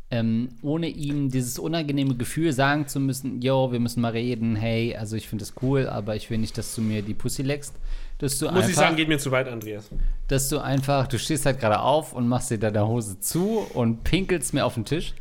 ähm, 0.09 0.49
ohne 0.61 0.87
ihm 0.87 1.29
dieses 1.29 1.59
unangenehme 1.59 2.15
Gefühl 2.15 2.53
sagen 2.53 2.87
zu 2.87 2.99
müssen, 2.99 3.41
yo, 3.41 3.71
wir 3.71 3.79
müssen 3.79 4.01
mal 4.01 4.13
reden, 4.13 4.55
hey, 4.55 4.95
also 4.95 5.17
ich 5.17 5.27
finde 5.27 5.43
das 5.43 5.53
cool, 5.61 5.87
aber 5.87 6.15
ich 6.15 6.29
will 6.29 6.37
nicht, 6.37 6.57
dass 6.57 6.73
du 6.75 6.81
mir 6.81 7.01
die 7.01 7.13
Pussy 7.13 7.41
leckst. 7.41 7.75
Dass 8.19 8.39
du 8.39 8.45
Muss 8.45 8.55
einfach, 8.55 8.69
ich 8.69 8.75
sagen, 8.75 8.95
geht 8.95 9.09
mir 9.09 9.19
zu 9.19 9.31
weit, 9.31 9.47
Andreas. 9.47 9.89
Dass 10.27 10.49
du 10.49 10.59
einfach, 10.59 11.07
du 11.07 11.19
stehst 11.19 11.45
halt 11.45 11.59
gerade 11.59 11.79
auf 11.79 12.13
und 12.13 12.27
machst 12.27 12.49
dir 12.49 12.57
deine 12.57 12.87
Hose 12.87 13.19
zu 13.19 13.67
und 13.73 14.03
pinkelst 14.03 14.53
mir 14.53 14.65
auf 14.65 14.75
den 14.75 14.85
Tisch. 14.85 15.13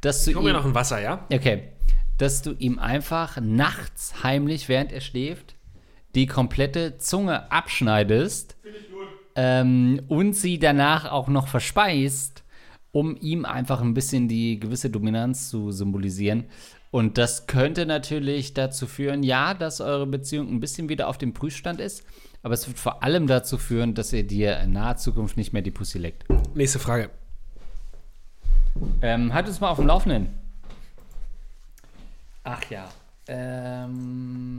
Dass 0.00 0.24
du 0.24 0.30
ich 0.30 0.36
hol 0.36 0.44
mir 0.44 0.52
noch 0.52 0.66
ein 0.66 0.74
Wasser, 0.74 1.00
ja? 1.00 1.24
Okay. 1.32 1.68
Dass 2.18 2.42
du 2.42 2.52
ihm 2.58 2.78
einfach 2.78 3.38
nachts 3.40 4.22
heimlich, 4.22 4.68
während 4.68 4.92
er 4.92 5.00
schläft, 5.00 5.54
die 6.14 6.26
komplette 6.26 6.98
Zunge 6.98 7.50
abschneidest 7.52 8.56
ähm, 9.34 10.02
und 10.08 10.34
sie 10.34 10.58
danach 10.58 11.10
auch 11.10 11.28
noch 11.28 11.46
verspeist 11.46 12.42
um 12.96 13.14
ihm 13.20 13.44
einfach 13.44 13.82
ein 13.82 13.92
bisschen 13.92 14.26
die 14.26 14.58
gewisse 14.58 14.88
Dominanz 14.88 15.50
zu 15.50 15.70
symbolisieren. 15.70 16.44
Und 16.90 17.18
das 17.18 17.46
könnte 17.46 17.84
natürlich 17.84 18.54
dazu 18.54 18.86
führen, 18.86 19.22
ja, 19.22 19.52
dass 19.52 19.82
eure 19.82 20.06
Beziehung 20.06 20.48
ein 20.48 20.60
bisschen 20.60 20.88
wieder 20.88 21.08
auf 21.08 21.18
dem 21.18 21.34
Prüfstand 21.34 21.78
ist, 21.78 22.06
aber 22.42 22.54
es 22.54 22.66
wird 22.66 22.78
vor 22.78 23.02
allem 23.02 23.26
dazu 23.26 23.58
führen, 23.58 23.92
dass 23.92 24.14
ihr 24.14 24.26
dir 24.26 24.58
in 24.60 24.72
naher 24.72 24.96
Zukunft 24.96 25.36
nicht 25.36 25.52
mehr 25.52 25.60
die 25.60 25.70
Pussy 25.70 25.98
leckt. 25.98 26.24
Nächste 26.54 26.78
Frage. 26.78 27.10
Ähm, 29.02 29.34
halt 29.34 29.46
uns 29.46 29.60
mal 29.60 29.68
auf 29.68 29.76
dem 29.76 29.88
Laufenden. 29.88 30.28
Ach 32.44 32.62
ja. 32.70 32.88
Ähm 33.28 34.56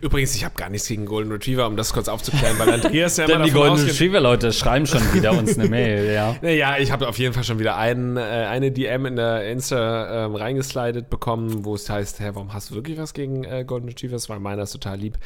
Übrigens, 0.00 0.34
ich 0.34 0.44
habe 0.44 0.54
gar 0.56 0.68
nichts 0.68 0.88
gegen 0.88 1.06
Golden 1.06 1.32
Retriever, 1.32 1.66
um 1.66 1.76
das 1.76 1.92
kurz 1.92 2.08
aufzuklären, 2.08 2.58
weil 2.58 2.70
Andreas 2.70 3.16
ja 3.16 3.24
immer 3.26 3.38
Denn 3.38 3.46
die 3.46 3.50
Golden 3.52 3.84
Retriever-Leute 3.84 4.52
schreiben 4.52 4.86
schon 4.86 5.02
wieder 5.14 5.32
uns 5.32 5.58
eine 5.58 5.68
Mail, 5.68 6.12
ja. 6.42 6.48
Ja, 6.48 6.78
ich 6.78 6.92
habe 6.92 7.08
auf 7.08 7.18
jeden 7.18 7.34
Fall 7.34 7.44
schon 7.44 7.58
wieder 7.58 7.76
einen, 7.76 8.16
äh, 8.16 8.20
eine 8.20 8.70
DM 8.70 9.06
in 9.06 9.16
der 9.16 9.50
Insta 9.50 10.26
ähm, 10.26 10.34
reingeslidet 10.34 11.10
bekommen, 11.10 11.64
wo 11.64 11.74
es 11.74 11.88
heißt, 11.88 12.20
hä, 12.20 12.30
warum 12.34 12.52
hast 12.52 12.70
du 12.70 12.74
wirklich 12.74 12.98
was 12.98 13.14
gegen 13.14 13.44
äh, 13.44 13.64
Golden 13.66 13.88
Retrievers? 13.88 14.28
Weil 14.28 14.40
meiner 14.40 14.62
ist 14.62 14.72
total 14.72 14.98
lieb. 14.98 15.18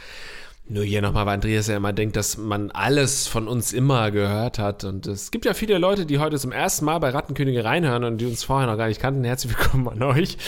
Nur 0.68 0.84
hier 0.84 1.02
nochmal, 1.02 1.26
weil 1.26 1.34
Andreas 1.34 1.66
ja 1.66 1.76
immer 1.76 1.92
denkt, 1.92 2.14
dass 2.14 2.38
man 2.38 2.70
alles 2.70 3.26
von 3.26 3.48
uns 3.48 3.72
immer 3.72 4.12
gehört 4.12 4.60
hat. 4.60 4.84
Und 4.84 5.08
es 5.08 5.32
gibt 5.32 5.44
ja 5.44 5.54
viele 5.54 5.76
Leute, 5.76 6.06
die 6.06 6.20
heute 6.20 6.38
zum 6.38 6.52
ersten 6.52 6.84
Mal 6.84 6.98
bei 6.98 7.10
Rattenkönige 7.10 7.64
reinhören 7.64 8.04
und 8.04 8.18
die 8.18 8.26
uns 8.26 8.44
vorher 8.44 8.68
noch 8.68 8.78
gar 8.78 8.86
nicht 8.86 9.00
kannten. 9.00 9.24
Herzlich 9.24 9.58
willkommen 9.58 9.88
an 9.88 10.02
euch. 10.04 10.38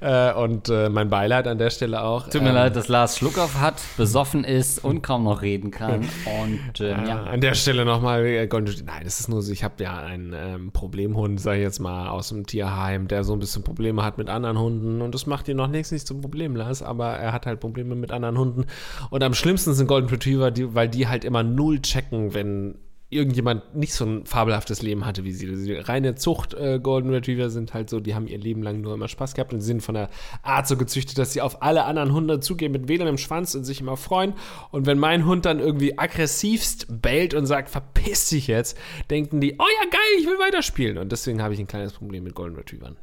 Äh, 0.00 0.34
und 0.34 0.68
äh, 0.68 0.90
mein 0.90 1.08
Beileid 1.08 1.46
an 1.46 1.56
der 1.56 1.70
Stelle 1.70 2.02
auch. 2.02 2.28
Tut 2.28 2.42
mir 2.42 2.48
ähm, 2.48 2.56
leid, 2.56 2.76
dass 2.76 2.88
Lars 2.88 3.16
Schluckauf 3.16 3.60
hat, 3.60 3.80
besoffen 3.96 4.42
ist 4.42 4.84
und 4.84 5.02
kaum 5.02 5.24
noch 5.24 5.40
reden 5.40 5.70
kann. 5.70 6.00
Und 6.00 6.80
ähm, 6.80 7.06
ja. 7.06 7.22
An 7.22 7.40
der 7.40 7.54
Stelle 7.54 7.84
nochmal, 7.84 8.26
äh, 8.26 8.48
nein, 8.48 9.02
das 9.04 9.20
ist 9.20 9.28
nur 9.28 9.40
so, 9.40 9.52
ich 9.52 9.62
habe 9.62 9.82
ja 9.82 9.96
einen 9.98 10.34
ähm, 10.36 10.72
Problemhund, 10.72 11.40
sag 11.40 11.54
ich 11.54 11.62
jetzt 11.62 11.78
mal, 11.78 12.08
aus 12.08 12.28
dem 12.28 12.44
Tierheim, 12.44 13.06
der 13.06 13.22
so 13.22 13.32
ein 13.34 13.38
bisschen 13.38 13.62
Probleme 13.62 14.02
hat 14.02 14.18
mit 14.18 14.28
anderen 14.30 14.58
Hunden. 14.58 15.00
Und 15.00 15.14
das 15.14 15.26
macht 15.26 15.46
ihn 15.48 15.56
noch 15.56 15.68
nichts 15.68 15.92
nicht 15.92 16.06
zum 16.06 16.20
Problem, 16.20 16.56
Lars. 16.56 16.82
Aber 16.82 17.12
er 17.12 17.32
hat 17.32 17.46
halt 17.46 17.60
Probleme 17.60 17.94
mit 17.94 18.10
anderen 18.10 18.36
Hunden. 18.36 18.66
Und 19.08 19.22
am 19.22 19.32
schlimmsten 19.32 19.59
schlimmsten 19.60 19.74
sind 19.74 19.86
Golden 19.86 20.08
Retriever, 20.08 20.50
die, 20.50 20.74
weil 20.74 20.88
die 20.88 21.06
halt 21.06 21.24
immer 21.24 21.42
null 21.42 21.80
checken, 21.80 22.32
wenn 22.34 22.78
irgendjemand 23.12 23.74
nicht 23.74 23.92
so 23.92 24.04
ein 24.04 24.24
fabelhaftes 24.24 24.82
Leben 24.82 25.04
hatte 25.04 25.24
wie 25.24 25.32
sie. 25.32 25.48
Also 25.48 25.64
die 25.64 25.74
reine 25.74 26.14
Zucht 26.14 26.54
äh, 26.54 26.78
Golden 26.80 27.10
Retriever 27.10 27.50
sind 27.50 27.74
halt 27.74 27.90
so, 27.90 27.98
die 27.98 28.14
haben 28.14 28.28
ihr 28.28 28.38
Leben 28.38 28.62
lang 28.62 28.80
nur 28.80 28.94
immer 28.94 29.08
Spaß 29.08 29.34
gehabt 29.34 29.52
und 29.52 29.60
sind 29.60 29.82
von 29.82 29.96
der 29.96 30.10
Art 30.42 30.68
so 30.68 30.76
gezüchtet, 30.76 31.18
dass 31.18 31.32
sie 31.32 31.42
auf 31.42 31.60
alle 31.60 31.84
anderen 31.84 32.12
Hunde 32.12 32.38
zugehen 32.38 32.70
mit 32.70 32.86
Wählern 32.86 33.08
im 33.08 33.18
Schwanz 33.18 33.54
und 33.56 33.64
sich 33.64 33.80
immer 33.80 33.96
freuen. 33.96 34.34
Und 34.70 34.86
wenn 34.86 34.98
mein 34.98 35.26
Hund 35.26 35.44
dann 35.44 35.58
irgendwie 35.58 35.98
aggressivst 35.98 36.86
bellt 37.02 37.34
und 37.34 37.46
sagt, 37.46 37.68
verpiss 37.68 38.28
dich 38.28 38.46
jetzt, 38.46 38.78
denken 39.10 39.40
die, 39.40 39.54
oh 39.58 39.66
ja 39.82 39.90
geil, 39.90 40.20
ich 40.20 40.26
will 40.26 40.38
weiterspielen. 40.38 40.96
Und 40.96 41.10
deswegen 41.10 41.42
habe 41.42 41.52
ich 41.52 41.60
ein 41.60 41.66
kleines 41.66 41.94
Problem 41.94 42.22
mit 42.22 42.34
Golden 42.36 42.56
Retrievern. 42.56 42.96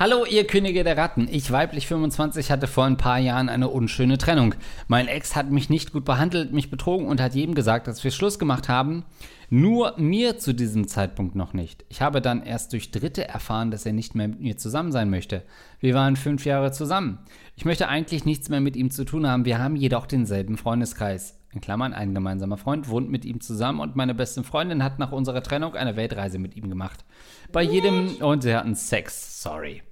Hallo, 0.00 0.24
ihr 0.24 0.46
Könige 0.46 0.84
der 0.84 0.96
Ratten. 0.96 1.26
Ich, 1.28 1.50
weiblich 1.50 1.88
25, 1.88 2.52
hatte 2.52 2.68
vor 2.68 2.84
ein 2.84 2.98
paar 2.98 3.18
Jahren 3.18 3.48
eine 3.48 3.66
unschöne 3.66 4.16
Trennung. 4.16 4.54
Mein 4.86 5.08
Ex 5.08 5.34
hat 5.34 5.50
mich 5.50 5.70
nicht 5.70 5.92
gut 5.92 6.04
behandelt, 6.04 6.52
mich 6.52 6.70
betrogen 6.70 7.08
und 7.08 7.20
hat 7.20 7.34
jedem 7.34 7.56
gesagt, 7.56 7.88
dass 7.88 8.04
wir 8.04 8.12
Schluss 8.12 8.38
gemacht 8.38 8.68
haben. 8.68 9.04
Nur 9.50 9.94
mir 9.98 10.38
zu 10.38 10.54
diesem 10.54 10.86
Zeitpunkt 10.86 11.34
noch 11.34 11.52
nicht. 11.52 11.84
Ich 11.88 12.00
habe 12.00 12.20
dann 12.20 12.44
erst 12.44 12.74
durch 12.74 12.92
Dritte 12.92 13.26
erfahren, 13.26 13.72
dass 13.72 13.86
er 13.86 13.92
nicht 13.92 14.14
mehr 14.14 14.28
mit 14.28 14.40
mir 14.40 14.56
zusammen 14.56 14.92
sein 14.92 15.10
möchte. 15.10 15.42
Wir 15.80 15.94
waren 15.94 16.14
fünf 16.14 16.44
Jahre 16.44 16.70
zusammen. 16.70 17.18
Ich 17.56 17.64
möchte 17.64 17.88
eigentlich 17.88 18.24
nichts 18.24 18.48
mehr 18.50 18.60
mit 18.60 18.76
ihm 18.76 18.92
zu 18.92 19.04
tun 19.04 19.26
haben. 19.26 19.46
Wir 19.46 19.58
haben 19.58 19.74
jedoch 19.74 20.06
denselben 20.06 20.58
Freundeskreis. 20.58 21.40
In 21.52 21.60
Klammern, 21.60 21.92
ein 21.92 22.14
gemeinsamer 22.14 22.56
Freund 22.56 22.88
wohnt 22.88 23.10
mit 23.10 23.24
ihm 23.24 23.40
zusammen 23.40 23.80
und 23.80 23.96
meine 23.96 24.14
beste 24.14 24.44
Freundin 24.44 24.84
hat 24.84 25.00
nach 25.00 25.10
unserer 25.10 25.42
Trennung 25.42 25.74
eine 25.74 25.96
Weltreise 25.96 26.38
mit 26.38 26.54
ihm 26.54 26.68
gemacht. 26.68 27.04
Bei 27.50 27.62
jedem, 27.62 28.14
und 28.20 28.44
sie 28.44 28.54
hatten 28.54 28.76
Sex, 28.76 29.42
sorry. 29.42 29.82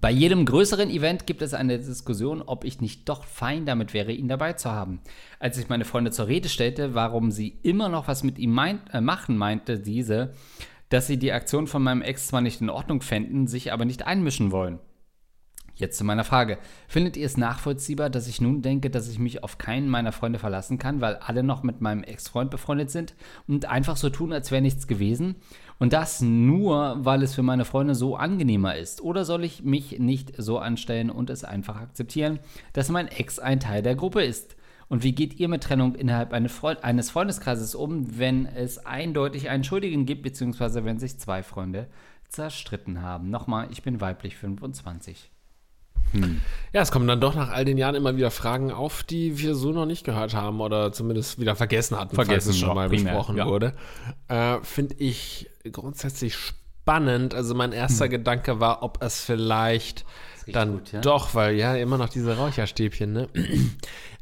Bei 0.00 0.10
jedem 0.10 0.46
größeren 0.46 0.90
Event 0.90 1.26
gibt 1.26 1.42
es 1.42 1.54
eine 1.54 1.78
Diskussion, 1.78 2.42
ob 2.42 2.64
ich 2.64 2.80
nicht 2.80 3.08
doch 3.08 3.24
fein 3.24 3.66
damit 3.66 3.94
wäre, 3.94 4.12
ihn 4.12 4.26
dabei 4.26 4.54
zu 4.54 4.70
haben. 4.70 5.00
Als 5.38 5.58
ich 5.58 5.68
meine 5.68 5.84
Freunde 5.84 6.10
zur 6.10 6.26
Rede 6.26 6.48
stellte, 6.48 6.94
warum 6.94 7.30
sie 7.30 7.58
immer 7.62 7.88
noch 7.88 8.08
was 8.08 8.24
mit 8.24 8.38
ihm 8.38 8.52
meint, 8.52 8.80
äh, 8.92 9.00
machen, 9.00 9.36
meinte 9.36 9.78
diese, 9.78 10.32
dass 10.88 11.06
sie 11.06 11.18
die 11.18 11.32
Aktion 11.32 11.66
von 11.66 11.82
meinem 11.82 12.02
Ex 12.02 12.26
zwar 12.26 12.40
nicht 12.40 12.60
in 12.60 12.70
Ordnung 12.70 13.00
fänden, 13.00 13.46
sich 13.46 13.72
aber 13.72 13.84
nicht 13.84 14.06
einmischen 14.06 14.50
wollen. 14.50 14.78
Jetzt 15.74 15.96
zu 15.96 16.04
meiner 16.04 16.24
Frage. 16.24 16.58
Findet 16.86 17.16
ihr 17.16 17.24
es 17.24 17.38
nachvollziehbar, 17.38 18.10
dass 18.10 18.28
ich 18.28 18.40
nun 18.40 18.60
denke, 18.60 18.90
dass 18.90 19.08
ich 19.08 19.18
mich 19.18 19.42
auf 19.42 19.56
keinen 19.56 19.88
meiner 19.88 20.12
Freunde 20.12 20.38
verlassen 20.38 20.78
kann, 20.78 21.00
weil 21.00 21.16
alle 21.16 21.42
noch 21.42 21.62
mit 21.62 21.80
meinem 21.80 22.02
Ex-Freund 22.02 22.50
befreundet 22.50 22.90
sind 22.90 23.14
und 23.48 23.64
einfach 23.66 23.96
so 23.96 24.10
tun, 24.10 24.32
als 24.32 24.50
wäre 24.50 24.60
nichts 24.60 24.86
gewesen? 24.86 25.36
Und 25.78 25.92
das 25.92 26.20
nur, 26.20 26.96
weil 27.00 27.22
es 27.22 27.34
für 27.34 27.42
meine 27.42 27.64
Freunde 27.64 27.94
so 27.94 28.16
angenehmer 28.16 28.76
ist? 28.76 29.00
Oder 29.00 29.24
soll 29.24 29.44
ich 29.44 29.62
mich 29.62 29.98
nicht 29.98 30.32
so 30.36 30.58
anstellen 30.58 31.10
und 31.10 31.30
es 31.30 31.44
einfach 31.44 31.76
akzeptieren, 31.76 32.38
dass 32.72 32.88
mein 32.88 33.08
Ex 33.08 33.38
ein 33.38 33.60
Teil 33.60 33.82
der 33.82 33.96
Gruppe 33.96 34.22
ist? 34.22 34.56
Und 34.88 35.02
wie 35.02 35.12
geht 35.12 35.40
ihr 35.40 35.48
mit 35.48 35.62
Trennung 35.62 35.94
innerhalb 35.94 36.32
eines 36.32 37.10
Freundeskreises 37.10 37.74
um, 37.74 38.18
wenn 38.18 38.46
es 38.46 38.84
eindeutig 38.84 39.48
einen 39.48 39.64
Schuldigen 39.64 40.04
gibt, 40.04 40.22
beziehungsweise 40.22 40.84
wenn 40.84 40.98
sich 40.98 41.18
zwei 41.18 41.42
Freunde 41.42 41.88
zerstritten 42.28 43.00
haben? 43.00 43.30
Nochmal, 43.30 43.68
ich 43.70 43.82
bin 43.82 44.00
weiblich 44.02 44.36
25. 44.36 45.30
Hm. 46.12 46.40
Ja, 46.72 46.80
es 46.80 46.90
kommen 46.90 47.06
dann 47.06 47.20
doch 47.20 47.34
nach 47.34 47.50
all 47.50 47.64
den 47.64 47.76
Jahren 47.76 47.94
immer 47.94 48.16
wieder 48.16 48.30
Fragen 48.30 48.70
auf, 48.70 49.02
die 49.02 49.38
wir 49.38 49.54
so 49.54 49.72
noch 49.72 49.86
nicht 49.86 50.04
gehört 50.04 50.34
haben 50.34 50.60
oder 50.60 50.92
zumindest 50.92 51.38
wieder 51.38 51.54
vergessen 51.56 51.98
hatten, 51.98 52.14
vergessen 52.14 52.46
falls 52.46 52.46
es 52.46 52.58
schon 52.58 52.74
mal 52.74 52.88
primär, 52.88 53.12
besprochen 53.12 53.36
ja. 53.36 53.46
wurde. 53.46 53.74
Äh, 54.28 54.58
Finde 54.62 54.94
ich 54.98 55.50
grundsätzlich 55.70 56.36
spannend. 56.36 57.34
Also 57.34 57.54
mein 57.54 57.72
erster 57.72 58.04
hm. 58.04 58.12
Gedanke 58.12 58.60
war, 58.60 58.82
ob 58.82 59.02
es 59.02 59.22
vielleicht 59.22 60.04
dann 60.46 60.78
gut, 60.78 60.92
ja? 60.92 61.00
doch, 61.00 61.34
weil 61.34 61.54
ja 61.54 61.76
immer 61.76 61.98
noch 61.98 62.08
diese 62.08 62.36
Räucherstäbchen, 62.36 63.12
ne? 63.12 63.28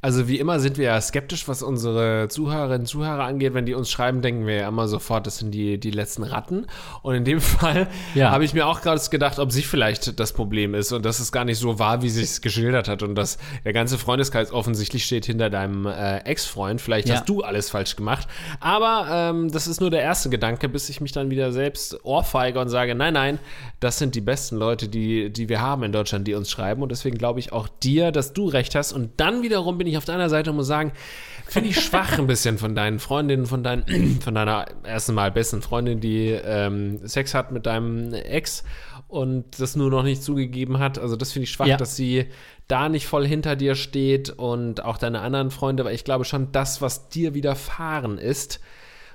Also 0.02 0.28
wie 0.28 0.38
immer 0.38 0.60
sind 0.60 0.78
wir 0.78 0.86
ja 0.86 1.00
skeptisch, 1.00 1.46
was 1.46 1.62
unsere 1.62 2.28
Zuhörerinnen 2.28 2.80
und 2.80 2.86
Zuhörer 2.86 3.24
angeht. 3.24 3.52
Wenn 3.52 3.66
die 3.66 3.74
uns 3.74 3.90
schreiben, 3.90 4.22
denken 4.22 4.46
wir 4.46 4.54
ja 4.54 4.68
immer 4.68 4.88
sofort, 4.88 5.26
das 5.26 5.38
sind 5.38 5.50
die, 5.50 5.78
die 5.78 5.90
letzten 5.90 6.22
Ratten. 6.22 6.66
Und 7.02 7.14
in 7.14 7.24
dem 7.24 7.40
Fall 7.40 7.86
ja. 8.14 8.30
habe 8.30 8.44
ich 8.44 8.54
mir 8.54 8.66
auch 8.66 8.80
gerade 8.80 9.00
gedacht, 9.10 9.38
ob 9.38 9.52
sie 9.52 9.62
vielleicht 9.62 10.18
das 10.18 10.32
Problem 10.32 10.74
ist 10.74 10.92
und 10.92 11.04
dass 11.04 11.20
es 11.20 11.32
gar 11.32 11.44
nicht 11.44 11.58
so 11.58 11.78
war, 11.78 12.00
wie 12.00 12.08
sie 12.08 12.22
es 12.22 12.40
geschildert 12.40 12.88
hat 12.88 13.02
und 13.02 13.14
dass 13.14 13.36
der 13.64 13.74
ganze 13.74 13.98
Freundeskreis 13.98 14.52
offensichtlich 14.52 15.04
steht 15.04 15.26
hinter 15.26 15.50
deinem 15.50 15.84
äh, 15.84 16.18
Ex-Freund. 16.20 16.80
Vielleicht 16.80 17.08
ja. 17.08 17.16
hast 17.16 17.28
du 17.28 17.42
alles 17.42 17.68
falsch 17.68 17.96
gemacht. 17.96 18.26
Aber 18.58 19.06
ähm, 19.10 19.52
das 19.52 19.66
ist 19.66 19.82
nur 19.82 19.90
der 19.90 20.00
erste 20.00 20.30
Gedanke, 20.30 20.70
bis 20.70 20.88
ich 20.88 21.02
mich 21.02 21.12
dann 21.12 21.28
wieder 21.30 21.52
selbst 21.52 22.04
ohrfeige 22.04 22.58
und 22.58 22.70
sage, 22.70 22.94
nein, 22.94 23.14
nein, 23.14 23.38
das 23.80 23.98
sind 23.98 24.14
die 24.14 24.22
besten 24.22 24.56
Leute, 24.56 24.88
die, 24.88 25.30
die 25.30 25.50
wir 25.50 25.60
haben 25.60 25.82
in 25.82 25.92
Deutschland, 25.92 26.26
die 26.26 26.34
uns 26.34 26.50
schreiben. 26.50 26.82
Und 26.82 26.90
deswegen 26.90 27.18
glaube 27.18 27.38
ich 27.40 27.52
auch 27.52 27.68
dir, 27.68 28.12
dass 28.12 28.32
du 28.32 28.46
recht 28.46 28.74
hast. 28.74 28.92
Und 28.94 29.10
dann 29.18 29.42
wiederum 29.42 29.76
bin 29.76 29.86
ich 29.86 29.89
auf 29.96 30.04
deiner 30.04 30.28
Seite 30.28 30.50
und 30.50 30.56
muss 30.56 30.66
sagen, 30.66 30.92
finde 31.46 31.70
ich 31.70 31.80
schwach 31.80 32.18
ein 32.18 32.26
bisschen 32.26 32.58
von 32.58 32.74
deinen 32.74 32.98
Freundinnen, 32.98 33.46
von, 33.46 33.62
dein, 33.62 33.84
von 34.22 34.34
deiner 34.34 34.66
ersten 34.82 35.14
Mal 35.14 35.30
besten 35.30 35.62
Freundin, 35.62 36.00
die 36.00 36.28
ähm, 36.28 37.06
Sex 37.06 37.34
hat 37.34 37.52
mit 37.52 37.66
deinem 37.66 38.12
Ex 38.14 38.64
und 39.08 39.60
das 39.60 39.76
nur 39.76 39.90
noch 39.90 40.04
nicht 40.04 40.22
zugegeben 40.22 40.78
hat. 40.78 40.98
Also 40.98 41.16
das 41.16 41.32
finde 41.32 41.44
ich 41.44 41.50
schwach, 41.50 41.66
ja. 41.66 41.76
dass 41.76 41.96
sie 41.96 42.26
da 42.68 42.88
nicht 42.88 43.06
voll 43.06 43.26
hinter 43.26 43.56
dir 43.56 43.74
steht 43.74 44.30
und 44.30 44.84
auch 44.84 44.96
deine 44.96 45.20
anderen 45.20 45.50
Freunde, 45.50 45.84
weil 45.84 45.94
ich 45.94 46.04
glaube 46.04 46.24
schon, 46.24 46.52
das, 46.52 46.80
was 46.80 47.08
dir 47.08 47.34
widerfahren 47.34 48.18
ist, 48.18 48.60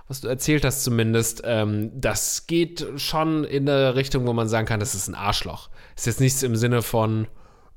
was 0.07 0.21
du 0.21 0.27
erzählt 0.27 0.65
hast 0.65 0.83
zumindest, 0.83 1.41
ähm, 1.45 1.91
das 1.95 2.45
geht 2.47 2.85
schon 2.97 3.43
in 3.43 3.67
eine 3.67 3.95
Richtung, 3.95 4.27
wo 4.27 4.33
man 4.33 4.49
sagen 4.49 4.67
kann, 4.67 4.79
das 4.79 4.93
ist 4.93 5.07
ein 5.07 5.15
Arschloch. 5.15 5.69
Ist 5.95 6.05
jetzt 6.05 6.19
nichts 6.19 6.43
im 6.43 6.55
Sinne 6.55 6.81
von, 6.81 7.27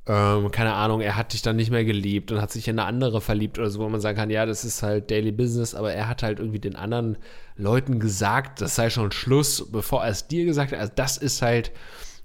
ähm, 0.09 0.51
keine 0.51 0.73
Ahnung, 0.73 1.03
er 1.03 1.17
hat 1.17 1.35
dich 1.35 1.43
dann 1.43 1.57
nicht 1.57 1.71
mehr 1.71 1.85
geliebt 1.85 2.33
und 2.33 2.41
hat 2.41 2.51
sich 2.51 2.67
in 2.67 2.79
eine 2.79 2.89
andere 2.89 3.21
verliebt 3.21 3.59
oder 3.59 3.69
so, 3.69 3.81
wo 3.81 3.89
man 3.89 4.01
sagen 4.01 4.17
kann, 4.17 4.31
ja, 4.31 4.47
das 4.47 4.65
ist 4.65 4.83
halt 4.83 5.11
Daily 5.11 5.33
Business, 5.33 5.75
aber 5.75 5.93
er 5.93 6.09
hat 6.09 6.23
halt 6.23 6.39
irgendwie 6.39 6.59
den 6.59 6.77
anderen 6.77 7.19
Leuten 7.57 8.01
gesagt, 8.01 8.63
das 8.63 8.75
sei 8.75 8.89
schon 8.89 9.13
Schluss, 9.13 9.71
bevor 9.71 10.03
er 10.03 10.11
es 10.11 10.27
dir 10.27 10.47
gesagt 10.47 10.73
hat. 10.73 10.79
Also 10.79 10.93
das 10.97 11.19
ist 11.19 11.43
halt 11.43 11.73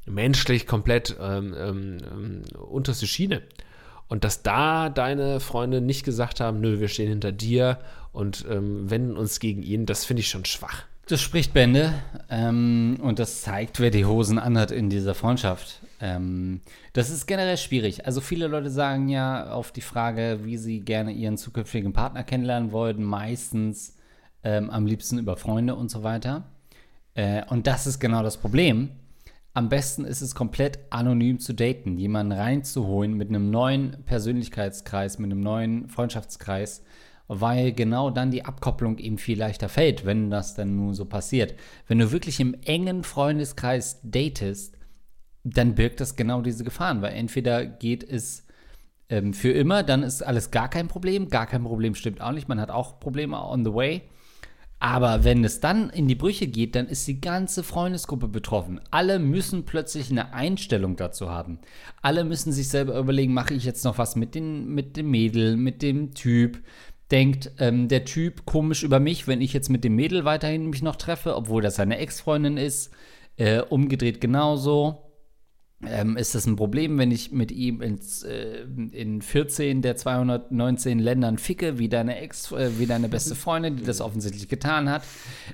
menschlich 0.05 0.65
komplett 0.65 1.17
ähm, 1.19 1.53
ähm, 1.57 1.97
ähm, 2.09 2.41
unterste 2.57 3.05
Schiene. 3.05 3.41
Und 4.07 4.23
dass 4.23 4.43
da 4.43 4.89
deine 4.89 5.41
Freunde 5.41 5.81
nicht 5.81 6.05
gesagt 6.05 6.39
haben, 6.39 6.61
nö, 6.61 6.79
wir 6.79 6.87
stehen 6.87 7.09
hinter 7.09 7.31
dir 7.33 7.79
und 8.13 8.45
ähm, 8.49 8.89
wenden 8.89 9.17
uns 9.17 9.39
gegen 9.39 9.61
ihn, 9.61 9.85
das 9.85 10.05
finde 10.05 10.21
ich 10.21 10.29
schon 10.29 10.45
schwach. 10.45 10.83
Das 11.07 11.21
spricht 11.21 11.53
Bände 11.53 11.93
ähm, 12.29 12.97
und 13.01 13.19
das 13.19 13.41
zeigt, 13.41 13.81
wer 13.81 13.91
die 13.91 14.05
Hosen 14.05 14.39
anhat 14.39 14.71
in 14.71 14.89
dieser 14.89 15.15
Freundschaft. 15.15 15.81
Ähm, 16.03 16.59
das 16.91 17.09
ist 17.09 17.27
generell 17.27 17.55
schwierig. 17.55 18.05
Also 18.05 18.19
viele 18.19 18.47
Leute 18.47 18.69
sagen 18.69 19.07
ja 19.07 19.53
auf 19.53 19.71
die 19.71 19.79
Frage, 19.79 20.41
wie 20.43 20.57
sie 20.57 20.81
gerne 20.81 21.13
ihren 21.13 21.37
zukünftigen 21.37 21.93
Partner 21.93 22.25
kennenlernen 22.25 22.73
wollten, 22.73 23.03
meistens 23.03 23.95
ähm, 24.43 24.69
am 24.69 24.85
liebsten 24.85 25.17
über 25.17 25.37
Freunde 25.37 25.75
und 25.75 25.89
so 25.89 26.03
weiter. 26.03 26.43
Äh, 27.13 27.43
und 27.47 27.67
das 27.67 27.87
ist 27.87 28.01
genau 28.01 28.21
das 28.21 28.35
Problem. 28.35 28.89
Am 29.53 29.69
besten 29.69 30.03
ist 30.03 30.19
es 30.19 30.35
komplett 30.35 30.77
anonym 30.89 31.39
zu 31.39 31.53
daten, 31.53 31.97
jemanden 31.97 32.33
reinzuholen 32.33 33.13
mit 33.13 33.29
einem 33.29 33.49
neuen 33.49 34.03
Persönlichkeitskreis, 34.03 35.19
mit 35.19 35.31
einem 35.31 35.39
neuen 35.39 35.87
Freundschaftskreis, 35.87 36.83
weil 37.29 37.71
genau 37.71 38.09
dann 38.09 38.29
die 38.29 38.43
Abkopplung 38.43 38.97
eben 38.97 39.17
viel 39.17 39.39
leichter 39.39 39.69
fällt, 39.69 40.05
wenn 40.05 40.29
das 40.29 40.53
dann 40.53 40.75
nun 40.75 40.95
so 40.95 41.05
passiert. 41.05 41.55
Wenn 41.87 41.99
du 41.99 42.11
wirklich 42.11 42.41
im 42.41 42.55
engen 42.65 43.05
Freundeskreis 43.05 44.01
datest, 44.03 44.75
dann 45.43 45.75
birgt 45.75 45.99
das 45.99 46.15
genau 46.15 46.41
diese 46.41 46.63
Gefahren, 46.63 47.01
weil 47.01 47.13
entweder 47.13 47.65
geht 47.65 48.03
es 48.03 48.45
ähm, 49.09 49.33
für 49.33 49.51
immer, 49.51 49.83
dann 49.83 50.03
ist 50.03 50.21
alles 50.21 50.51
gar 50.51 50.69
kein 50.69 50.87
Problem, 50.87 51.29
gar 51.29 51.45
kein 51.45 51.63
Problem 51.63 51.95
stimmt 51.95 52.21
auch 52.21 52.31
nicht, 52.31 52.47
man 52.47 52.59
hat 52.59 52.69
auch 52.69 52.99
Probleme 52.99 53.37
on 53.37 53.65
the 53.65 53.73
way. 53.73 54.01
Aber 54.79 55.23
wenn 55.23 55.45
es 55.45 55.61
dann 55.61 55.89
in 55.91 56.09
die 56.09 56.15
Brüche 56.15 56.45
geht, 56.45 56.75
dann 56.75 56.87
ist 56.87 57.07
die 57.07 57.21
ganze 57.21 57.63
Freundesgruppe 57.63 58.27
betroffen. 58.27 58.81
Alle 58.91 59.17
müssen 59.17 59.63
plötzlich 59.63 60.11
eine 60.11 60.33
Einstellung 60.33 60.97
dazu 60.97 61.29
haben. 61.29 61.59
Alle 62.01 62.25
müssen 62.25 62.51
sich 62.51 62.67
selber 62.67 62.99
überlegen, 62.99 63.33
mache 63.33 63.53
ich 63.53 63.63
jetzt 63.63 63.85
noch 63.85 63.97
was 63.97 64.17
mit, 64.17 64.35
den, 64.35 64.67
mit 64.75 64.97
dem 64.97 65.09
Mädel, 65.09 65.55
mit 65.55 65.81
dem 65.81 66.13
Typ? 66.13 66.61
Denkt 67.11 67.51
ähm, 67.59 67.87
der 67.87 68.03
Typ 68.03 68.45
komisch 68.45 68.83
über 68.83 68.99
mich, 68.99 69.25
wenn 69.25 69.39
ich 69.39 69.53
jetzt 69.53 69.69
mit 69.69 69.85
dem 69.85 69.95
Mädel 69.95 70.25
weiterhin 70.25 70.69
mich 70.69 70.81
noch 70.81 70.97
treffe, 70.97 71.37
obwohl 71.37 71.61
das 71.61 71.75
seine 71.75 71.97
Ex-Freundin 71.99 72.57
ist? 72.57 72.91
Äh, 73.37 73.61
umgedreht 73.61 74.19
genauso 74.19 75.12
ähm, 75.87 76.17
ist 76.17 76.35
das 76.35 76.45
ein 76.45 76.55
Problem, 76.55 76.97
wenn 76.97 77.11
ich 77.11 77.31
mit 77.31 77.51
ihm 77.51 77.81
ins, 77.81 78.23
äh, 78.23 78.63
in 78.91 79.21
14 79.21 79.81
der 79.81 79.95
219 79.95 80.99
Ländern 80.99 81.37
ficke, 81.37 81.79
wie 81.79 81.89
deine 81.89 82.19
Ex, 82.19 82.51
äh, 82.51 82.79
wie 82.79 82.85
deine 82.85 83.09
beste 83.09 83.35
Freundin, 83.35 83.77
die 83.77 83.83
das 83.83 84.01
offensichtlich 84.01 84.47
getan 84.47 84.89
hat. 84.89 85.03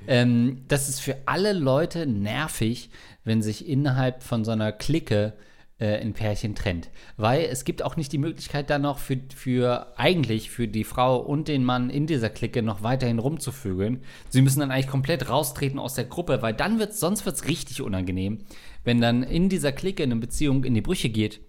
Ähm, 0.06 0.62
das 0.68 0.88
ist 0.88 1.00
für 1.00 1.16
alle 1.26 1.52
Leute 1.52 2.06
nervig, 2.06 2.90
wenn 3.24 3.42
sich 3.42 3.68
innerhalb 3.68 4.22
von 4.22 4.44
so 4.44 4.52
einer 4.52 4.72
Clique 4.72 5.34
äh, 5.80 5.98
ein 5.98 6.12
Pärchen 6.12 6.54
trennt. 6.54 6.90
Weil 7.16 7.44
es 7.44 7.64
gibt 7.64 7.82
auch 7.82 7.96
nicht 7.96 8.12
die 8.12 8.18
Möglichkeit, 8.18 8.70
dann 8.70 8.82
noch 8.82 8.98
für, 8.98 9.18
für 9.34 9.94
eigentlich 9.96 10.50
für 10.50 10.68
die 10.68 10.84
Frau 10.84 11.18
und 11.18 11.48
den 11.48 11.64
Mann 11.64 11.90
in 11.90 12.06
dieser 12.06 12.30
Clique 12.30 12.62
noch 12.62 12.82
weiterhin 12.82 13.18
rumzuvögeln. 13.18 14.02
Sie 14.28 14.42
müssen 14.42 14.60
dann 14.60 14.70
eigentlich 14.70 14.88
komplett 14.88 15.28
raustreten 15.28 15.78
aus 15.78 15.94
der 15.94 16.04
Gruppe, 16.04 16.42
weil 16.42 16.54
dann 16.54 16.78
wird 16.78 16.94
sonst 16.94 17.24
wird 17.24 17.36
es 17.36 17.48
richtig 17.48 17.82
unangenehm 17.82 18.44
wenn 18.84 19.00
dann 19.00 19.22
in 19.22 19.48
dieser 19.48 19.72
Clique 19.72 20.02
eine 20.02 20.16
Beziehung 20.16 20.64
in 20.64 20.74
die 20.74 20.80
Brüche 20.80 21.08
geht 21.08 21.40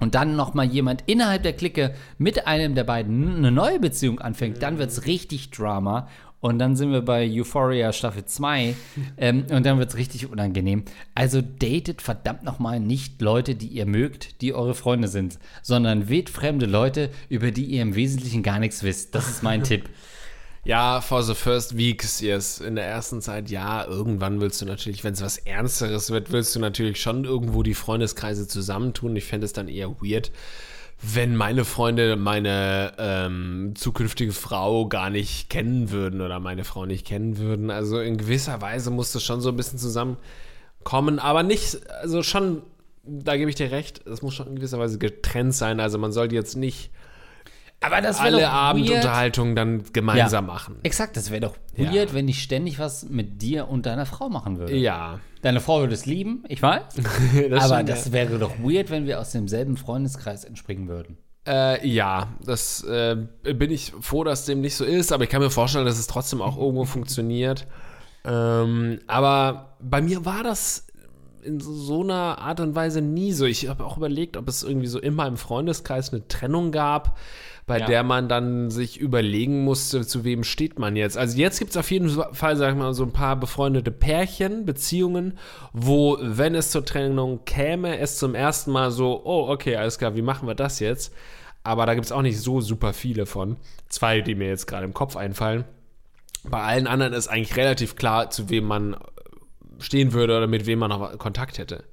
und 0.00 0.14
dann 0.14 0.36
nochmal 0.36 0.66
jemand 0.66 1.04
innerhalb 1.06 1.42
der 1.42 1.52
Clique 1.52 1.94
mit 2.18 2.46
einem 2.46 2.74
der 2.74 2.84
beiden 2.84 3.36
eine 3.36 3.50
neue 3.50 3.78
Beziehung 3.78 4.20
anfängt, 4.20 4.62
dann 4.62 4.78
wird 4.78 4.90
es 4.90 5.06
richtig 5.06 5.50
Drama. 5.50 6.08
Und 6.40 6.58
dann 6.58 6.74
sind 6.74 6.90
wir 6.90 7.02
bei 7.02 7.30
Euphoria 7.30 7.92
Staffel 7.92 8.24
2 8.24 8.74
ähm, 9.18 9.44
und 9.50 9.66
dann 9.66 9.78
wird 9.78 9.90
es 9.90 9.98
richtig 9.98 10.30
unangenehm. 10.30 10.84
Also 11.14 11.42
datet 11.42 12.00
verdammt 12.00 12.44
nochmal 12.44 12.80
nicht 12.80 13.20
Leute, 13.20 13.54
die 13.54 13.68
ihr 13.68 13.84
mögt, 13.84 14.40
die 14.40 14.54
eure 14.54 14.74
Freunde 14.74 15.08
sind, 15.08 15.38
sondern 15.60 16.08
wählt 16.08 16.30
fremde 16.30 16.64
Leute, 16.64 17.10
über 17.28 17.50
die 17.50 17.66
ihr 17.66 17.82
im 17.82 17.94
Wesentlichen 17.94 18.42
gar 18.42 18.58
nichts 18.58 18.82
wisst. 18.82 19.14
Das 19.14 19.28
ist 19.28 19.42
mein 19.42 19.62
Tipp. 19.64 19.90
Ja, 20.62 21.00
for 21.00 21.22
the 21.22 21.34
first 21.34 21.76
weeks, 21.76 22.20
yes. 22.20 22.60
In 22.60 22.76
der 22.76 22.84
ersten 22.84 23.22
Zeit, 23.22 23.48
ja, 23.48 23.84
irgendwann 23.86 24.42
willst 24.42 24.60
du 24.60 24.66
natürlich, 24.66 25.02
wenn 25.04 25.14
es 25.14 25.22
was 25.22 25.38
Ernsteres 25.38 26.10
wird, 26.10 26.32
willst 26.32 26.54
du 26.54 26.60
natürlich 26.60 27.00
schon 27.00 27.24
irgendwo 27.24 27.62
die 27.62 27.74
Freundeskreise 27.74 28.46
zusammentun. 28.46 29.16
Ich 29.16 29.24
fände 29.24 29.46
es 29.46 29.54
dann 29.54 29.68
eher 29.68 30.02
weird, 30.02 30.30
wenn 31.00 31.34
meine 31.34 31.64
Freunde 31.64 32.16
meine 32.16 32.92
ähm, 32.98 33.72
zukünftige 33.74 34.32
Frau 34.32 34.86
gar 34.86 35.08
nicht 35.08 35.48
kennen 35.48 35.90
würden 35.92 36.20
oder 36.20 36.40
meine 36.40 36.64
Frau 36.64 36.84
nicht 36.84 37.06
kennen 37.06 37.38
würden. 37.38 37.70
Also 37.70 37.98
in 37.98 38.18
gewisser 38.18 38.60
Weise 38.60 38.90
muss 38.90 39.12
das 39.12 39.24
schon 39.24 39.40
so 39.40 39.48
ein 39.48 39.56
bisschen 39.56 39.78
zusammenkommen, 39.78 41.18
aber 41.20 41.42
nicht, 41.42 41.78
also 42.02 42.22
schon, 42.22 42.62
da 43.02 43.38
gebe 43.38 43.48
ich 43.48 43.56
dir 43.56 43.70
recht, 43.70 44.06
es 44.06 44.20
muss 44.20 44.34
schon 44.34 44.48
in 44.48 44.56
gewisser 44.56 44.78
Weise 44.78 44.98
getrennt 44.98 45.54
sein. 45.54 45.80
Also 45.80 45.96
man 45.96 46.12
sollte 46.12 46.34
jetzt 46.34 46.54
nicht 46.54 46.90
aber 47.80 48.00
das 48.00 48.18
alle 48.18 48.48
Abendunterhaltungen 48.50 49.56
dann 49.56 49.84
gemeinsam 49.92 50.46
ja, 50.46 50.52
machen. 50.52 50.76
Exakt, 50.82 51.16
das 51.16 51.30
wäre 51.30 51.40
doch 51.40 51.56
weird, 51.76 52.10
ja. 52.10 52.14
wenn 52.14 52.28
ich 52.28 52.42
ständig 52.42 52.78
was 52.78 53.08
mit 53.08 53.40
dir 53.40 53.68
und 53.68 53.86
deiner 53.86 54.06
Frau 54.06 54.28
machen 54.28 54.58
würde. 54.58 54.76
Ja. 54.76 55.20
Deine 55.42 55.60
Frau 55.60 55.80
würde 55.80 55.94
es 55.94 56.04
lieben, 56.04 56.44
ich 56.48 56.62
weiß. 56.62 56.82
das 57.50 57.64
aber 57.64 57.82
das 57.82 58.06
ja. 58.06 58.12
wäre 58.12 58.38
doch 58.38 58.58
weird, 58.58 58.90
wenn 58.90 59.06
wir 59.06 59.18
aus 59.18 59.32
demselben 59.32 59.78
Freundeskreis 59.78 60.44
entspringen 60.44 60.88
würden. 60.88 61.16
Äh, 61.46 61.86
ja, 61.88 62.28
das 62.44 62.84
äh, 62.84 63.16
bin 63.42 63.70
ich 63.70 63.94
froh, 64.00 64.24
dass 64.24 64.44
dem 64.44 64.60
nicht 64.60 64.76
so 64.76 64.84
ist, 64.84 65.10
aber 65.12 65.24
ich 65.24 65.30
kann 65.30 65.40
mir 65.40 65.50
vorstellen, 65.50 65.86
dass 65.86 65.98
es 65.98 66.06
trotzdem 66.06 66.42
auch 66.42 66.58
irgendwo 66.58 66.84
funktioniert. 66.84 67.66
Ähm, 68.24 68.98
aber 69.06 69.78
bei 69.80 70.02
mir 70.02 70.26
war 70.26 70.42
das 70.42 70.86
in 71.42 71.60
so 71.60 72.02
einer 72.02 72.38
Art 72.38 72.60
und 72.60 72.74
Weise 72.74 73.00
nie 73.00 73.32
so. 73.32 73.44
Ich 73.44 73.68
habe 73.68 73.84
auch 73.84 73.96
überlegt, 73.96 74.36
ob 74.36 74.48
es 74.48 74.62
irgendwie 74.62 74.86
so 74.86 74.98
in 74.98 75.14
meinem 75.14 75.36
Freundeskreis 75.36 76.12
eine 76.12 76.26
Trennung 76.28 76.72
gab, 76.72 77.18
bei 77.66 77.78
Ja. 77.78 77.86
der 77.86 78.02
man 78.02 78.28
dann 78.28 78.70
sich 78.70 78.98
überlegen 78.98 79.62
musste, 79.64 80.04
zu 80.06 80.24
wem 80.24 80.42
steht 80.44 80.78
man 80.78 80.96
jetzt. 80.96 81.16
Also 81.16 81.38
jetzt 81.38 81.58
gibt 81.58 81.70
es 81.70 81.76
auf 81.76 81.90
jeden 81.90 82.08
Fall, 82.08 82.56
sag 82.56 82.72
ich 82.72 82.78
mal, 82.78 82.94
so 82.94 83.04
ein 83.04 83.12
paar 83.12 83.36
befreundete 83.36 83.90
Pärchen, 83.92 84.64
Beziehungen, 84.64 85.38
wo, 85.72 86.18
wenn 86.20 86.54
es 86.54 86.70
zur 86.70 86.84
Trennung 86.84 87.44
käme, 87.44 87.98
es 87.98 88.16
zum 88.18 88.34
ersten 88.34 88.72
Mal 88.72 88.90
so, 88.90 89.22
oh, 89.24 89.48
okay, 89.48 89.76
alles 89.76 89.98
klar, 89.98 90.16
wie 90.16 90.22
machen 90.22 90.48
wir 90.48 90.54
das 90.54 90.80
jetzt? 90.80 91.12
Aber 91.62 91.86
da 91.86 91.94
gibt 91.94 92.06
es 92.06 92.12
auch 92.12 92.22
nicht 92.22 92.40
so 92.40 92.60
super 92.60 92.92
viele 92.92 93.26
von. 93.26 93.56
Zwei, 93.88 94.20
die 94.20 94.34
mir 94.34 94.48
jetzt 94.48 94.66
gerade 94.66 94.84
im 94.84 94.94
Kopf 94.94 95.16
einfallen. 95.16 95.64
Bei 96.42 96.62
allen 96.62 96.86
anderen 96.86 97.12
ist 97.12 97.28
eigentlich 97.28 97.56
relativ 97.56 97.96
klar, 97.96 98.30
zu 98.30 98.48
wem 98.48 98.64
man 98.64 98.96
stehen 99.80 100.12
würde 100.12 100.36
oder 100.36 100.46
mit 100.46 100.66
wem 100.66 100.78
man 100.80 100.90
noch 100.90 101.18
Kontakt 101.18 101.58
hätte. 101.58 101.84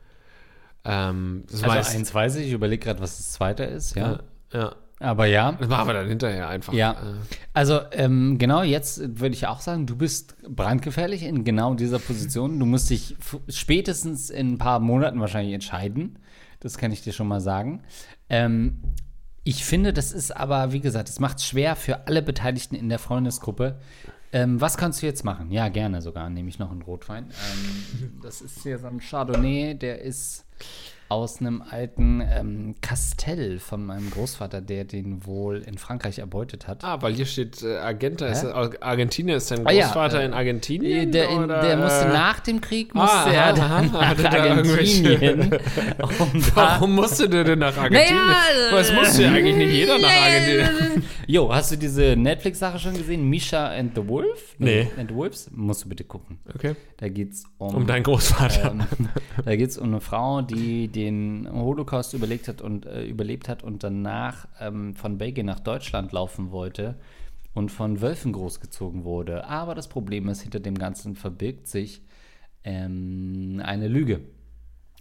Ähm, 0.85 1.43
das 1.47 1.63
Also 1.63 1.75
meist- 1.75 1.95
eins 1.95 2.13
weiß 2.13 2.35
ich, 2.38 2.47
ich 2.47 2.53
überlege 2.53 2.83
gerade, 2.85 2.99
was 3.01 3.17
das 3.17 3.31
zweite 3.33 3.63
ist, 3.63 3.95
ja. 3.95 4.19
ja, 4.53 4.59
ja. 4.59 4.75
Aber 4.99 5.27
ja. 5.27 5.51
Das 5.51 5.67
machen 5.67 5.88
wir 5.88 5.93
dann 5.93 6.07
hinterher 6.07 6.49
einfach. 6.49 6.73
Ja, 6.73 6.93
Äh, 6.93 6.95
also 7.53 7.81
ähm, 7.91 8.38
genau 8.39 8.63
jetzt 8.63 9.19
würde 9.19 9.35
ich 9.35 9.45
auch 9.45 9.59
sagen, 9.59 9.85
du 9.85 9.95
bist 9.95 10.35
brandgefährlich 10.49 11.21
in 11.21 11.43
genau 11.43 11.75
dieser 11.75 11.99
Position. 11.99 12.59
Du 12.59 12.65
musst 12.65 12.89
dich 12.89 13.15
spätestens 13.47 14.31
in 14.31 14.53
ein 14.53 14.57
paar 14.57 14.79
Monaten 14.79 15.19
wahrscheinlich 15.19 15.53
entscheiden. 15.53 16.17
Das 16.61 16.79
kann 16.79 16.91
ich 16.91 17.03
dir 17.03 17.13
schon 17.13 17.27
mal 17.27 17.41
sagen. 17.41 17.83
Ähm, 18.29 18.79
ich 19.43 19.63
finde, 19.65 19.93
das 19.93 20.11
ist 20.11 20.35
aber, 20.35 20.71
wie 20.71 20.79
gesagt, 20.81 21.09
es 21.09 21.19
macht 21.19 21.38
es 21.38 21.45
schwer 21.45 21.75
für 21.75 22.07
alle 22.07 22.23
Beteiligten 22.23 22.75
in 22.75 22.89
der 22.89 22.97
Freundesgruppe. 22.99 23.79
Ähm, 24.34 24.59
was 24.59 24.78
kannst 24.78 25.01
du 25.01 25.05
jetzt 25.05 25.23
machen? 25.23 25.51
Ja, 25.51 25.69
gerne 25.69 26.01
sogar. 26.01 26.30
Nehme 26.30 26.49
ich 26.49 26.59
noch 26.59 26.71
einen 26.71 26.82
Rotwein. 26.82 27.25
Ähm, 27.25 28.19
das 28.21 28.41
ist 28.41 28.63
hier 28.63 28.78
so 28.78 28.88
ein 28.88 28.99
Chardonnay, 28.99 29.75
der 29.75 30.01
ist 30.01 30.45
aus 31.10 31.39
einem 31.39 31.62
alten 31.62 32.22
ähm, 32.22 32.76
Castell 32.82 33.60
von 33.60 33.86
meinem 33.86 34.10
Großvater, 34.12 34.60
der 34.62 34.84
den 34.84 35.26
wohl 35.26 35.64
in 35.66 35.78
Frankreich 35.78 36.20
erbeutet 36.20 36.68
hat. 36.68 36.84
Ah, 36.84 37.01
weil 37.01 37.14
hier 37.14 37.26
steht 37.26 37.64
äh, 37.64 37.78
Argenta. 37.78 38.28
Ist 38.28 38.43
das, 38.43 38.82
Argentinien 38.82 39.38
ist 39.38 39.49
dein 39.49 39.66
Ah, 39.66 39.72
ja, 39.72 39.86
Großvater 39.86 40.22
äh, 40.22 40.26
in 40.26 40.34
Argentinien? 40.34 41.12
Der, 41.12 41.30
in, 41.30 41.43
oder, 41.45 41.62
der 41.62 41.78
musste 41.78 42.05
äh, 42.05 42.14
nach 42.14 42.39
dem 42.41 42.60
Krieg 42.60 42.93
musste 42.93 43.18
Ah, 43.18 43.32
er 43.32 43.53
aha, 43.53 43.82
nach 43.84 43.93
Argentinien. 44.34 45.51
um 46.20 46.45
Warum 46.55 46.95
musste 46.95 47.30
der 47.30 47.43
denn 47.43 47.60
nach 47.60 47.78
Argentinien? 47.78 48.16
Naja, 48.16 48.70
Aber 48.72 48.80
es 48.82 48.91
musste 48.93 49.24
ja 49.24 49.32
eigentlich 49.32 49.55
nicht 49.55 49.72
jeder 49.72 49.97
nach 49.99 50.10
Argentinien. 50.12 51.03
Jo, 51.26 51.53
hast 51.53 51.72
du 51.72 51.78
diese 51.78 52.16
Netflix-Sache 52.16 52.80
schon 52.80 52.93
gesehen? 52.93 53.30
Misha 53.30 53.68
and 53.72 53.93
the 53.95 54.08
Wolf? 54.08 54.55
Nee. 54.60 54.88
And 54.97 55.10
the 55.10 55.16
Wolves? 55.16 55.49
Musst 55.53 55.84
du 55.86 55.89
bitte 55.89 56.03
gucken. 56.05 56.39
Okay. 56.55 56.76
Da 56.97 57.10
geht's 57.10 57.43
um, 57.58 57.76
Um 57.76 57.88
deinen 57.88 58.03
Großvater. 58.03 58.72
ähm, 58.72 59.10
da 59.43 59.55
geht 59.55 59.70
es 59.70 59.78
um 59.78 59.88
eine 59.89 59.99
Frau, 60.01 60.41
die 60.41 60.88
den 60.97 61.47
Holocaust 61.51 62.13
überlegt 62.13 62.47
hat 62.47 62.61
und 62.61 62.87
äh, 62.87 63.05
überlebt 63.05 63.47
hat 63.47 63.63
und 63.63 63.83
danach 63.83 64.47
ähm, 64.59 64.95
von 64.95 65.19
Belgien 65.19 65.45
nach 65.45 65.59
Deutschland 65.59 66.11
laufen 66.11 66.51
wollte 66.51 66.95
und 67.53 67.69
von 67.69 68.01
Wölfen 68.01 68.33
großgezogen 68.33 69.03
wurde. 69.03 69.45
Aber 69.45 69.75
das 69.75 69.87
Problem 69.87 70.27
ist, 70.27 70.41
hinter 70.41 70.59
dem 70.59 70.77
Ganzen 70.77 71.15
verbirgt 71.15 71.67
sich 71.67 72.01
ähm, 72.63 73.61
eine 73.63 73.87
Lüge. 73.87 74.21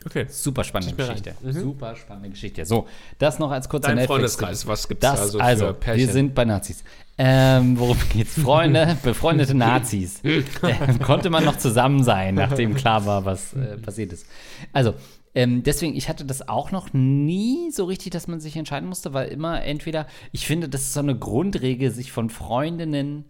Okay. 0.04 0.26
Super 0.28 0.62
spannende. 0.62 0.94
Geschichte. 0.94 1.34
Super 1.50 1.96
spannende 1.96 2.28
Geschichte. 2.30 2.66
So, 2.66 2.86
das 3.18 3.38
noch 3.38 3.50
als 3.50 3.68
kurzer 3.68 3.88
Dein 3.88 3.96
Netflix- 3.96 4.34
Freundeskreis, 4.34 4.66
was 4.66 4.86
gibt's 4.86 5.00
das, 5.00 5.20
da 5.20 5.26
so 5.28 5.38
also, 5.38 5.66
für 5.68 5.74
Pärchen? 5.74 6.06
wir 6.06 6.12
sind 6.12 6.34
bei 6.34 6.44
Nazis. 6.44 6.84
Ähm, 7.16 7.78
worum 7.78 7.96
geht's? 8.12 8.38
Freunde, 8.38 8.98
befreundete 9.02 9.54
Nazis. 9.54 10.20
äh, 10.22 10.42
konnte 11.02 11.30
man 11.30 11.44
noch 11.44 11.56
zusammen 11.56 12.04
sein, 12.04 12.34
nachdem 12.34 12.74
klar 12.74 13.06
war, 13.06 13.24
was 13.24 13.54
äh, 13.54 13.78
passiert 13.78 14.12
ist. 14.12 14.26
Also, 14.72 14.94
ähm, 15.36 15.62
deswegen, 15.62 15.94
ich 15.94 16.08
hatte 16.08 16.24
das 16.24 16.48
auch 16.48 16.70
noch 16.70 16.94
nie 16.94 17.70
so 17.70 17.84
richtig, 17.84 18.10
dass 18.10 18.26
man 18.26 18.40
sich 18.40 18.56
entscheiden 18.56 18.88
musste, 18.88 19.12
weil 19.12 19.28
immer 19.28 19.62
entweder, 19.62 20.06
ich 20.32 20.46
finde, 20.46 20.66
das 20.66 20.80
ist 20.80 20.94
so 20.94 21.00
eine 21.00 21.16
Grundregel, 21.16 21.90
sich 21.90 22.10
von 22.10 22.30
Freundinnen 22.30 23.26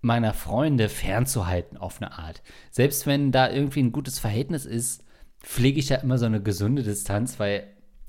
meiner 0.00 0.34
Freunde 0.34 0.88
fernzuhalten 0.88 1.76
auf 1.76 2.02
eine 2.02 2.18
Art. 2.18 2.42
Selbst 2.72 3.06
wenn 3.06 3.30
da 3.30 3.48
irgendwie 3.48 3.80
ein 3.80 3.92
gutes 3.92 4.18
Verhältnis 4.18 4.66
ist, 4.66 5.04
pflege 5.40 5.78
ich 5.78 5.90
ja 5.90 5.98
immer 5.98 6.18
so 6.18 6.26
eine 6.26 6.42
gesunde 6.42 6.82
Distanz, 6.82 7.38
weil 7.38 7.64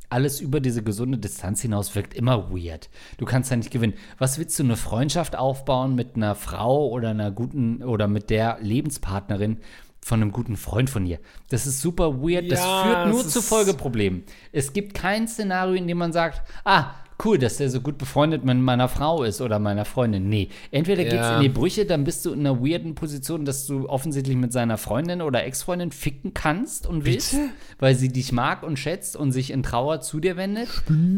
alles 0.10 0.42
über 0.42 0.60
diese 0.60 0.82
gesunde 0.82 1.20
Distanz 1.20 1.62
hinaus 1.62 1.94
wirkt 1.94 2.16
immer 2.16 2.52
weird. 2.52 2.90
Du 3.18 3.26
kannst 3.26 3.52
ja 3.52 3.58
nicht 3.58 3.70
gewinnen. 3.70 3.94
Was 4.18 4.40
willst 4.40 4.58
du 4.58 4.64
eine 4.64 4.78
Freundschaft 4.78 5.36
aufbauen 5.36 5.94
mit 5.94 6.16
einer 6.16 6.34
Frau 6.34 6.90
oder 6.90 7.10
einer 7.10 7.30
guten 7.30 7.84
oder 7.84 8.08
mit 8.08 8.32
der 8.32 8.58
Lebenspartnerin 8.62 9.60
von 10.04 10.22
einem 10.22 10.32
guten 10.32 10.58
Freund 10.58 10.90
von 10.90 11.06
dir? 11.06 11.20
Das 11.50 11.68
ist 11.68 11.82
super 11.82 12.22
weird. 12.22 12.52
das 12.52 12.60
Ja, 12.60 12.84
führt 12.84 13.08
nur 13.10 13.28
zu 13.28 13.42
Folgeproblemen. 13.42 14.24
Es 14.52 14.74
gibt 14.74 14.94
kein 14.94 15.28
Szenario, 15.28 15.76
in 15.76 15.88
dem 15.88 15.98
man 15.98 16.12
sagt, 16.14 16.42
ah, 16.66 16.94
cool, 17.26 17.38
dass 17.38 17.58
der 17.58 17.70
so 17.70 17.82
gut 17.82 17.98
befreundet 17.98 18.44
mit 18.46 18.58
meiner 18.58 18.88
Frau 18.88 19.24
ist 19.24 19.42
oder 19.42 19.60
meiner 19.60 19.86
Freundin. 19.86 20.30
Nee. 20.30 20.50
Entweder 20.72 21.04
geht's 21.04 21.16
Ja. 21.16 21.36
in 21.38 21.42
die 21.44 21.50
Brüche, 21.50 21.86
dann 21.86 22.04
bist 22.04 22.26
du 22.26 22.32
in 22.34 22.40
einer 22.42 22.60
weirden 22.62 22.96
Position, 22.96 23.46
dass 23.46 23.66
du 23.68 23.88
offensichtlich 23.90 24.36
mit 24.38 24.52
seiner 24.54 24.78
Freundin 24.78 25.22
oder 25.22 25.44
Ex-Freundin 25.46 25.92
ficken 25.92 26.34
kannst 26.34 26.88
und 26.88 27.06
willst, 27.06 27.36
weil 27.80 27.96
sie 27.96 28.10
dich 28.10 28.32
mag 28.32 28.64
und 28.64 28.78
schätzt 28.80 29.16
und 29.16 29.32
sich 29.32 29.52
in 29.52 29.64
Trauer 29.64 30.02
zu 30.02 30.20
dir 30.20 30.38
wendet. 30.38 30.70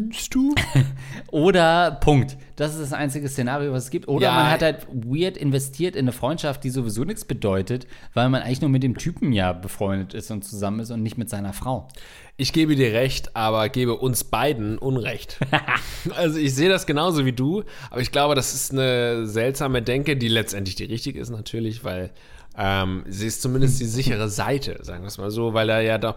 Bist 0.10 0.34
du? 0.36 0.54
Oder 1.32 1.92
Punkt. 2.02 2.38
Das 2.56 2.74
ist 2.74 2.82
das 2.82 2.94
einzige 2.94 3.28
Szenario, 3.28 3.72
was 3.74 3.86
es 3.86 3.90
gibt. 3.90 4.08
Oder 4.08 4.28
Ja. 4.28 4.36
man 4.36 4.52
hat 4.52 4.62
halt 4.62 4.88
weird 4.92 5.38
investiert 5.38 5.96
in 5.96 6.02
eine 6.06 6.12
Freundschaft, 6.12 6.64
die 6.64 6.70
sowieso 6.70 7.04
nichts 7.04 7.26
bedeutet, 7.26 7.88
weil 8.14 8.30
man 8.30 8.44
eigentlich 8.44 8.62
nur 8.62 8.70
mit 8.70 8.84
dem 8.84 8.96
Typen 8.98 9.32
ja 9.34 9.54
befreundet 9.54 10.14
ist 10.14 10.30
und 10.30 10.44
zusammen 10.44 10.80
ist 10.80 10.92
und 10.92 11.02
nicht 11.02 11.18
mit 11.18 11.30
seiner 11.30 11.54
Frau. 11.54 11.88
Ich 12.36 12.52
gebe 12.52 12.76
dir 12.76 12.94
recht, 12.94 13.36
aber 13.36 13.70
gebe 13.70 13.96
uns 13.96 14.24
beiden 14.24 14.80
Unrecht. 14.80 15.40
also 16.16 16.40
ich 16.40 16.56
sehe 16.56 16.70
das 16.70 16.88
genauso 16.88 17.26
wie 17.26 17.34
du, 17.34 17.64
aber 17.92 18.02
ich 18.02 18.12
glaube, 18.12 18.34
das 18.34 18.54
ist 18.56 18.72
eine 18.72 19.28
seltsame 19.28 19.84
Denke, 19.84 20.18
die 20.18 20.30
letztendlich 20.30 20.76
die 20.76 20.86
richtige 20.86 21.20
ist 21.20 21.30
natürlich, 21.30 21.84
weil 21.84 22.12
ähm, 22.58 23.04
sie 23.08 23.28
ist 23.28 23.42
zumindest 23.42 23.80
die 23.80 23.86
sichere 23.86 24.30
Seite, 24.30 24.80
sagen 24.82 25.04
wir 25.04 25.08
es 25.08 25.18
mal 25.20 25.32
so, 25.32 25.54
weil 25.54 25.70
er 25.70 25.82
ja 25.82 25.98
da 26.00 26.16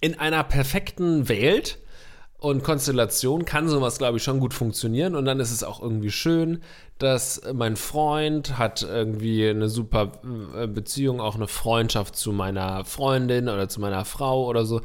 in 0.00 0.18
einer 0.18 0.44
perfekten 0.44 1.28
Welt 1.28 1.78
und 2.38 2.62
Konstellation 2.64 3.44
kann 3.44 3.68
sowas, 3.68 3.98
glaube 3.98 4.16
ich, 4.16 4.22
schon 4.22 4.40
gut 4.40 4.54
funktionieren. 4.54 5.14
Und 5.14 5.26
dann 5.26 5.40
ist 5.40 5.50
es 5.50 5.62
auch 5.62 5.82
irgendwie 5.82 6.10
schön, 6.10 6.62
dass 7.02 7.40
mein 7.52 7.76
Freund 7.76 8.58
hat 8.58 8.82
irgendwie 8.82 9.48
eine 9.48 9.68
super 9.68 10.12
äh, 10.56 10.66
Beziehung, 10.66 11.20
auch 11.20 11.34
eine 11.34 11.48
Freundschaft 11.48 12.14
zu 12.16 12.32
meiner 12.32 12.84
Freundin 12.84 13.48
oder 13.48 13.68
zu 13.68 13.80
meiner 13.80 14.04
Frau 14.04 14.46
oder 14.46 14.64
so. 14.64 14.80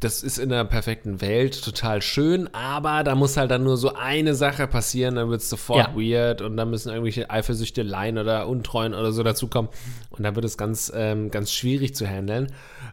Das 0.00 0.22
ist 0.22 0.38
in 0.38 0.50
der 0.50 0.64
perfekten 0.64 1.20
Welt 1.22 1.62
total 1.64 2.02
schön, 2.02 2.52
aber 2.54 3.02
da 3.02 3.14
muss 3.14 3.36
halt 3.36 3.50
dann 3.50 3.64
nur 3.64 3.76
so 3.78 3.94
eine 3.94 4.34
Sache 4.34 4.66
passieren, 4.66 5.14
dann 5.16 5.30
wird 5.30 5.40
es 5.40 5.48
sofort 5.48 5.88
Ja. 5.88 5.94
weird 5.96 6.42
und 6.42 6.56
dann 6.56 6.68
müssen 6.70 6.90
irgendwelche 6.90 7.30
Eifersüchteleien 7.30 8.18
oder 8.18 8.46
Untreuen 8.46 8.92
oder 8.94 9.12
so 9.12 9.22
dazukommen. 9.22 9.70
Und 10.10 10.22
dann 10.22 10.34
wird 10.36 10.44
es 10.44 10.56
ganz, 10.58 10.92
ähm, 10.94 11.30
ganz 11.30 11.50
schwierig 11.52 11.94
zu 11.94 12.06
handeln. 12.06 12.52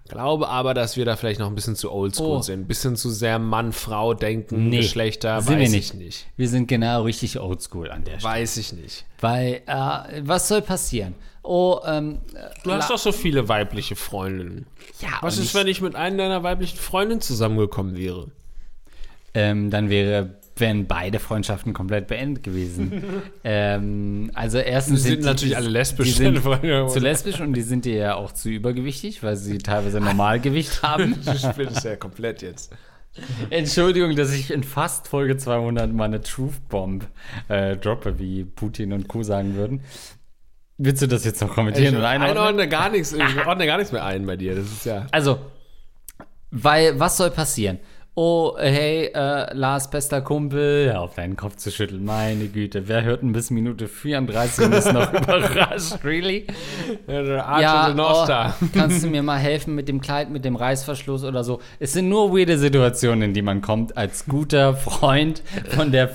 Glaube 0.09 0.47
aber, 0.49 0.73
dass 0.73 0.97
wir 0.97 1.05
da 1.05 1.15
vielleicht 1.15 1.39
noch 1.39 1.47
ein 1.47 1.55
bisschen 1.55 1.75
zu 1.75 1.91
oldschool 1.91 2.37
Oh. 2.37 2.41
sind. 2.41 2.61
Ein 2.61 2.67
bisschen 2.67 2.95
zu 2.95 3.09
sehr 3.09 3.37
Mann-Frau 3.39 4.13
denken, 4.13 4.69
Nee, 4.69 4.77
Geschlechter, 4.77 5.41
sind 5.41 5.59
weiß 5.59 5.71
wir 5.71 5.79
ich 5.79 5.93
nicht. 5.93 6.27
Wir 6.37 6.47
sind 6.49 6.67
genau 6.67 7.03
richtig 7.03 7.39
oldschool 7.39 7.89
an 7.91 8.03
der 8.05 8.19
Stelle. 8.19 8.33
Weiß 8.33 8.57
ich 8.57 8.62
nicht. 8.71 9.03
Weil, 9.19 9.61
äh, 9.65 10.21
was 10.21 10.47
soll 10.47 10.61
passieren? 10.61 11.15
Oh, 11.43 11.79
ähm, 11.85 12.19
Du 12.63 12.71
hast 12.71 12.89
doch 12.89 12.97
so 12.97 13.11
viele 13.11 13.49
weibliche 13.49 13.97
Freundinnen. 13.97 14.65
ja, 15.01 15.09
Was 15.19 15.37
ist, 15.37 15.53
wenn 15.53 15.67
ich 15.67 15.81
mit 15.81 15.93
einer 15.95 16.15
deiner 16.15 16.43
weiblichen 16.43 16.77
Freundinnen 16.77 17.19
zusammengekommen 17.19 17.97
wäre? 17.97 18.27
ähm, 19.33 19.69
dann 19.71 19.89
wäre, 19.89 20.35
wären 20.55 20.85
beide 20.85 21.19
Freundschaften 21.19 21.73
komplett 21.73 22.05
beendet 22.07 22.43
gewesen. 22.43 23.03
ähm, 23.43 24.29
also 24.35 24.59
erstens 24.59 25.01
Die 25.03 25.09
sind 25.09 25.21
die- 25.21 25.25
natürlich 25.25 25.57
alle 25.57 25.69
lesbisch, 25.69 26.07
Die 26.07 26.13
sind 26.13 26.41
zu 26.43 26.99
lesbisch 26.99 27.41
und 27.41 27.53
die 27.53 27.63
sind 27.63 27.85
dir 27.85 27.95
ja 27.95 28.15
auch 28.15 28.31
zu 28.31 28.49
übergewichtig, 28.49 29.23
weil 29.23 29.35
sie 29.35 29.57
teilweise 29.57 29.99
Normalgewicht 29.99 30.83
haben. 30.83 31.15
Du 31.25 31.35
spielst 31.37 31.83
ja 31.83 31.95
komplett 31.95 32.41
jetzt. 32.43 32.71
Entschuldigung, 33.49 34.15
dass 34.15 34.33
ich 34.33 34.51
in 34.51 34.63
fast 34.63 35.07
Folge 35.07 35.37
200 35.37 35.91
mal 35.91 36.05
eine 36.05 36.21
Truth 36.21 36.67
Bomb 36.69 37.07
äh, 37.47 37.77
droppe, 37.77 38.19
wie 38.19 38.43
Putin 38.43 38.93
und 38.93 39.07
Co. 39.07 39.23
sagen 39.23 39.55
würden. 39.55 39.81
Willst 40.77 41.01
du 41.01 41.07
das 41.07 41.23
jetzt 41.23 41.41
noch 41.41 41.53
kommentieren 41.53 41.93
Ich 41.93 41.99
und 41.99 42.05
einordne 42.05 42.67
gar 42.67 42.89
nichts, 42.89 43.13
ich 43.13 43.45
ordne 43.45 43.65
gar 43.67 43.77
nichts 43.77 43.91
mehr 43.91 44.03
ein 44.03 44.25
bei 44.25 44.35
dir. 44.35 44.55
Das 44.55 44.65
ist 44.65 44.85
ja. 44.85 45.05
Also, 45.11 45.39
weil, 46.49 46.99
was 46.99 47.17
soll 47.17 47.29
passieren? 47.29 47.79
Oh, 48.15 48.55
hey, 48.59 49.09
äh, 49.11 49.55
Lars, 49.55 49.89
bester 49.89 50.21
Kumpel, 50.21 50.85
ja, 50.85 50.99
auf 50.99 51.15
deinen 51.15 51.35
Kopf 51.35 51.55
zu 51.55 51.71
schütteln, 51.71 52.05
meine 52.05 52.45
Güte, 52.45 52.87
wer 52.87 53.03
hört 53.03 53.23
denn 53.23 53.33
bis 53.33 53.49
Minute 53.49 53.87
34 53.87 54.65
und 54.65 54.73
ist 54.73 54.93
noch 54.93 55.11
überrascht, 55.13 56.03
really? 56.03 56.45
Ja, 57.07 57.91
oh, 57.97 58.67
kannst 58.71 59.03
du 59.03 59.07
mir 59.07 59.23
mal 59.23 59.39
helfen 59.39 59.73
mit 59.73 59.87
dem 59.87 59.99
Kleid, 59.99 60.29
mit 60.29 60.45
dem 60.45 60.55
Reißverschluss 60.55 61.23
oder 61.23 61.43
so? 61.43 61.59
Es 61.79 61.93
sind 61.93 62.07
nur 62.07 62.31
weirde 62.31 62.59
Situationen, 62.59 63.23
in 63.23 63.33
die 63.33 63.41
man 63.41 63.61
kommt. 63.61 63.97
Als 63.97 64.27
guter 64.27 64.75
Freund 64.75 65.41
von 65.69 65.91
der 65.91 66.11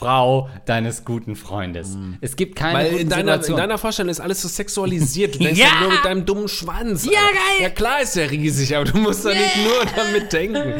Frau 0.00 0.48
deines 0.64 1.04
guten 1.04 1.36
Freundes. 1.36 1.90
Mhm. 1.90 2.16
Es 2.22 2.34
gibt 2.34 2.56
keine 2.56 2.78
Weil 2.78 2.96
in 2.96 3.10
deiner, 3.10 3.46
in 3.46 3.54
deiner, 3.54 3.76
Vorstellung 3.76 4.10
ist 4.10 4.20
alles 4.20 4.40
so 4.40 4.48
sexualisiert. 4.48 5.34
Du 5.34 5.40
denkst 5.40 5.60
ja. 5.60 5.78
nur 5.82 5.90
mit 5.90 6.02
deinem 6.06 6.24
dummen 6.24 6.48
Schwanz. 6.48 7.04
Ja, 7.04 7.20
geil. 7.20 7.60
Ja, 7.60 7.68
klar 7.68 8.00
ist 8.00 8.16
der 8.16 8.30
riesig, 8.30 8.74
aber 8.74 8.86
du 8.86 8.96
musst 8.96 9.26
doch 9.26 9.30
yeah. 9.30 9.40
nicht 9.40 9.56
nur 9.62 9.84
damit 9.94 10.32
denken. 10.32 10.72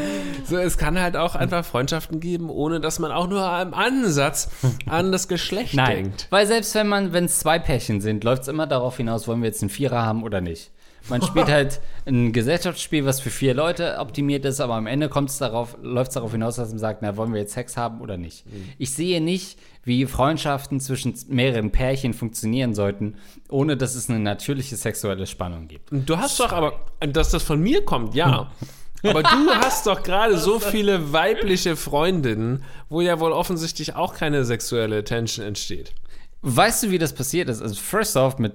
So, 0.46 0.56
es 0.56 0.78
kann 0.78 0.98
halt 0.98 1.16
auch 1.16 1.34
einfach 1.34 1.66
Freundschaften 1.66 2.20
geben, 2.20 2.48
ohne 2.48 2.80
dass 2.80 2.98
man 2.98 3.12
auch 3.12 3.28
nur 3.28 3.60
im 3.60 3.74
Ansatz 3.74 4.48
an 4.86 5.12
das 5.12 5.28
Geschlecht 5.28 5.74
Nein. 5.74 5.96
denkt. 6.04 6.26
Weil 6.30 6.46
selbst 6.46 6.74
wenn 6.74 6.88
man, 6.88 7.12
wenn 7.12 7.26
es 7.26 7.40
zwei 7.40 7.58
Pärchen 7.58 8.00
sind, 8.00 8.24
läuft 8.24 8.42
es 8.42 8.48
immer 8.48 8.66
darauf 8.66 8.96
hinaus, 8.96 9.28
wollen 9.28 9.42
wir 9.42 9.48
jetzt 9.48 9.62
einen 9.62 9.68
Vierer 9.68 10.02
haben 10.02 10.22
oder 10.22 10.40
nicht. 10.40 10.70
Man 11.08 11.22
spielt 11.22 11.48
halt 11.50 11.80
ein 12.06 12.32
Gesellschaftsspiel, 12.32 13.04
was 13.04 13.20
für 13.20 13.30
vier 13.30 13.54
Leute 13.54 13.98
optimiert 13.98 14.44
ist, 14.44 14.60
aber 14.60 14.74
am 14.74 14.86
Ende 14.86 15.08
kommt's 15.08 15.38
darauf, 15.38 15.76
läuft 15.82 16.10
es 16.10 16.14
darauf 16.14 16.32
hinaus, 16.32 16.56
dass 16.56 16.70
man 16.70 16.78
sagt, 16.78 17.02
na, 17.02 17.16
wollen 17.16 17.32
wir 17.32 17.40
jetzt 17.40 17.54
Sex 17.54 17.76
haben 17.76 18.00
oder 18.00 18.16
nicht. 18.16 18.46
Mhm. 18.46 18.68
Ich 18.78 18.92
sehe 18.92 19.20
nicht, 19.20 19.58
wie 19.84 20.06
Freundschaften 20.06 20.80
zwischen 20.80 21.14
mehreren 21.28 21.70
Pärchen 21.70 22.12
funktionieren 22.12 22.74
sollten, 22.74 23.16
ohne 23.48 23.76
dass 23.76 23.94
es 23.94 24.10
eine 24.10 24.18
natürliche 24.18 24.76
sexuelle 24.76 25.26
Spannung 25.26 25.68
gibt. 25.68 25.88
Du 25.90 26.18
hast 26.18 26.38
doch 26.38 26.52
aber, 26.52 26.86
dass 27.00 27.30
das 27.30 27.42
von 27.42 27.60
mir 27.60 27.84
kommt, 27.84 28.14
ja. 28.14 28.50
Aber 29.02 29.22
du 29.22 29.50
hast 29.54 29.86
doch 29.86 30.02
gerade 30.02 30.36
so 30.36 30.60
viele 30.60 31.12
weibliche 31.12 31.74
Freundinnen, 31.74 32.62
wo 32.90 33.00
ja 33.00 33.18
wohl 33.18 33.32
offensichtlich 33.32 33.94
auch 33.94 34.14
keine 34.14 34.44
sexuelle 34.44 35.04
Tension 35.04 35.46
entsteht. 35.46 35.94
Weißt 36.42 36.82
du, 36.82 36.90
wie 36.90 36.98
das 36.98 37.14
passiert 37.14 37.48
ist? 37.48 37.62
Also, 37.62 37.76
first 37.76 38.16
off, 38.16 38.38
mit 38.38 38.52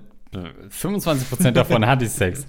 25% 0.69 1.51
davon 1.51 1.85
hatte 1.85 2.05
ich 2.05 2.11
Sex. 2.11 2.45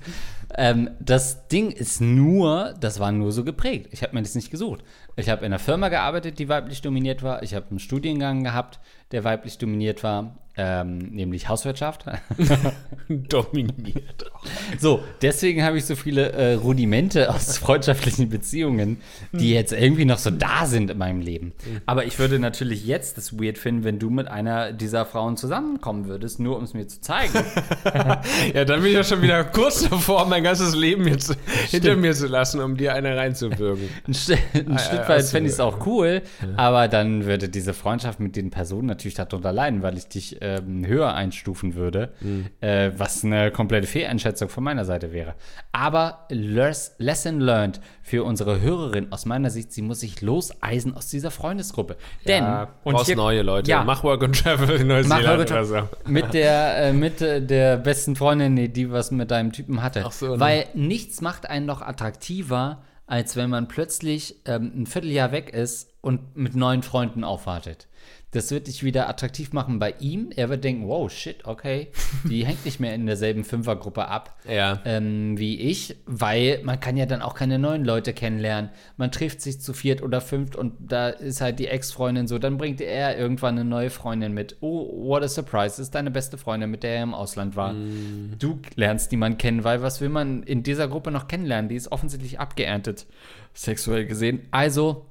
Ähm, 0.57 0.91
das 1.01 1.49
Ding 1.49 1.71
ist 1.71 2.01
nur, 2.01 2.75
das 2.81 3.01
war 3.01 3.13
nur 3.13 3.33
so 3.33 3.45
geprägt. 3.45 3.89
Ich 3.93 4.03
habe 4.03 4.15
mir 4.15 4.23
das 4.23 4.35
nicht 4.35 4.51
gesucht. 4.51 4.85
Ich 5.17 5.29
habe 5.29 5.41
in 5.41 5.47
einer 5.47 5.59
Firma 5.59 5.89
gearbeitet, 5.89 6.39
die 6.39 6.49
weiblich 6.49 6.83
dominiert 6.83 7.23
war. 7.23 7.43
Ich 7.43 7.55
habe 7.55 7.67
einen 7.71 7.79
Studiengang 7.79 8.45
gehabt, 8.45 8.81
der 9.13 9.25
weiblich 9.25 9.59
dominiert 9.59 10.03
war 10.03 10.37
ähm, 10.57 10.99
nämlich 10.99 11.49
Hauswirtschaft. 11.49 12.07
Dominiert. 13.09 14.31
So, 14.79 15.03
deswegen 15.21 15.63
habe 15.63 15.77
ich 15.79 15.85
so 15.85 15.97
viele 15.97 16.33
äh, 16.33 16.55
Rudimente 16.55 17.33
aus 17.33 17.59
freundschaftlichen 17.59 18.29
Beziehungen, 18.31 18.99
die 19.33 19.53
jetzt 19.53 19.73
irgendwie 19.73 20.05
noch 20.05 20.19
so 20.19 20.31
da 20.31 20.67
sind 20.67 20.91
in 20.91 20.99
meinem 20.99 21.21
Leben. 21.21 21.53
Aber 21.85 22.07
ich 22.07 22.19
würde 22.19 22.39
natürlich 22.39 22.87
jetzt 22.87 23.19
das 23.19 23.39
weird 23.39 23.59
finden, 23.59 23.85
wenn 23.85 23.99
du 23.99 24.09
mit 24.11 24.29
einer 24.29 24.73
dieser 24.73 25.05
Frauen 25.05 25.37
zusammenkommen 25.37 26.07
würdest, 26.07 26.41
nur 26.41 26.57
um 26.57 26.65
es 26.65 26.75
mir 26.75 26.87
zu 26.87 27.01
zeigen. 27.01 27.35
ja, 28.55 28.65
dann 28.65 28.81
bin 28.81 28.87
ich 28.87 28.95
ja 28.95 29.05
schon 29.05 29.23
wieder 29.23 29.45
kurz 29.45 29.89
davor, 29.89 30.27
mein 30.27 30.43
ganzes 30.43 30.75
Leben 30.75 31.07
jetzt 31.07 31.33
Stimmt. 31.35 31.71
hinter 31.71 31.97
mir 31.97 32.15
zu 32.15 32.27
lassen, 32.27 32.61
um 32.61 32.77
dir 32.77 32.95
eine 32.95 33.17
reinzuwürgen. 33.17 33.89
ein, 34.07 34.15
St 34.15 34.39
ein 34.55 34.73
ah, 34.73 34.79
Stück 34.79 35.09
weit 35.09 35.25
fände 35.25 35.49
ich 35.49 35.55
es 35.55 35.61
auch 35.61 35.87
cool, 35.87 36.23
ja. 36.41 36.49
aber 36.57 36.89
dann 36.89 37.27
würde 37.27 37.49
diese 37.49 37.75
Freundschaft 37.75 38.21
mit 38.21 38.37
den 38.37 38.51
Personen 38.51 38.87
natürlich 38.87 39.15
darunter 39.15 39.53
leiden, 39.53 39.83
weil 39.83 39.97
ich 39.97 40.09
dich 40.09 40.41
ähm, 40.47 40.87
höher 40.87 41.15
einstufen 41.15 41.75
würde, 41.75 42.13
mhm. 42.21 42.47
äh, 42.61 42.91
was 42.97 43.25
eine 43.25 43.51
komplette 43.51 43.87
Fehleinschätzung 43.87 44.49
von 44.49 44.63
meiner 44.65 44.85
Seite 44.85 45.13
wäre. 45.13 45.35
Aber 45.73 46.27
Lesson 46.29 47.41
learned 47.41 47.81
für 48.03 48.25
unsere 48.25 48.61
Hörerin 48.61 49.13
aus 49.13 49.27
meiner 49.27 49.51
Sicht, 49.51 49.73
sie 49.73 49.83
muss 49.83 50.01
sich 50.01 50.21
loseisen 50.23 50.97
aus 50.97 51.09
dieser 51.09 51.31
Freundesgruppe. 51.31 51.97
Denn 52.27 52.45
ja, 52.45 52.69
und 52.85 53.01
hier, 53.01 53.17
neue 53.17 53.43
Leute. 53.43 53.71
Ja, 53.71 53.85
mach 53.85 54.05
Work 54.05 54.25
and 54.25 54.39
Travel 54.41 54.81
in 54.81 54.87
Neuseeland 54.87 55.51
oder 55.51 55.65
so. 55.65 55.89
Mit 56.07 56.35
der, 56.35 56.77
äh, 56.89 56.93
mit 56.93 57.21
der 57.21 57.77
besten 57.79 58.17
Freundin, 58.17 58.73
die 58.73 58.91
was 58.91 59.11
mit 59.11 59.31
deinem 59.31 59.53
Typen 59.53 59.83
hatte. 59.83 60.05
Ach 60.07 60.13
so, 60.13 60.35
ne? 60.35 60.41
Weil 60.41 60.67
nichts 60.75 61.21
macht 61.21 61.49
einen 61.49 61.67
noch 61.67 61.83
attraktiver, 61.83 62.83
als 63.07 63.37
wenn 63.37 63.51
man 63.51 63.69
plötzlich 63.69 64.37
ähm, 64.45 64.73
ein 64.75 64.87
Vierteljahr 64.87 65.33
weg 65.33 65.51
ist 65.51 65.91
und 66.01 66.37
mit 66.37 66.55
neuen 66.55 66.83
Freunden 66.83 67.25
aufwartet. 67.25 67.89
Das 68.37 68.51
wird 68.51 68.67
dich 68.67 68.85
wieder 68.85 69.09
attraktiv 69.09 69.55
machen 69.55 69.79
bei 69.79 69.95
ihm. 69.99 70.31
Er 70.37 70.51
wird 70.51 70.63
denken, 70.63 70.87
wow, 70.87 71.11
shit, 71.11 71.47
okay, 71.47 71.89
die 72.29 72.45
hängt 72.45 72.67
nicht 72.67 72.81
mehr 72.81 72.95
in 72.95 73.07
derselben 73.07 73.45
Fünfergruppe 73.45 74.09
ab 74.09 74.37
ja. 74.47 74.81
ähm, 74.85 75.39
wie 75.39 75.59
ich, 75.59 75.97
weil 76.05 76.61
man 76.63 76.79
kann 76.79 76.99
ja 76.99 77.07
dann 77.07 77.23
auch 77.23 77.35
keine 77.35 77.59
neuen 77.59 77.83
Leute 77.85 78.13
kennenlernen. 78.13 78.71
Man 78.99 79.11
trifft 79.11 79.41
sich 79.41 79.61
zu 79.63 79.73
viert 79.73 80.03
oder 80.03 80.21
fünft 80.21 80.55
und 80.55 80.75
da 80.79 81.09
ist 81.09 81.41
halt 81.41 81.59
die 81.59 81.69
Ex-Freundin 81.69 82.27
so, 82.27 82.39
dann 82.39 82.59
bringt 82.59 82.83
er 82.83 83.17
irgendwann 83.17 83.55
eine 83.59 83.65
neue 83.65 83.89
Freundin 83.89 84.35
mit. 84.35 84.59
Oh, 84.61 85.09
what 85.09 85.23
a 85.23 85.29
surprise, 85.29 85.77
das 85.77 85.79
ist 85.79 85.95
deine 85.95 86.11
beste 86.11 86.37
Freundin, 86.37 86.71
mit 86.71 86.83
der 86.83 86.97
er 86.97 87.03
im 87.05 87.15
Ausland 87.15 87.57
war. 87.57 87.73
Mm. 87.73 88.35
Du 88.39 88.61
lernst 88.75 89.13
niemanden 89.13 89.39
kennen, 89.39 89.65
weil 89.65 89.81
was 89.81 90.03
will 90.03 90.11
man 90.11 90.43
in 90.43 90.63
dieser 90.63 90.89
Gruppe 90.89 91.11
noch 91.11 91.27
kennenlernen? 91.27 91.71
Die 91.71 91.77
ist 91.77 91.91
offensichtlich 91.91 92.39
abgeerntet, 92.39 93.07
sexuell 93.55 94.05
gesehen. 94.05 94.43
Also 94.51 95.07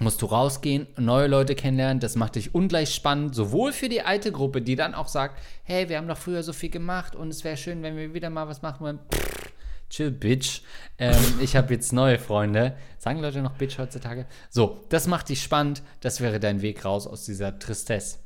musst 0.00 0.22
du 0.22 0.26
rausgehen, 0.26 0.86
neue 0.96 1.28
Leute 1.28 1.54
kennenlernen. 1.54 2.00
Das 2.00 2.16
macht 2.16 2.34
dich 2.34 2.54
ungleich 2.54 2.94
spannend, 2.94 3.34
sowohl 3.34 3.72
für 3.72 3.88
die 3.88 4.02
alte 4.02 4.32
Gruppe, 4.32 4.62
die 4.62 4.74
dann 4.74 4.94
auch 4.94 5.08
sagt, 5.08 5.38
hey, 5.62 5.88
wir 5.88 5.98
haben 5.98 6.08
doch 6.08 6.18
früher 6.18 6.42
so 6.42 6.52
viel 6.52 6.70
gemacht 6.70 7.14
und 7.14 7.28
es 7.28 7.44
wäre 7.44 7.56
schön, 7.56 7.82
wenn 7.82 7.96
wir 7.96 8.12
wieder 8.14 8.30
mal 8.30 8.48
was 8.48 8.62
machen 8.62 8.80
wollen. 8.80 8.98
Pff, 9.14 9.52
chill, 9.90 10.10
Bitch. 10.10 10.62
Ähm, 10.98 11.16
ich 11.40 11.54
habe 11.54 11.72
jetzt 11.74 11.92
neue 11.92 12.18
Freunde. 12.18 12.76
Sagen 12.98 13.20
Leute 13.20 13.42
noch 13.42 13.52
Bitch 13.52 13.78
heutzutage? 13.78 14.26
So, 14.48 14.80
das 14.88 15.06
macht 15.06 15.28
dich 15.28 15.42
spannend. 15.42 15.82
Das 16.00 16.20
wäre 16.20 16.40
dein 16.40 16.62
Weg 16.62 16.84
raus 16.84 17.06
aus 17.06 17.26
dieser 17.26 17.58
Tristesse. 17.58 18.18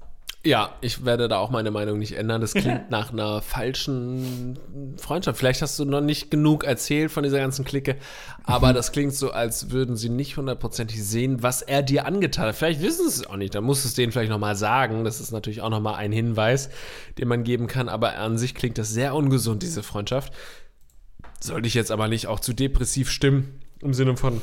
Ja, 0.46 0.74
ich 0.82 1.06
werde 1.06 1.26
da 1.26 1.38
auch 1.38 1.48
meine 1.48 1.70
Meinung 1.70 1.98
nicht 1.98 2.18
ändern. 2.18 2.42
Das 2.42 2.52
klingt 2.52 2.90
nach 2.90 3.10
einer 3.10 3.40
falschen 3.40 4.58
Freundschaft. 4.98 5.38
Vielleicht 5.38 5.62
hast 5.62 5.78
du 5.78 5.86
noch 5.86 6.02
nicht 6.02 6.30
genug 6.30 6.64
erzählt 6.64 7.10
von 7.10 7.22
dieser 7.22 7.38
ganzen 7.38 7.64
Clique, 7.64 7.96
aber 8.44 8.72
das 8.74 8.92
klingt 8.92 9.14
so, 9.14 9.30
als 9.30 9.70
würden 9.70 9.96
sie 9.96 10.10
nicht 10.10 10.36
hundertprozentig 10.36 11.02
sehen, 11.02 11.42
was 11.42 11.62
er 11.62 11.82
dir 11.82 12.04
angetan 12.04 12.48
hat. 12.48 12.56
Vielleicht 12.56 12.82
wissen 12.82 13.08
sie 13.08 13.22
es 13.22 13.26
auch 13.26 13.36
nicht. 13.36 13.54
Dann 13.54 13.64
muss 13.64 13.86
es 13.86 13.94
denen 13.94 14.12
vielleicht 14.12 14.30
nochmal 14.30 14.54
sagen. 14.54 15.04
Das 15.04 15.18
ist 15.18 15.32
natürlich 15.32 15.62
auch 15.62 15.70
nochmal 15.70 15.94
ein 15.94 16.12
Hinweis, 16.12 16.68
den 17.18 17.28
man 17.28 17.42
geben 17.42 17.66
kann. 17.66 17.88
Aber 17.88 18.18
an 18.18 18.36
sich 18.36 18.54
klingt 18.54 18.76
das 18.76 18.90
sehr 18.90 19.14
ungesund, 19.14 19.62
diese 19.62 19.82
Freundschaft. 19.82 20.30
Sollte 21.40 21.68
ich 21.68 21.74
jetzt 21.74 21.90
aber 21.90 22.08
nicht 22.08 22.26
auch 22.26 22.40
zu 22.40 22.52
depressiv 22.52 23.10
stimmen, 23.10 23.60
im 23.80 23.94
Sinne 23.94 24.18
von, 24.18 24.42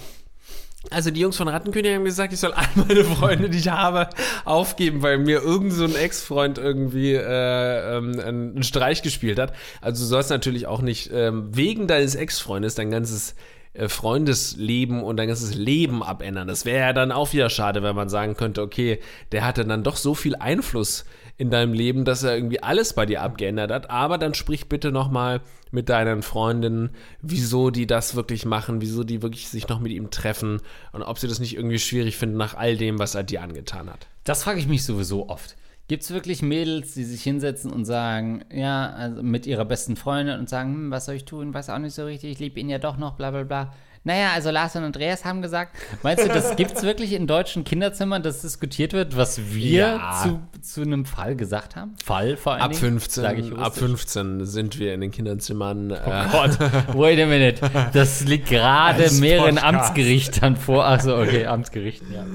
also 0.89 1.11
die 1.11 1.19
Jungs 1.19 1.37
von 1.37 1.47
Rattenkönig 1.47 1.93
haben 1.93 2.05
gesagt, 2.05 2.33
ich 2.33 2.39
soll 2.39 2.53
all 2.53 2.67
meine 2.75 3.03
Freunde, 3.03 3.49
die 3.49 3.59
ich 3.59 3.69
habe, 3.69 4.09
aufgeben, 4.45 5.03
weil 5.03 5.19
mir 5.19 5.41
irgend 5.41 5.73
so 5.73 5.83
ein 5.83 5.95
Ex-Freund 5.95 6.57
irgendwie 6.57 7.13
äh, 7.13 7.97
ähm, 7.97 8.19
einen 8.19 8.63
Streich 8.63 9.01
gespielt 9.01 9.39
hat. 9.39 9.53
Also 9.79 10.03
du 10.03 10.07
sollst 10.07 10.31
natürlich 10.31 10.65
auch 10.65 10.81
nicht 10.81 11.11
ähm, 11.13 11.55
wegen 11.55 11.87
deines 11.87 12.15
Ex-Freundes 12.15 12.75
dein 12.75 12.89
ganzes 12.89 13.35
äh, 13.73 13.87
Freundesleben 13.87 15.03
und 15.03 15.17
dein 15.17 15.27
ganzes 15.27 15.53
Leben 15.53 16.01
abändern. 16.01 16.47
Das 16.47 16.65
wäre 16.65 16.79
ja 16.79 16.93
dann 16.93 17.11
auch 17.11 17.31
wieder 17.31 17.49
schade, 17.49 17.83
wenn 17.83 17.95
man 17.95 18.09
sagen 18.09 18.35
könnte, 18.35 18.61
okay, 18.61 18.99
der 19.31 19.45
hatte 19.45 19.63
dann 19.65 19.83
doch 19.83 19.95
so 19.95 20.15
viel 20.15 20.35
Einfluss 20.35 21.05
in 21.37 21.51
deinem 21.51 21.73
Leben, 21.73 22.05
dass 22.05 22.23
er 22.23 22.35
irgendwie 22.35 22.61
alles 22.61 22.93
bei 22.93 23.05
dir 23.05 23.21
abgeändert 23.21 23.71
hat. 23.71 23.89
Aber 23.89 24.17
dann 24.17 24.33
sprich 24.33 24.67
bitte 24.67 24.91
nochmal 24.91 25.41
mit 25.71 25.89
deinen 25.89 26.21
Freundinnen, 26.21 26.91
wieso 27.21 27.69
die 27.69 27.87
das 27.87 28.15
wirklich 28.15 28.45
machen, 28.45 28.81
wieso 28.81 29.03
die 29.03 29.21
wirklich 29.21 29.49
sich 29.49 29.67
noch 29.67 29.79
mit 29.79 29.91
ihm 29.91 30.11
treffen 30.11 30.61
und 30.91 31.01
ob 31.01 31.17
sie 31.17 31.27
das 31.27 31.39
nicht 31.39 31.55
irgendwie 31.55 31.79
schwierig 31.79 32.17
finden 32.17 32.37
nach 32.37 32.55
all 32.55 32.77
dem, 32.77 32.99
was 32.99 33.15
er 33.15 33.23
dir 33.23 33.41
angetan 33.41 33.89
hat. 33.89 34.07
Das 34.23 34.43
frage 34.43 34.59
ich 34.59 34.67
mich 34.67 34.83
sowieso 34.83 35.29
oft. 35.29 35.55
Gibt 35.87 36.03
es 36.03 36.11
wirklich 36.11 36.41
Mädels, 36.41 36.93
die 36.93 37.03
sich 37.03 37.21
hinsetzen 37.21 37.71
und 37.71 37.83
sagen, 37.83 38.45
ja, 38.49 38.91
also 38.91 39.23
mit 39.23 39.45
ihrer 39.45 39.65
besten 39.65 39.97
Freundin 39.97 40.39
und 40.39 40.47
sagen, 40.47 40.73
hm, 40.73 40.91
was 40.91 41.05
soll 41.05 41.15
ich 41.15 41.25
tun, 41.25 41.53
weiß 41.53 41.69
auch 41.69 41.79
nicht 41.79 41.95
so 41.95 42.05
richtig, 42.05 42.31
ich 42.31 42.39
liebe 42.39 42.59
ihn 42.59 42.69
ja 42.69 42.77
doch 42.77 42.97
noch, 42.97 43.15
bla 43.15 43.31
bla 43.31 43.43
bla. 43.43 43.73
Naja, 44.03 44.31
also 44.33 44.49
Lars 44.49 44.75
und 44.75 44.83
Andreas 44.83 45.25
haben 45.25 45.43
gesagt, 45.43 45.77
meinst 46.01 46.23
du, 46.23 46.27
das 46.27 46.55
gibt 46.55 46.75
es 46.75 46.81
wirklich 46.81 47.13
in 47.13 47.27
deutschen 47.27 47.63
Kinderzimmern, 47.63 48.23
dass 48.23 48.41
diskutiert 48.41 48.93
wird, 48.93 49.15
was 49.15 49.53
wir 49.53 49.79
ja. 49.79 50.19
zu, 50.23 50.39
zu 50.59 50.81
einem 50.81 51.05
Fall 51.05 51.35
gesagt 51.35 51.75
haben? 51.75 51.93
Fall 52.03 52.35
vor 52.35 52.53
allem. 52.53 52.63
Ab 52.63 52.75
15, 52.75 53.59
ab 53.59 53.75
15 53.75 54.47
sind 54.47 54.79
wir 54.79 54.95
in 54.95 55.01
den 55.01 55.11
Kinderzimmern. 55.11 55.91
Oh 55.91 55.93
äh, 55.93 56.25
Gott, 56.31 56.57
wait 56.95 57.21
a 57.21 57.27
minute. 57.27 57.61
Das 57.93 58.21
liegt 58.21 58.49
gerade 58.49 59.11
mehreren 59.19 59.57
Podcast. 59.57 59.75
Amtsgerichtern 59.75 60.55
vor. 60.55 60.87
Achso, 60.87 61.21
okay, 61.21 61.45
Amtsgerichten, 61.45 62.11
ja. 62.11 62.25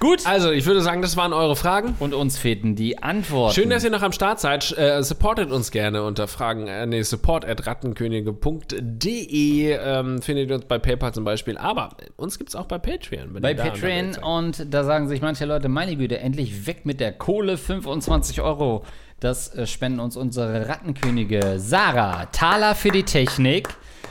Gut. 0.00 0.26
Also, 0.26 0.50
ich 0.50 0.66
würde 0.66 0.80
sagen, 0.80 1.02
das 1.02 1.16
waren 1.16 1.32
eure 1.32 1.54
Fragen. 1.54 1.94
Und 2.00 2.14
uns 2.14 2.36
fehlten 2.36 2.74
die 2.74 3.00
Antworten. 3.00 3.54
Schön, 3.54 3.70
dass 3.70 3.84
ihr 3.84 3.90
noch 3.90 4.02
am 4.02 4.10
Start 4.10 4.40
seid. 4.40 4.76
Äh, 4.76 5.04
supportet 5.04 5.52
uns 5.52 5.70
gerne 5.70 6.02
unter 6.02 6.26
Fragen, 6.26 6.66
äh, 6.66 6.84
nee, 6.84 7.02
support 7.02 7.44
at 7.44 7.64
rattenkönige.de 7.64 9.70
ähm, 9.70 10.20
findet 10.20 10.50
ihr 10.50 10.56
uns 10.56 10.64
bei 10.64 10.78
PayPal 10.78 10.95
PayPal 10.96 11.12
zum 11.12 11.24
Beispiel, 11.24 11.58
aber 11.58 11.90
uns 12.16 12.38
gibt 12.38 12.50
es 12.50 12.56
auch 12.56 12.66
bei 12.66 12.78
Patreon. 12.78 13.40
Bei 13.40 13.54
Patreon 13.54 14.16
und 14.16 14.72
da 14.72 14.84
sagen 14.84 15.08
sich 15.08 15.20
manche 15.20 15.44
Leute, 15.44 15.68
meine 15.68 15.96
Güte, 15.96 16.18
endlich 16.18 16.66
weg 16.66 16.86
mit 16.86 17.00
der 17.00 17.12
Kohle, 17.12 17.58
25 17.58 18.40
Euro. 18.40 18.84
Das 19.20 19.54
äh, 19.54 19.66
spenden 19.66 20.00
uns 20.00 20.16
unsere 20.16 20.68
Rattenkönige. 20.68 21.54
Sarah, 21.58 22.26
Thaler 22.26 22.74
für 22.74 22.90
die 22.90 23.04
Technik. 23.04 23.68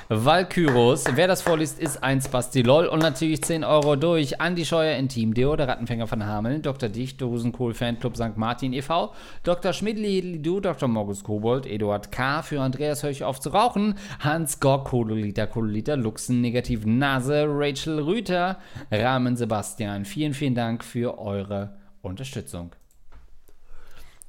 Valkyros. 0.08 1.06
Wer 1.16 1.28
das 1.28 1.42
vorliest, 1.42 1.80
ist 1.80 2.04
ein 2.04 2.22
Spasti 2.22 2.62
LOL 2.62 2.86
und 2.86 3.00
natürlich 3.00 3.42
10 3.42 3.64
Euro 3.64 3.96
durch 3.96 4.40
Andi 4.40 4.64
Scheuer 4.64 4.98
Intim, 4.98 5.34
Deo, 5.34 5.56
der 5.56 5.68
Rattenfänger 5.68 6.06
von 6.06 6.24
Hameln, 6.24 6.62
Dr. 6.62 6.90
Dicht, 6.90 7.20
Dosenkohl 7.22 7.74
Fanclub 7.74 8.16
St. 8.16 8.38
Martin 8.38 8.74
e.V., 8.74 9.16
Dr. 9.42 9.74
Schmidli, 9.74 10.40
du, 10.44 10.60
Dr. 10.60 10.88
Morgus 10.88 11.24
Kobold, 11.24 11.66
Eduard 11.66 12.12
K. 12.12 12.44
für 12.44 12.62
Andreas 12.62 13.02
Höch 13.02 13.24
auf 13.24 13.40
zu 13.40 13.50
rauchen, 13.50 13.96
Hans 14.20 14.60
Gork, 14.60 14.90
Kololiter, 14.90 15.48
Kololiter, 15.48 15.98
Luxen, 15.98 16.40
Negativ 16.40 16.86
Nase, 16.86 17.48
Rachel 17.50 18.00
Rüther, 18.00 18.60
Rahmen 18.92 19.36
Sebastian. 19.36 20.06
Vielen, 20.06 20.36
vielen 20.36 20.54
Dank 20.54 20.84
für 20.84 21.18
eure 21.18 21.78
Unterstützung. 22.04 22.76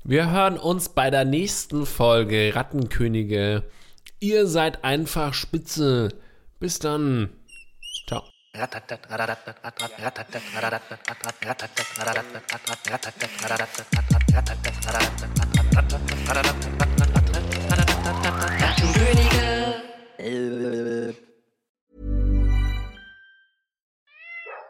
Wir 0.05 0.31
hören 0.31 0.57
uns 0.57 0.89
bei 0.89 1.11
der 1.11 1.27
nächsten 1.27 1.85
Folge 1.85 2.53
Rattenkönige. 2.55 3.65
Ihr 4.21 4.47
seid 4.47 4.83
einfach 4.85 5.35
spitze. 5.35 6.09
Bis 6.59 6.79
dann. 6.79 7.31
Ciao. 8.07 8.25